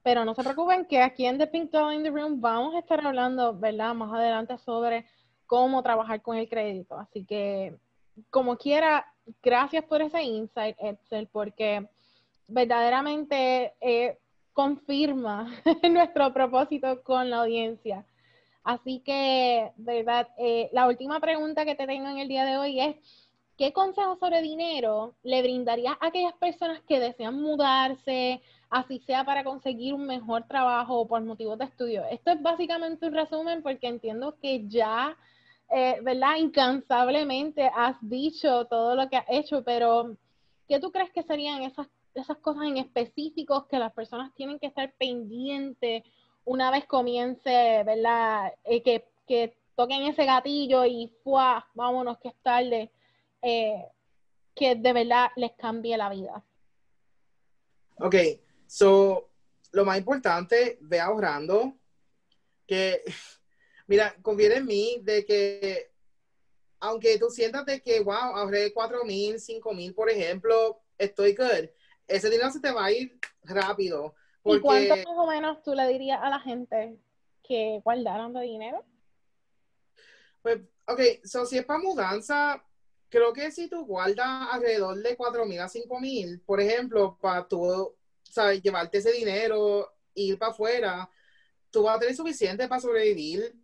Pero 0.03 0.25
no 0.25 0.35
se 0.35 0.43
preocupen 0.43 0.83
que 0.85 1.01
aquí 1.01 1.25
en 1.25 1.37
The 1.37 1.47
Pink 1.47 1.71
Doll 1.71 1.93
in 1.93 2.03
the 2.03 2.09
Room 2.09 2.41
vamos 2.41 2.75
a 2.75 2.79
estar 2.79 2.99
hablando, 3.07 3.57
¿verdad? 3.57 3.93
Más 3.93 4.11
adelante 4.13 4.57
sobre 4.57 5.05
cómo 5.45 5.81
trabajar 5.81 6.21
con 6.21 6.35
el 6.35 6.49
crédito. 6.49 6.97
Así 6.97 7.23
que, 7.23 7.77
como 8.29 8.57
quiera, 8.57 9.05
gracias 9.41 9.85
por 9.85 10.01
ese 10.01 10.21
insight, 10.21 10.75
Excel, 10.81 11.29
porque 11.31 11.87
verdaderamente 12.49 13.75
eh, 13.79 14.19
confirma 14.51 15.49
nuestro 15.89 16.33
propósito 16.33 17.01
con 17.01 17.29
la 17.29 17.43
audiencia. 17.43 18.05
Así 18.65 18.99
que, 18.99 19.71
verdad, 19.77 20.27
eh, 20.37 20.69
la 20.73 20.87
última 20.87 21.21
pregunta 21.21 21.63
que 21.63 21.75
te 21.75 21.87
tengo 21.87 22.09
en 22.09 22.17
el 22.17 22.27
día 22.27 22.43
de 22.43 22.57
hoy 22.57 22.81
es, 22.81 22.95
¿qué 23.57 23.71
consejo 23.71 24.17
sobre 24.17 24.41
dinero 24.41 25.15
le 25.23 25.41
brindaría 25.41 25.91
a 25.91 26.07
aquellas 26.07 26.33
personas 26.33 26.81
que 26.87 26.99
desean 26.99 27.41
mudarse, 27.41 28.41
así 28.69 28.99
sea 29.05 29.23
para 29.23 29.43
conseguir 29.43 29.93
un 29.93 30.07
mejor 30.07 30.47
trabajo 30.47 30.99
o 30.99 31.07
por 31.07 31.23
motivos 31.23 31.57
de 31.59 31.65
estudio? 31.65 32.03
Esto 32.09 32.31
es 32.31 32.41
básicamente 32.41 33.05
un 33.05 33.13
resumen 33.13 33.61
porque 33.63 33.87
entiendo 33.87 34.35
que 34.41 34.67
ya 34.67 35.15
eh, 35.69 35.99
¿verdad? 36.01 36.37
Incansablemente 36.37 37.69
has 37.75 37.97
dicho 38.01 38.65
todo 38.65 38.95
lo 38.95 39.09
que 39.09 39.17
has 39.17 39.25
hecho, 39.29 39.63
pero 39.63 40.15
¿qué 40.67 40.79
tú 40.79 40.91
crees 40.91 41.11
que 41.11 41.23
serían 41.23 41.63
esas, 41.63 41.87
esas 42.13 42.37
cosas 42.37 42.63
en 42.63 42.77
específicos 42.77 43.65
que 43.67 43.79
las 43.79 43.93
personas 43.93 44.33
tienen 44.35 44.59
que 44.59 44.67
estar 44.67 44.93
pendientes 44.97 46.03
una 46.45 46.71
vez 46.71 46.85
comience, 46.85 47.83
¿verdad? 47.83 48.53
Eh, 48.63 48.81
que, 48.81 49.07
que, 49.27 49.57
toquen 49.75 50.03
ese 50.03 50.23
gatillo 50.23 50.85
y 50.85 51.13
¡fua! 51.21 51.67
vámonos 51.73 52.17
que 52.19 52.29
es 52.29 52.35
tarde, 52.41 52.89
eh, 53.41 53.85
que 54.55 54.75
de 54.75 54.93
verdad 54.93 55.27
les 55.35 55.51
cambie 55.51 55.97
la 55.97 56.09
vida. 56.09 56.45
Ok, 57.99 58.15
so 58.67 59.29
lo 59.73 59.83
más 59.83 59.97
importante, 59.97 60.77
ve 60.79 61.01
ahorrando, 61.01 61.73
que 62.65 63.03
Mira, 63.87 64.15
conviene 64.21 64.55
en 64.55 64.65
mí 64.65 64.99
de 65.03 65.25
que, 65.25 65.91
aunque 66.79 67.19
tú 67.19 67.29
sientas 67.29 67.65
de 67.65 67.81
que, 67.81 67.99
wow, 67.99 68.13
ahorré 68.13 68.73
cuatro 68.73 69.03
mil, 69.05 69.39
cinco 69.39 69.73
mil, 69.73 69.93
por 69.93 70.09
ejemplo, 70.09 70.81
estoy 70.97 71.35
good. 71.35 71.69
Ese 72.07 72.29
dinero 72.29 72.51
se 72.51 72.59
te 72.59 72.71
va 72.71 72.85
a 72.85 72.91
ir 72.91 73.19
rápido. 73.43 74.15
¿Y 74.45 74.59
cuánto 74.59 74.95
más 74.95 75.17
o 75.17 75.27
menos 75.27 75.63
tú 75.63 75.73
le 75.73 75.87
dirías 75.87 76.19
a 76.21 76.29
la 76.29 76.39
gente 76.39 76.97
que 77.43 77.81
guardaron 77.83 78.33
de 78.33 78.41
dinero? 78.41 78.83
Pues, 80.41 80.61
ok, 80.87 81.01
so 81.23 81.45
si 81.45 81.57
es 81.57 81.65
para 81.65 81.79
mudanza, 81.79 82.63
creo 83.09 83.33
que 83.33 83.51
si 83.51 83.67
tú 83.67 83.85
guardas 83.85 84.49
alrededor 84.51 85.01
de 85.01 85.15
cuatro 85.15 85.45
mil 85.45 85.59
a 85.59 85.67
cinco 85.67 85.99
mil, 85.99 86.39
por 86.41 86.61
ejemplo, 86.61 87.17
para 87.19 87.47
tú, 87.47 87.95
sabes, 88.23 88.61
llevarte 88.61 88.99
ese 88.99 89.11
dinero, 89.11 89.91
ir 90.13 90.37
para 90.37 90.51
afuera, 90.51 91.09
tú 91.71 91.83
vas 91.83 91.97
a 91.97 91.99
tener 91.99 92.15
suficiente 92.15 92.67
para 92.67 92.81
sobrevivir 92.81 93.55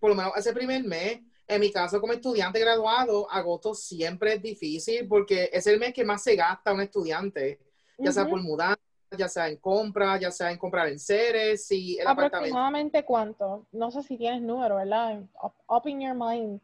por 0.00 0.10
lo 0.10 0.16
menos 0.16 0.32
ese 0.36 0.52
primer 0.52 0.82
mes, 0.84 1.20
en 1.46 1.60
mi 1.60 1.70
caso 1.70 2.00
como 2.00 2.12
estudiante 2.12 2.58
graduado, 2.58 3.30
agosto 3.30 3.74
siempre 3.74 4.34
es 4.34 4.42
difícil 4.42 5.06
porque 5.06 5.50
es 5.52 5.66
el 5.66 5.78
mes 5.78 5.92
que 5.92 6.04
más 6.04 6.22
se 6.22 6.36
gasta 6.36 6.72
un 6.72 6.80
estudiante, 6.80 7.60
ya 7.98 8.12
sea 8.12 8.26
por 8.26 8.40
mudanza, 8.40 8.80
ya 9.16 9.28
sea 9.28 9.48
en 9.48 9.56
compra, 9.56 10.18
ya 10.18 10.30
sea 10.30 10.50
en 10.50 10.58
comprar 10.58 10.88
en 10.88 10.98
seres 10.98 11.70
y 11.70 11.98
el 11.98 12.06
¿Aproximadamente 12.06 13.04
cuánto? 13.04 13.66
No 13.72 13.90
sé 13.90 14.02
si 14.02 14.16
tienes 14.16 14.42
número, 14.42 14.76
¿verdad? 14.76 15.22
Up, 15.68 15.82
in 15.86 16.00
your 16.00 16.14
mind. 16.14 16.60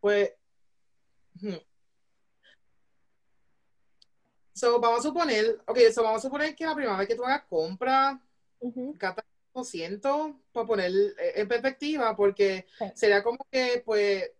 Pues... 0.00 0.32
Hmm. 1.40 1.56
So, 4.52 4.80
vamos 4.80 5.00
a 5.00 5.02
suponer, 5.02 5.60
ok, 5.66 5.78
so 5.92 6.02
vamos 6.02 6.18
a 6.18 6.26
suponer 6.26 6.56
que 6.56 6.66
la 6.66 6.74
primera 6.74 6.96
vez 6.96 7.06
que 7.06 7.14
tú 7.14 7.24
hagas 7.24 7.44
compra, 7.48 8.20
siento 9.64 10.40
para 10.52 10.66
poner 10.66 10.92
eh, 10.92 11.32
en 11.36 11.48
perspectiva, 11.48 12.16
porque 12.16 12.66
sería 12.94 13.22
como 13.22 13.38
que, 13.50 13.82
pues, 13.84 14.30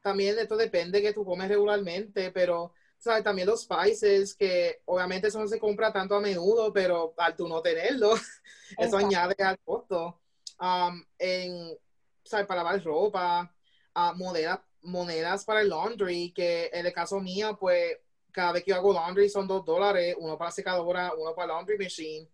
también 0.00 0.38
esto 0.38 0.56
depende 0.56 1.02
que 1.02 1.12
tú 1.12 1.24
comes 1.24 1.48
regularmente, 1.48 2.30
pero, 2.30 2.72
¿sabes? 3.00 3.24
También 3.24 3.48
los 3.48 3.62
spices, 3.62 4.34
que 4.34 4.82
obviamente 4.84 5.26
eso 5.26 5.40
no 5.40 5.48
se 5.48 5.58
compra 5.58 5.92
tanto 5.92 6.14
a 6.14 6.20
menudo, 6.20 6.72
pero 6.72 7.14
al 7.16 7.34
tú 7.34 7.48
no 7.48 7.60
tenerlo, 7.60 8.14
eso 8.78 8.96
añade 8.96 9.34
al 9.42 9.58
costo. 9.58 10.20
Um, 10.60 11.02
en, 11.18 11.76
¿sabes? 12.22 12.46
Para 12.46 12.62
lavar 12.62 12.84
ropa, 12.84 13.52
uh, 13.96 14.14
monedas, 14.16 14.60
monedas 14.82 15.44
para 15.44 15.62
el 15.62 15.70
laundry, 15.70 16.32
que 16.32 16.70
en 16.72 16.86
el 16.86 16.92
caso 16.92 17.18
mío, 17.18 17.56
pues, 17.58 17.98
cada 18.30 18.52
vez 18.52 18.62
que 18.62 18.70
yo 18.70 18.76
hago 18.76 18.92
laundry 18.92 19.28
son 19.28 19.48
dos 19.48 19.64
dólares, 19.64 20.14
uno 20.18 20.38
para 20.38 20.52
secadora, 20.52 21.12
uno 21.18 21.34
para 21.34 21.54
laundry 21.54 21.78
machine. 21.78 22.28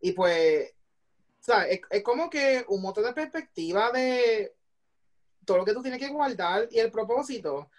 Y 0.00 0.12
pues 0.12 0.72
es, 1.90 2.02
como 2.02 2.30
que 2.30 2.64
un 2.68 2.82
montón 2.82 3.04
de 3.04 3.12
perspectiva 3.12 3.90
de 3.90 4.54
todo 5.44 5.58
lo 5.58 5.64
que 5.64 5.72
tú 5.72 5.82
tienes 5.82 6.00
que 6.00 6.08
guardar 6.08 6.68
y 6.70 6.78
el 6.78 6.90
propósito. 6.90 7.70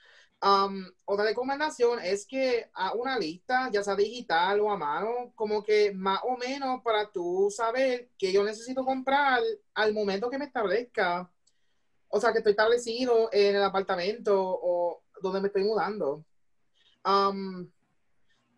Um, 0.41 0.85
otra 1.03 1.25
recomendación 1.25 1.99
es 1.99 2.25
que 2.25 2.69
a 2.73 2.93
una 2.93 3.19
lista, 3.19 3.69
ya 3.71 3.83
sea 3.83 3.95
digital 3.95 4.61
o 4.61 4.71
a 4.71 4.77
mano, 4.77 5.33
como 5.35 5.63
que 5.63 5.91
más 5.91 6.21
o 6.23 6.37
menos 6.37 6.81
para 6.81 7.11
tú 7.11 7.49
saber 7.51 8.09
que 8.17 8.31
yo 8.31 8.43
necesito 8.43 8.85
comprar 8.85 9.41
al 9.73 9.93
momento 9.93 10.29
que 10.29 10.37
me 10.37 10.45
establezca. 10.45 11.29
O 12.07 12.19
sea, 12.19 12.31
que 12.31 12.39
estoy 12.39 12.51
establecido 12.51 13.29
en 13.31 13.55
el 13.55 13.63
apartamento 13.63 14.33
o 14.39 15.03
donde 15.21 15.41
me 15.41 15.47
estoy 15.47 15.63
mudando. 15.63 16.25
Um, 17.05 17.69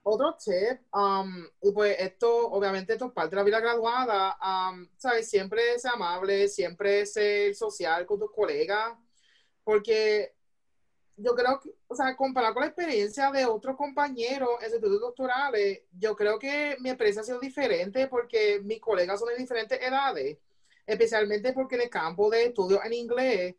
otro 0.04 0.36
tip, 0.44 0.82
um, 0.94 1.46
y 1.62 1.72
pues 1.72 1.96
esto, 2.00 2.50
obviamente, 2.52 2.94
esto 2.94 3.08
es 3.08 3.12
parte 3.12 3.32
de 3.32 3.42
la 3.42 3.44
vida 3.44 3.60
graduada, 3.60 4.38
¿sabes? 4.98 5.30
Siempre 5.30 5.78
ser 5.78 5.92
amable, 5.94 6.48
siempre 6.48 7.06
ser 7.06 7.54
social 7.56 8.06
con 8.06 8.20
tus 8.20 8.32
colegas, 8.32 8.98
porque 9.64 10.34
yo 11.18 11.36
creo 11.36 11.60
que, 11.60 11.72
o 11.88 11.96
sea, 11.96 12.16
comparado 12.16 12.54
con 12.54 12.62
la 12.62 12.68
experiencia 12.68 13.32
de 13.32 13.46
otros 13.46 13.76
compañeros 13.76 14.50
en 14.62 14.74
estudios 14.74 15.02
doctorales, 15.02 15.82
yo 15.98 16.16
creo 16.16 16.40
que 16.40 16.78
mi 16.80 16.90
experiencia 16.90 17.22
ha 17.22 17.26
sido 17.26 17.40
diferente 17.40 18.08
porque 18.08 18.60
mis 18.64 18.80
colegas 18.80 19.20
son 19.20 19.30
de 19.30 19.36
diferentes 19.36 19.80
edades, 19.82 20.38
especialmente 20.86 21.54
porque 21.54 21.76
en 21.76 21.82
el 21.82 21.90
campo 21.90 22.30
de 22.30 22.46
estudio 22.46 22.84
en 22.84 22.94
inglés, 22.94 23.56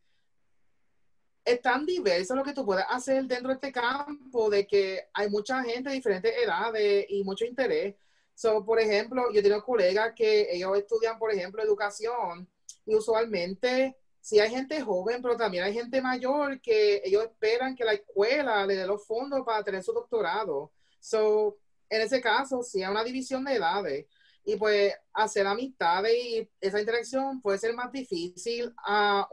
es 1.44 1.60
tan 1.60 1.84
diverso 1.84 2.34
lo 2.34 2.44
que 2.44 2.52
tú 2.52 2.64
puedes 2.64 2.84
hacer 2.88 3.24
dentro 3.24 3.48
de 3.48 3.54
este 3.54 3.72
campo 3.72 4.48
de 4.48 4.66
que 4.66 5.08
hay 5.12 5.28
mucha 5.28 5.62
gente 5.62 5.90
de 5.90 5.96
diferentes 5.96 6.32
edades 6.36 7.06
y 7.08 7.24
mucho 7.24 7.44
interés. 7.44 7.96
So, 8.34 8.64
por 8.64 8.80
ejemplo, 8.80 9.30
yo 9.32 9.42
tengo 9.42 9.62
colegas 9.62 10.12
que 10.14 10.54
ellos 10.54 10.76
estudian, 10.78 11.18
por 11.18 11.32
ejemplo, 11.32 11.62
educación 11.62 12.48
y 12.86 12.94
usualmente 12.94 13.96
sí 14.22 14.38
hay 14.38 14.50
gente 14.50 14.80
joven, 14.80 15.20
pero 15.20 15.36
también 15.36 15.64
hay 15.64 15.74
gente 15.74 16.00
mayor 16.00 16.60
que 16.60 17.02
ellos 17.04 17.24
esperan 17.24 17.74
que 17.74 17.84
la 17.84 17.94
escuela 17.94 18.64
le 18.64 18.76
dé 18.76 18.86
los 18.86 19.04
fondos 19.04 19.42
para 19.44 19.64
tener 19.64 19.82
su 19.82 19.92
doctorado. 19.92 20.72
So, 21.00 21.58
en 21.90 22.02
ese 22.02 22.20
caso, 22.20 22.62
sí 22.62 22.82
hay 22.82 22.90
una 22.90 23.02
división 23.02 23.44
de 23.44 23.54
edades. 23.54 24.06
Y 24.44 24.56
pues 24.56 24.94
hacer 25.12 25.46
amistades 25.46 26.14
y 26.14 26.48
esa 26.60 26.80
interacción 26.80 27.40
puede 27.42 27.58
ser 27.58 27.74
más 27.74 27.90
difícil 27.92 28.72
a 28.78 29.28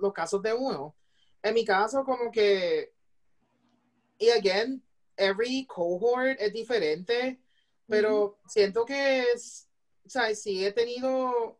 los 0.00 0.12
casos 0.12 0.40
de 0.40 0.54
uno. 0.54 0.94
En 1.42 1.54
mi 1.54 1.64
caso, 1.64 2.04
como 2.04 2.30
que, 2.30 2.92
y 4.18 4.30
again, 4.30 4.82
every 5.16 5.66
cohort 5.66 6.40
es 6.40 6.52
diferente, 6.52 7.40
pero 7.88 8.38
siento 8.46 8.84
que 8.84 9.32
es, 9.32 9.68
o 10.06 10.08
sea, 10.08 10.32
sí 10.34 10.64
he 10.64 10.72
tenido 10.72 11.58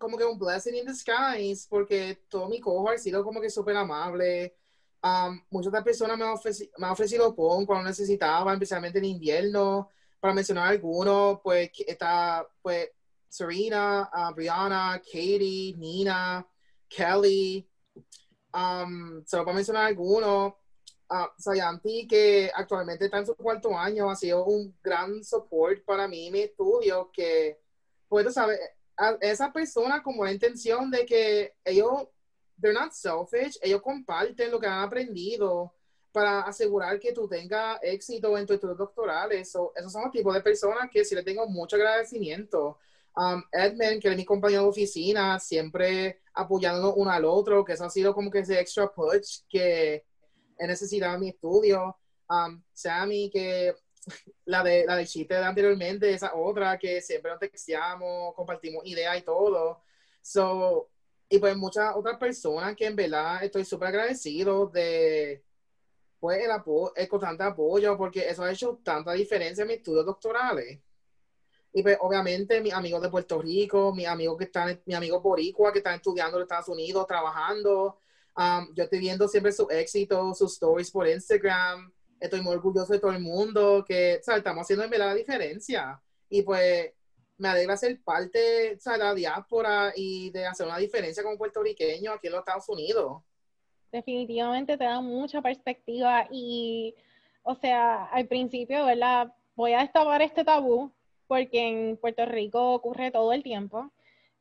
como 0.00 0.16
que 0.18 0.24
un 0.24 0.38
blessing 0.38 0.74
in 0.74 0.86
disguise, 0.86 1.68
porque 1.68 2.24
todo 2.28 2.48
mi 2.48 2.58
cohort 2.58 2.96
ha 2.96 2.98
sido 2.98 3.22
como 3.22 3.40
que 3.40 3.50
súper 3.50 3.76
amable, 3.76 4.56
Um, 5.02 5.40
muchas 5.50 5.68
otras 5.68 5.84
personas 5.84 6.18
me 6.18 6.24
han, 6.24 6.36
han 6.76 6.90
ofrecido 6.90 7.34
PON 7.34 7.64
cuando 7.64 7.88
necesitaba, 7.88 8.52
especialmente 8.52 8.98
en 8.98 9.06
invierno. 9.06 9.90
Para 10.18 10.34
mencionar 10.34 10.68
algunos, 10.68 11.40
pues 11.42 11.70
está 11.86 12.46
pues, 12.60 12.90
Serena, 13.28 14.10
uh, 14.12 14.34
Brianna, 14.34 15.00
Katie, 15.02 15.74
Nina, 15.78 16.46
Kelly. 16.88 17.66
Um, 18.52 19.24
solo 19.24 19.44
para 19.44 19.54
mencionar 19.54 19.86
algunos, 19.86 20.52
uh, 21.10 21.28
Sayanti, 21.38 22.06
que 22.06 22.50
actualmente 22.54 23.06
está 23.06 23.18
en 23.18 23.26
su 23.26 23.34
cuarto 23.36 23.78
año, 23.78 24.10
ha 24.10 24.16
sido 24.16 24.44
un 24.44 24.76
gran 24.82 25.24
support 25.24 25.82
para 25.84 26.06
mí 26.08 26.30
mi 26.30 26.40
estudio, 26.40 27.10
que, 27.10 27.58
pues, 28.08 28.34
sabes, 28.34 28.58
esa 29.20 29.52
persona 29.52 30.02
como 30.02 30.24
la 30.24 30.32
intención 30.32 30.90
de 30.90 31.06
que 31.06 31.54
ellos 31.64 32.08
they're 32.60 32.78
not 32.78 32.92
selfish, 32.92 33.58
ellos 33.62 33.80
comparten 33.80 34.50
lo 34.50 34.60
que 34.60 34.66
han 34.66 34.84
aprendido 34.84 35.74
para 36.12 36.42
asegurar 36.42 36.98
que 36.98 37.12
tú 37.12 37.28
tengas 37.28 37.78
éxito 37.82 38.36
en 38.36 38.46
tus 38.46 38.54
estudios 38.54 38.78
doctorales. 38.78 39.48
esos 39.48 39.92
son 39.92 40.02
los 40.02 40.10
tipos 40.10 40.34
de 40.34 40.40
personas 40.40 40.90
que 40.90 41.04
sí 41.04 41.14
le 41.14 41.22
tengo 41.22 41.46
mucho 41.46 41.76
agradecimiento. 41.76 42.78
Um, 43.16 43.42
Edmund, 43.52 44.00
que 44.00 44.08
es 44.08 44.16
mi 44.16 44.24
compañero 44.24 44.62
de 44.62 44.68
oficina, 44.68 45.38
siempre 45.38 46.20
apoyándonos 46.34 46.94
uno 46.96 47.10
al 47.10 47.24
otro, 47.24 47.64
que 47.64 47.72
eso 47.72 47.84
ha 47.84 47.90
sido 47.90 48.14
como 48.14 48.30
que 48.30 48.40
ese 48.40 48.58
extra 48.60 48.88
push 48.92 49.40
que 49.48 50.04
he 50.58 50.66
necesitado 50.66 51.14
en 51.14 51.20
mi 51.20 51.28
estudio. 51.30 51.96
Um, 52.28 52.62
Sammy, 52.72 53.30
que 53.30 53.74
la 54.44 54.62
de 54.62 54.84
la 54.86 54.96
del 54.96 55.06
chiste 55.06 55.34
de 55.34 55.44
anteriormente, 55.44 56.12
esa 56.12 56.34
otra 56.34 56.78
que 56.78 57.00
siempre 57.00 57.30
nos 57.30 57.40
texteamos, 57.40 58.34
compartimos 58.34 58.84
ideas 58.86 59.18
y 59.18 59.22
todo. 59.22 59.82
So, 60.22 60.90
y 61.28 61.38
pues 61.38 61.56
muchas 61.56 61.94
otras 61.94 62.18
personas 62.18 62.74
que 62.76 62.86
en 62.86 62.96
verdad 62.96 63.44
estoy 63.44 63.64
súper 63.64 63.88
agradecido 63.88 64.66
de 64.66 65.44
pues 66.18 66.44
el, 66.44 66.50
apoyo, 66.50 66.92
el 66.96 67.08
constante 67.08 67.44
apoyo, 67.44 67.96
porque 67.96 68.28
eso 68.28 68.42
ha 68.42 68.52
hecho 68.52 68.78
tanta 68.82 69.12
diferencia 69.12 69.62
en 69.62 69.68
mis 69.68 69.78
estudios 69.78 70.04
doctorales. 70.04 70.80
Y 71.72 71.82
pues 71.82 71.96
obviamente 72.00 72.60
mis 72.60 72.74
amigos 72.74 73.00
de 73.00 73.08
Puerto 73.08 73.40
Rico, 73.40 73.94
mis 73.94 74.06
amigos 74.06 74.36
que 74.36 74.44
están, 74.44 74.82
mi 74.84 74.94
amigo 74.94 75.20
boricua 75.20 75.72
que 75.72 75.78
están 75.78 75.94
estudiando 75.94 76.36
en 76.36 76.42
Estados 76.42 76.68
Unidos, 76.68 77.06
trabajando. 77.06 77.98
Um, 78.36 78.74
yo 78.74 78.84
estoy 78.84 78.98
viendo 78.98 79.28
siempre 79.28 79.52
su 79.52 79.68
éxito, 79.70 80.34
sus 80.34 80.52
stories 80.54 80.90
por 80.90 81.06
Instagram. 81.06 81.92
Estoy 82.20 82.42
muy 82.42 82.54
orgulloso 82.54 82.92
de 82.92 83.00
todo 83.00 83.12
el 83.12 83.20
mundo, 83.20 83.82
que 83.86 84.14
estamos 84.14 84.62
haciendo 84.62 84.84
en 84.84 84.90
verdad 84.90 85.06
la 85.06 85.14
diferencia. 85.14 86.00
Y 86.28 86.42
pues 86.42 86.92
me 87.38 87.48
alegra 87.48 87.76
ser 87.76 87.98
parte 88.02 88.38
de 88.38 88.98
la 88.98 89.14
diáspora 89.14 89.92
y 89.96 90.30
de 90.30 90.46
hacer 90.46 90.66
una 90.66 90.76
diferencia 90.76 91.22
como 91.22 91.38
puertorriqueño 91.38 92.12
aquí 92.12 92.26
en 92.26 92.34
los 92.34 92.40
Estados 92.40 92.68
Unidos. 92.68 93.22
Definitivamente 93.90 94.76
te 94.76 94.84
da 94.84 95.00
mucha 95.00 95.40
perspectiva 95.40 96.28
y, 96.30 96.94
o 97.42 97.54
sea, 97.54 98.04
al 98.04 98.26
principio, 98.26 98.84
¿verdad? 98.84 99.32
Voy 99.56 99.72
a 99.72 99.80
destapar 99.80 100.20
este 100.20 100.44
tabú 100.44 100.92
porque 101.26 101.68
en 101.68 101.96
Puerto 101.96 102.26
Rico 102.26 102.74
ocurre 102.74 103.10
todo 103.10 103.32
el 103.32 103.42
tiempo, 103.42 103.90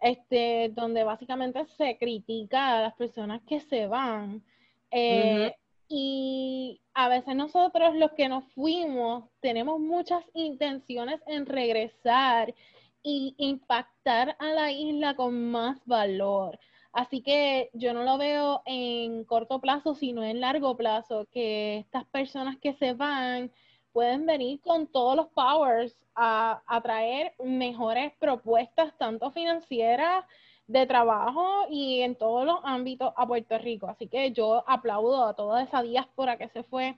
este, 0.02 0.70
donde 0.74 1.04
básicamente 1.04 1.66
se 1.78 1.98
critica 1.98 2.78
a 2.78 2.82
las 2.82 2.96
personas 2.96 3.42
que 3.48 3.62
se 3.62 3.88
van. 3.88 4.44
Eh, 4.92 5.56
y 5.90 6.82
a 6.94 7.10
veces 7.10 7.36
nosotros 7.36 7.96
los 7.96 8.12
que 8.12 8.30
nos 8.30 8.46
fuimos 8.54 9.26
tenemos 9.42 9.80
muchas 9.80 10.24
intenciones 10.36 11.20
en 11.26 11.48
regresar 11.48 12.54
y 13.02 13.34
impactar 13.38 14.36
a 14.40 14.50
la 14.50 14.72
isla 14.72 15.16
con 15.16 15.50
más 15.52 15.84
valor. 15.86 16.60
Así 16.94 17.22
que 17.22 17.70
yo 17.74 17.94
no 17.94 18.04
lo 18.04 18.18
veo 18.18 18.62
en 18.66 19.24
corto 19.26 19.60
plazo, 19.60 19.96
sino 19.96 20.24
en 20.24 20.42
largo 20.42 20.78
plazo, 20.78 21.28
que 21.32 21.78
estas 21.80 22.06
personas 22.06 22.58
que 22.58 22.74
se 22.74 22.94
van 22.94 23.52
pueden 23.92 24.26
venir 24.26 24.62
con 24.62 24.88
todos 24.88 25.16
los 25.16 25.28
powers 25.30 26.06
a, 26.16 26.62
a 26.68 26.82
traer 26.82 27.34
mejores 27.44 28.14
propuestas, 28.20 28.96
tanto 28.98 29.32
financieras, 29.32 30.26
de 30.70 30.86
trabajo 30.86 31.66
y 31.72 32.02
en 32.02 32.16
todos 32.16 32.46
los 32.46 32.60
ámbitos 32.64 33.12
a 33.18 33.26
Puerto 33.26 33.58
Rico. 33.58 33.88
Así 33.88 34.08
que 34.08 34.32
yo 34.32 34.64
aplaudo 34.68 35.26
a 35.26 35.34
toda 35.34 35.64
esa 35.64 35.82
diáspora 35.82 36.38
que 36.38 36.48
se 36.50 36.62
fue, 36.62 36.96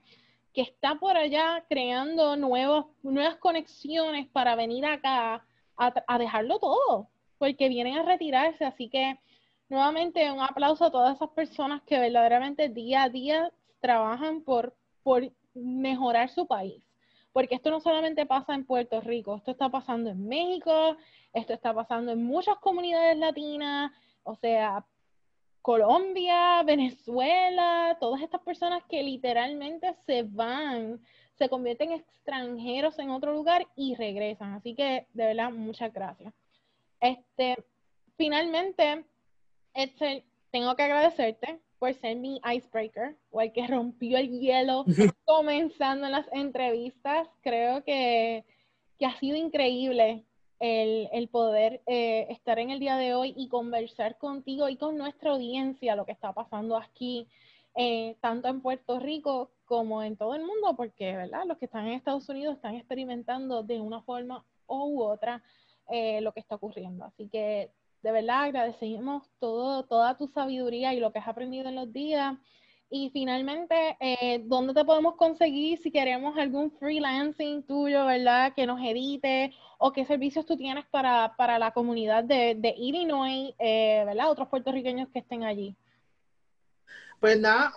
que 0.52 0.60
está 0.60 0.96
por 0.96 1.16
allá 1.16 1.64
creando 1.70 2.36
nuevos, 2.36 2.84
nuevas 3.02 3.36
conexiones 3.36 4.28
para 4.28 4.56
venir 4.56 4.84
acá 4.84 5.46
a, 5.78 6.18
dejarlo 6.18 6.58
todo, 6.58 7.08
porque 7.38 7.70
vienen 7.70 7.96
a 7.96 8.02
retirarse. 8.02 8.62
Así 8.66 8.90
que 8.90 9.18
nuevamente 9.70 10.30
un 10.30 10.40
aplauso 10.40 10.84
a 10.84 10.90
todas 10.90 11.16
esas 11.16 11.30
personas 11.30 11.80
que 11.86 11.98
verdaderamente 11.98 12.68
día 12.68 13.04
a 13.04 13.08
día 13.08 13.50
trabajan 13.80 14.42
por, 14.42 14.76
por 15.02 15.32
mejorar 15.54 16.28
su 16.28 16.46
país. 16.46 16.82
Porque 17.32 17.54
esto 17.54 17.70
no 17.70 17.80
solamente 17.80 18.26
pasa 18.26 18.52
en 18.54 18.66
Puerto 18.66 19.00
Rico, 19.00 19.34
esto 19.36 19.52
está 19.52 19.70
pasando 19.70 20.10
en 20.10 20.28
México, 20.28 20.98
esto 21.32 21.52
está 21.52 21.72
pasando 21.74 22.12
en 22.12 22.22
muchas 22.22 22.56
comunidades 22.58 23.16
latinas, 23.16 23.92
o 24.22 24.34
sea, 24.36 24.84
Colombia, 25.62 26.62
Venezuela, 26.66 27.96
todas 28.00 28.22
estas 28.22 28.42
personas 28.42 28.82
que 28.88 29.02
literalmente 29.02 29.94
se 30.06 30.22
van 30.22 31.00
se 31.42 31.48
convierten 31.48 31.92
extranjeros 31.92 32.98
en 32.98 33.10
otro 33.10 33.32
lugar 33.32 33.66
y 33.74 33.94
regresan. 33.94 34.52
Así 34.52 34.74
que, 34.74 35.06
de 35.12 35.26
verdad, 35.26 35.50
muchas 35.50 35.92
gracias. 35.92 36.32
Este, 37.00 37.56
finalmente, 38.16 39.04
este, 39.74 40.24
tengo 40.50 40.76
que 40.76 40.82
agradecerte 40.84 41.58
por 41.78 41.92
ser 41.94 42.16
mi 42.16 42.40
icebreaker 42.44 43.16
o 43.30 43.40
el 43.40 43.52
que 43.52 43.66
rompió 43.66 44.18
el 44.18 44.38
hielo 44.38 44.84
comenzando 45.24 46.06
en 46.06 46.12
las 46.12 46.28
entrevistas. 46.32 47.28
Creo 47.40 47.82
que, 47.82 48.44
que 48.98 49.06
ha 49.06 49.18
sido 49.18 49.36
increíble 49.36 50.24
el, 50.62 51.28
poder 51.28 51.82
eh, 51.86 52.28
estar 52.30 52.60
en 52.60 52.70
el 52.70 52.78
día 52.78 52.96
de 52.96 53.14
hoy 53.14 53.34
y 53.36 53.48
conversar 53.48 54.16
contigo 54.16 54.68
y 54.68 54.76
con 54.76 54.96
nuestra 54.96 55.32
audiencia 55.32 55.96
lo 55.96 56.06
que 56.06 56.12
está 56.12 56.32
pasando 56.32 56.76
aquí, 56.76 57.26
eh, 57.74 58.16
tanto 58.20 58.46
en 58.46 58.60
Puerto 58.60 59.00
Rico 59.00 59.50
como 59.64 60.04
en 60.04 60.16
todo 60.16 60.36
el 60.36 60.44
mundo, 60.44 60.76
porque 60.76 61.16
¿verdad? 61.16 61.46
los 61.48 61.58
que 61.58 61.64
están 61.64 61.88
en 61.88 61.94
Estados 61.94 62.28
Unidos 62.28 62.54
están 62.54 62.76
experimentando 62.76 63.64
de 63.64 63.80
una 63.80 64.02
forma 64.02 64.44
u 64.68 65.02
otra 65.02 65.42
eh, 65.88 66.20
lo 66.20 66.32
que 66.32 66.38
está 66.38 66.54
ocurriendo. 66.54 67.04
Así 67.06 67.28
que 67.28 67.72
de 68.02 68.12
verdad 68.12 68.44
agradecemos 68.44 69.28
todo, 69.40 69.82
toda 69.82 70.16
tu 70.16 70.28
sabiduría 70.28 70.94
y 70.94 71.00
lo 71.00 71.12
que 71.12 71.18
has 71.18 71.28
aprendido 71.28 71.68
en 71.70 71.74
los 71.74 71.92
días. 71.92 72.36
Y 72.94 73.08
finalmente, 73.08 73.96
eh, 74.00 74.42
¿dónde 74.44 74.74
te 74.74 74.84
podemos 74.84 75.16
conseguir 75.16 75.78
si 75.78 75.90
queremos 75.90 76.36
algún 76.36 76.70
freelancing 76.72 77.62
tuyo, 77.62 78.04
verdad? 78.04 78.52
Que 78.54 78.66
nos 78.66 78.78
edite 78.82 79.50
o 79.78 79.94
qué 79.94 80.04
servicios 80.04 80.44
tú 80.44 80.58
tienes 80.58 80.84
para, 80.90 81.34
para 81.38 81.58
la 81.58 81.70
comunidad 81.70 82.22
de, 82.22 82.54
de 82.54 82.74
Illinois, 82.76 83.54
eh, 83.58 84.02
¿verdad? 84.04 84.30
Otros 84.30 84.48
puertorriqueños 84.48 85.08
que 85.08 85.20
estén 85.20 85.42
allí. 85.42 85.74
Pues 87.18 87.40
nada, 87.40 87.72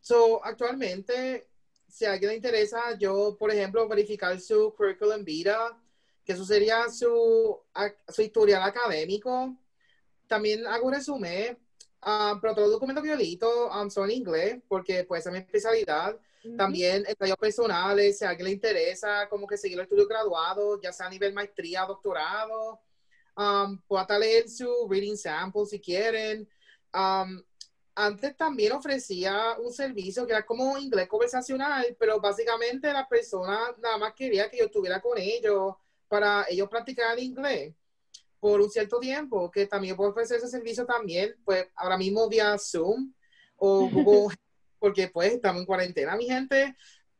So, 0.00 0.44
actualmente, 0.44 1.48
si 1.86 2.04
a 2.04 2.14
alguien 2.14 2.30
le 2.30 2.36
interesa, 2.36 2.98
yo, 2.98 3.36
por 3.38 3.52
ejemplo, 3.52 3.86
verificar 3.86 4.40
su 4.40 4.74
curriculum 4.74 5.24
vita, 5.24 5.78
que 6.24 6.32
eso 6.32 6.44
sería 6.44 6.88
su, 6.88 7.60
su 8.08 8.22
historial 8.22 8.62
académico. 8.64 9.56
También 10.26 10.66
hago 10.66 10.86
un 10.86 10.94
resumen, 10.94 11.56
ah, 12.02 12.38
pero 12.40 12.54
todos 12.54 12.68
los 12.68 12.74
documentos 12.74 13.02
que 13.02 13.10
yo 13.10 13.16
edito 13.16 13.68
um, 13.68 13.90
son 13.90 14.10
en 14.10 14.16
inglés, 14.16 14.60
porque 14.68 15.04
pues 15.04 15.26
es 15.26 15.32
mi 15.32 15.38
especialidad. 15.38 16.18
También 16.56 17.04
ensayos 17.06 17.36
personales, 17.36 18.18
si 18.18 18.24
a 18.24 18.30
alguien 18.30 18.46
le 18.46 18.52
interesa, 18.52 19.28
como 19.28 19.46
que 19.46 19.58
seguir 19.58 19.76
el 19.76 19.84
estudio 19.84 20.06
graduado, 20.06 20.80
ya 20.80 20.92
sea 20.92 21.06
a 21.06 21.10
nivel 21.10 21.34
maestría, 21.34 21.84
doctorado. 21.84 22.80
Um, 23.36 23.78
pueda 23.82 24.18
leer 24.18 24.48
su 24.48 24.86
reading 24.88 25.16
sample 25.16 25.66
si 25.66 25.80
quieren. 25.80 26.48
Um, 26.94 27.42
antes 27.94 28.36
también 28.36 28.72
ofrecía 28.72 29.56
un 29.58 29.72
servicio 29.72 30.24
que 30.24 30.32
era 30.32 30.46
como 30.46 30.78
inglés 30.78 31.08
conversacional, 31.08 31.96
pero 31.98 32.20
básicamente 32.20 32.92
la 32.92 33.08
persona 33.08 33.74
nada 33.78 33.98
más 33.98 34.14
quería 34.14 34.48
que 34.48 34.58
yo 34.58 34.66
estuviera 34.66 35.00
con 35.00 35.18
ellos 35.18 35.74
para 36.06 36.46
ellos 36.48 36.68
practicar 36.68 37.18
inglés 37.18 37.74
por 38.40 38.60
un 38.60 38.70
cierto 38.70 38.98
tiempo, 38.98 39.50
que 39.50 39.66
también 39.66 39.96
puedo 39.96 40.10
ofrecer 40.10 40.38
ese 40.38 40.48
servicio 40.48 40.86
también, 40.86 41.34
pues 41.44 41.66
ahora 41.74 41.96
mismo 41.96 42.28
vía 42.28 42.56
Zoom 42.58 43.12
o 43.56 43.88
Google, 43.90 44.36
porque 44.78 45.08
pues 45.08 45.34
estamos 45.34 45.60
en 45.60 45.66
cuarentena, 45.66 46.16
mi 46.16 46.26
gente, 46.26 46.76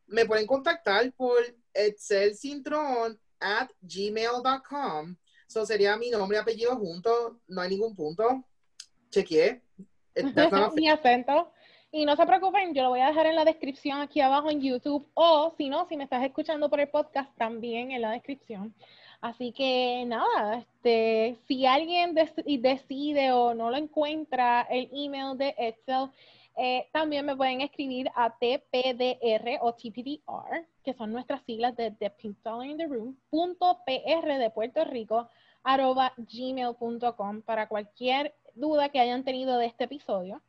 me 0.06 0.24
pueden 0.26 0.46
contactar 0.46 1.12
por 1.12 1.38
excelcintron 1.74 3.18
at 3.40 3.70
gmail.com. 3.80 5.16
Eso 5.46 5.64
sería 5.64 5.96
mi 5.96 6.10
nombre 6.10 6.38
y 6.38 6.40
apellido 6.40 6.76
juntos, 6.76 7.36
no 7.46 7.60
hay 7.60 7.70
ningún 7.70 7.94
punto. 7.94 8.44
Chequeé. 9.10 9.62
Mi 10.74 10.90
acento. 10.90 11.52
Y 11.90 12.04
no 12.04 12.16
se 12.16 12.26
preocupen, 12.26 12.74
yo 12.74 12.82
lo 12.82 12.90
voy 12.90 13.00
a 13.00 13.08
dejar 13.08 13.26
en 13.26 13.36
la 13.36 13.44
descripción 13.44 14.00
aquí 14.00 14.20
abajo 14.20 14.50
en 14.50 14.60
YouTube 14.60 15.06
o 15.14 15.54
si 15.56 15.68
no, 15.70 15.86
si 15.86 15.96
me 15.96 16.04
estás 16.04 16.22
escuchando 16.22 16.68
por 16.68 16.80
el 16.80 16.88
podcast, 16.88 17.34
también 17.38 17.92
en 17.92 18.02
la 18.02 18.10
descripción. 18.10 18.74
Así 19.20 19.52
que 19.52 20.04
nada, 20.06 20.58
este, 20.58 21.36
si 21.46 21.66
alguien 21.66 22.14
decide 22.14 23.32
o 23.32 23.54
no 23.54 23.70
lo 23.70 23.76
encuentra 23.76 24.62
el 24.70 24.88
email 24.92 25.36
de 25.38 25.54
Excel, 25.58 26.10
Eh, 26.60 26.88
también 26.92 27.24
me 27.24 27.36
pueden 27.36 27.60
escribir 27.60 28.10
a 28.16 28.30
TPDR 28.36 29.58
o 29.60 29.74
TPDR, 29.74 30.66
que 30.82 30.92
son 30.94 31.12
nuestras 31.12 31.40
siglas 31.44 31.76
de 31.76 31.92
The 31.92 32.10
Pink 32.10 32.38
Dollar 32.42 32.66
in 32.66 32.76
the 32.76 32.86
Room, 32.88 33.16
punto 33.30 33.78
PR 33.86 34.26
de 34.38 34.50
Puerto 34.50 34.84
Rico, 34.84 35.28
arroba 35.62 36.12
gmail.com 36.16 37.42
para 37.42 37.68
cualquier 37.68 38.34
duda 38.54 38.88
que 38.88 38.98
hayan 38.98 39.22
tenido 39.24 39.56
de 39.56 39.66
este 39.66 39.84
episodio. 39.84 40.42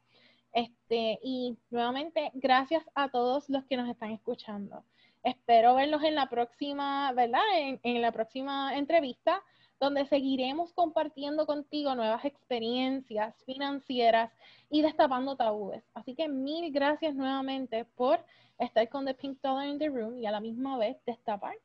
Este, 0.53 1.19
y 1.23 1.57
nuevamente, 1.69 2.31
gracias 2.33 2.83
a 2.95 3.09
todos 3.09 3.49
los 3.49 3.65
que 3.65 3.77
nos 3.77 3.89
están 3.89 4.11
escuchando. 4.11 4.83
Espero 5.23 5.75
verlos 5.75 6.03
en 6.03 6.15
la 6.15 6.29
próxima, 6.29 7.11
¿verdad? 7.13 7.41
en 7.55 8.01
la 8.01 8.11
próxima 8.11 8.77
entrevista 8.77 9.43
donde 9.79 10.05
seguiremos 10.07 10.73
compartiendo 10.73 11.45
contigo 11.45 11.95
nuevas 11.95 12.25
experiencias 12.25 13.33
financieras 13.45 14.31
y 14.69 14.81
destapando 14.81 15.37
tabúes. 15.37 15.83
Así 15.93 16.15
que 16.15 16.27
mil 16.27 16.71
gracias 16.71 17.15
nuevamente 17.15 17.85
por 17.95 18.19
estar 18.57 18.87
con 18.89 19.05
The 19.05 19.13
Pink 19.13 19.39
Dollar 19.41 19.67
in 19.67 19.79
the 19.79 19.87
Room 19.87 20.17
y 20.17 20.25
a 20.25 20.31
la 20.31 20.41
misma 20.41 20.77
vez 20.77 20.97
destapar 21.05 21.55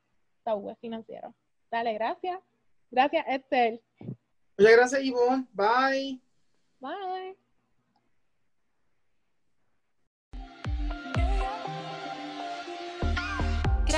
tabúes 0.43 0.77
financieros. 0.79 1.33
Dale, 1.69 1.93
gracias. 1.93 2.39
Gracias, 2.89 3.25
Esther. 3.27 3.81
Muchas 4.57 4.75
gracias, 4.77 5.03
Ivonne. 5.03 5.45
Bye. 5.53 6.21
Bye. 6.79 7.44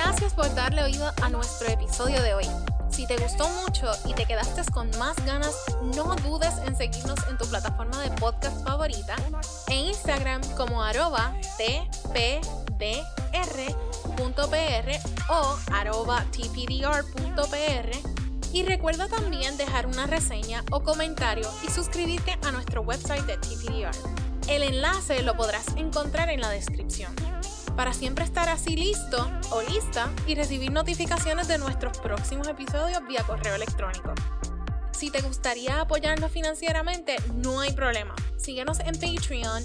Gracias 0.04 0.32
por 0.32 0.54
darle 0.54 0.84
oído 0.84 1.12
a 1.22 1.28
nuestro 1.28 1.66
episodio 1.66 2.22
de 2.22 2.32
hoy. 2.32 2.46
Si 2.88 3.04
te 3.08 3.16
gustó 3.16 3.48
mucho 3.48 3.90
y 4.04 4.14
te 4.14 4.26
quedaste 4.26 4.62
con 4.70 4.88
más 4.96 5.16
ganas, 5.26 5.56
no 5.82 6.14
dudes 6.14 6.54
en 6.64 6.76
seguirnos 6.76 7.18
en 7.28 7.36
tu 7.36 7.44
plataforma 7.46 8.00
de 8.02 8.10
podcast 8.12 8.64
favorita, 8.64 9.16
en 9.66 9.86
Instagram 9.86 10.40
como 10.56 10.84
arroba 10.84 11.34
tpdr.pr 11.56 12.40
o 15.30 15.58
arroba 15.72 16.24
tpdr.pr 16.30 17.90
y 18.52 18.62
recuerda 18.62 19.08
también 19.08 19.56
dejar 19.56 19.88
una 19.88 20.06
reseña 20.06 20.62
o 20.70 20.84
comentario 20.84 21.50
y 21.66 21.72
suscribirte 21.72 22.38
a 22.46 22.52
nuestro 22.52 22.82
website 22.82 23.26
de 23.26 23.36
TPDR. 23.36 23.96
El 24.48 24.62
enlace 24.62 25.24
lo 25.24 25.36
podrás 25.36 25.66
encontrar 25.76 26.30
en 26.30 26.40
la 26.40 26.50
descripción 26.50 27.12
para 27.78 27.92
siempre 27.92 28.24
estar 28.24 28.48
así 28.48 28.74
listo 28.74 29.30
o 29.52 29.62
lista 29.62 30.10
y 30.26 30.34
recibir 30.34 30.72
notificaciones 30.72 31.46
de 31.46 31.58
nuestros 31.58 31.96
próximos 31.98 32.48
episodios 32.48 33.06
vía 33.06 33.22
correo 33.22 33.54
electrónico. 33.54 34.14
Si 34.90 35.12
te 35.12 35.22
gustaría 35.22 35.82
apoyarnos 35.82 36.32
financieramente, 36.32 37.14
no 37.36 37.60
hay 37.60 37.72
problema. 37.72 38.16
Síguenos 38.36 38.80
en 38.80 38.98
Patreon 38.98 39.62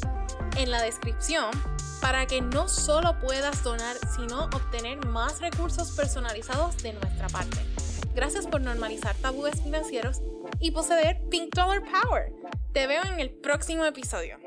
en 0.57 0.69
la 0.69 0.83
descripción 0.83 1.49
para 2.01 2.27
que 2.27 2.39
no 2.41 2.69
solo 2.69 3.19
puedas 3.19 3.63
donar, 3.63 3.95
sino 4.15 4.43
obtener 4.43 5.03
más 5.07 5.41
recursos 5.41 5.89
personalizados 5.93 6.77
de 6.83 6.93
nuestra 6.93 7.29
parte. 7.29 7.65
Gracias 8.13 8.45
por 8.45 8.61
normalizar 8.61 9.15
tabúes 9.23 9.59
financieros 9.63 10.21
y 10.59 10.69
poseer 10.69 11.19
Pink 11.31 11.55
Dollar 11.55 11.81
Power. 11.81 12.31
Te 12.73 12.85
veo 12.85 13.01
en 13.05 13.19
el 13.19 13.31
próximo 13.31 13.85
episodio. 13.85 14.37